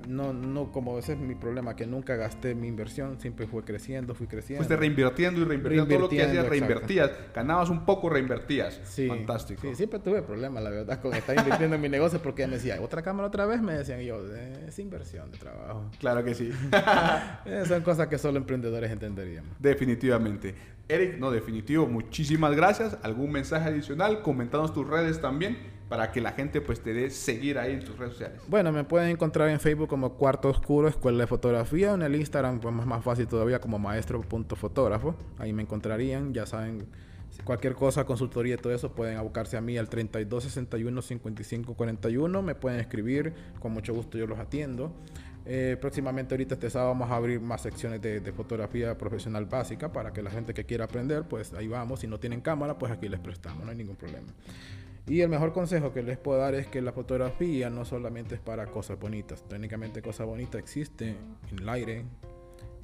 no, 0.09 0.33
no, 0.33 0.73
como 0.73 0.99
ese 0.99 1.13
es 1.13 1.19
mi 1.19 1.35
problema, 1.35 1.77
que 1.77 1.87
nunca 1.87 2.17
gasté 2.17 2.55
mi 2.55 2.69
inversión, 2.69 3.21
siempre 3.21 3.47
fue 3.47 3.63
creciendo, 3.65 4.15
fui 4.15 4.27
creciendo. 4.27 4.61
Fuiste 4.65 4.77
reinvirtiendo 4.77 5.43
y 5.43 5.45
reinvirtiendo 5.45 5.87
todo 5.87 5.99
lo 5.99 6.09
que 6.09 6.23
hacías, 6.23 6.49
reinvertías. 6.49 7.11
Ganabas 7.35 7.69
un 7.69 7.85
poco, 7.85 8.09
reinvertías. 8.09 8.81
Sí, 8.85 9.09
Fantástico. 9.09 9.61
Sí, 9.61 9.75
siempre 9.75 9.99
tuve 9.99 10.23
problemas, 10.23 10.65
la 10.65 10.71
verdad, 10.71 11.03
con 11.03 11.13
estar 11.13 11.37
invirtiendo 11.37 11.77
en 11.77 11.83
mi 11.83 11.91
negocio 11.91 12.19
porque 12.23 12.47
me 12.47 12.55
decía, 12.55 12.81
¿otra 12.81 13.03
cámara 13.03 13.29
otra 13.29 13.45
vez? 13.45 13.61
Me 13.61 13.75
decían 13.75 14.01
y 14.01 14.07
yo, 14.07 14.19
"Eh, 14.35 14.65
es 14.69 14.79
inversión 14.79 15.31
de 15.31 15.37
trabajo. 15.37 15.91
Claro 16.01 16.25
que 16.25 16.35
sí. 16.35 16.51
Eh, 17.45 17.65
son 17.67 17.83
cosas 17.83 18.09
que 18.09 18.17
solo 18.17 18.39
emprendedores 18.39 18.91
entenderían. 18.91 19.45
Definitivamente. 19.59 20.55
Eric, 20.89 21.19
no, 21.19 21.31
definitivo, 21.31 21.87
muchísimas 21.87 22.55
gracias. 22.57 22.97
¿Algún 23.03 23.33
mensaje 23.33 23.69
adicional? 23.69 24.23
Comentanos 24.23 24.73
tus 24.73 24.87
redes 24.89 25.21
también 25.21 25.74
para 25.89 26.13
que 26.13 26.21
la 26.21 26.33
gente 26.33 26.61
pues 26.61 26.81
te 26.81 26.95
dé 26.95 27.11
seguir 27.11 27.59
ahí 27.59 27.73
en 27.73 27.85
tus 27.85 27.97
redes 27.99 28.15
sociales. 28.15 28.41
Bueno, 28.49 28.73
me 28.73 28.85
pueden 28.85 29.11
encontrar 29.11 29.49
en 29.49 29.61
Facebook 29.61 29.89
como 29.89 30.15
Cuarto 30.15 30.49
Oscuro, 30.49 30.89
Escuela 30.89 31.19
de 31.19 31.27
Fotografía, 31.27 31.93
en 31.93 32.03
el 32.03 32.17
Instagram, 32.17 32.61
pues 32.61 32.75
más, 32.75 32.87
más 32.87 33.05
fácil 33.05 33.27
todavía 33.27 33.61
como 33.61 33.79
maestro.fotógrafo. 33.79 35.15
Ahí 35.39 35.53
me 35.53 35.63
encontrarían, 35.63 36.33
ya 36.33 36.47
saben, 36.47 36.87
cualquier 37.45 37.75
cosa, 37.75 38.05
consultoría 38.05 38.55
y 38.55 38.59
todo 38.59 38.73
eso, 38.73 38.93
pueden 38.93 39.19
abocarse 39.19 39.57
a 39.57 39.61
mí 39.61 39.77
al 39.77 39.89
32 39.89 40.45
61 40.45 41.03
55 41.03 41.75
41. 41.75 42.43
Me 42.43 42.55
pueden 42.55 42.81
escribir, 42.81 43.35
con 43.61 43.73
mucho 43.73 43.93
gusto 43.95 44.17
yo 44.17 44.27
los 44.27 44.39
atiendo. 44.39 44.93
Eh, 45.47 45.77
próximamente 45.79 46.35
ahorita 46.35 46.55
este 46.55 46.71
sábado 46.71 46.93
vamos 46.93 47.11
a 47.11 47.17
abrir 47.17 47.39
más 47.39 47.61
secciones 47.61 48.01
de, 48.01 48.21
de 48.21 48.33
fotografía 48.33 48.97
profesional 48.97 49.45
básica 49.45 49.93
para 49.93 50.11
que 50.11 50.23
la 50.23 50.31
gente 50.31 50.55
que 50.55 50.65
quiera 50.65 50.87
aprender, 50.87 51.25
pues 51.25 51.53
ahí 51.53 51.69
vamos. 51.69 52.01
Si 52.01 52.07
no 52.07 52.19
tienen 52.19 52.41
cámara, 52.41 52.79
pues 52.79 52.91
aquí 52.91 53.09
les 53.09 53.21
prestamos, 53.21 53.65
no 53.65 53.71
hay 53.71 53.77
ningún 53.77 53.97
problema. 53.97 54.29
Y 55.07 55.21
el 55.21 55.29
mejor 55.29 55.53
consejo 55.53 55.93
que 55.93 56.03
les 56.03 56.17
puedo 56.17 56.39
dar 56.39 56.55
es 56.55 56.67
que 56.67 56.81
la 56.81 56.93
fotografía 56.93 57.69
no 57.69 57.85
solamente 57.85 58.37
es 58.37 58.41
para 58.41 58.67
cosas 58.67 58.99
bonitas. 58.99 59.47
Técnicamente 59.47 60.01
cosas 60.01 60.27
bonitas 60.27 60.61
existe 60.61 61.17
en 61.51 61.59
el 61.59 61.69
aire, 61.69 62.05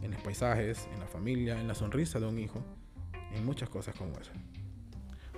en 0.03 0.11
los 0.11 0.21
paisajes, 0.21 0.87
en 0.93 1.01
la 1.01 1.07
familia, 1.07 1.59
en 1.59 1.67
la 1.67 1.75
sonrisa 1.75 2.21
de 2.21 2.27
un 2.27 2.39
hijo, 2.39 2.63
en 3.35 3.45
muchas 3.47 3.71
cosas 3.71 3.95
como 3.95 4.13
eso. 4.19 4.33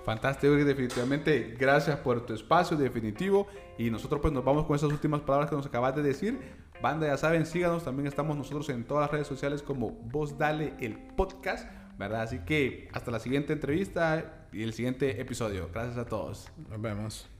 Fantástico, 0.03 0.53
Eric, 0.53 0.65
definitivamente. 0.65 1.55
Gracias 1.57 1.97
por 1.99 2.25
tu 2.25 2.33
espacio, 2.33 2.75
definitivo. 2.75 3.47
Y 3.77 3.89
nosotros 3.89 4.19
pues 4.21 4.33
nos 4.33 4.43
vamos 4.43 4.65
con 4.65 4.75
esas 4.75 4.91
últimas 4.91 5.21
palabras 5.21 5.49
que 5.49 5.55
nos 5.55 5.65
acabas 5.65 5.95
de 5.95 6.03
decir. 6.03 6.37
Banda, 6.81 7.07
ya 7.07 7.15
saben, 7.15 7.45
síganos. 7.45 7.85
También 7.85 8.07
estamos 8.07 8.35
nosotros 8.35 8.67
en 8.67 8.83
todas 8.83 9.03
las 9.03 9.11
redes 9.11 9.27
sociales 9.27 9.63
como 9.63 9.91
Vos 9.91 10.37
Dale 10.37 10.73
el 10.81 10.97
Podcast, 10.97 11.69
¿verdad? 11.97 12.23
Así 12.23 12.39
que 12.39 12.89
hasta 12.93 13.11
la 13.11 13.19
siguiente 13.19 13.53
entrevista 13.53 14.47
y 14.51 14.63
el 14.63 14.73
siguiente 14.73 15.19
episodio. 15.19 15.69
Gracias 15.73 15.97
a 15.97 16.05
todos. 16.05 16.51
Nos 16.69 16.81
vemos. 16.81 17.32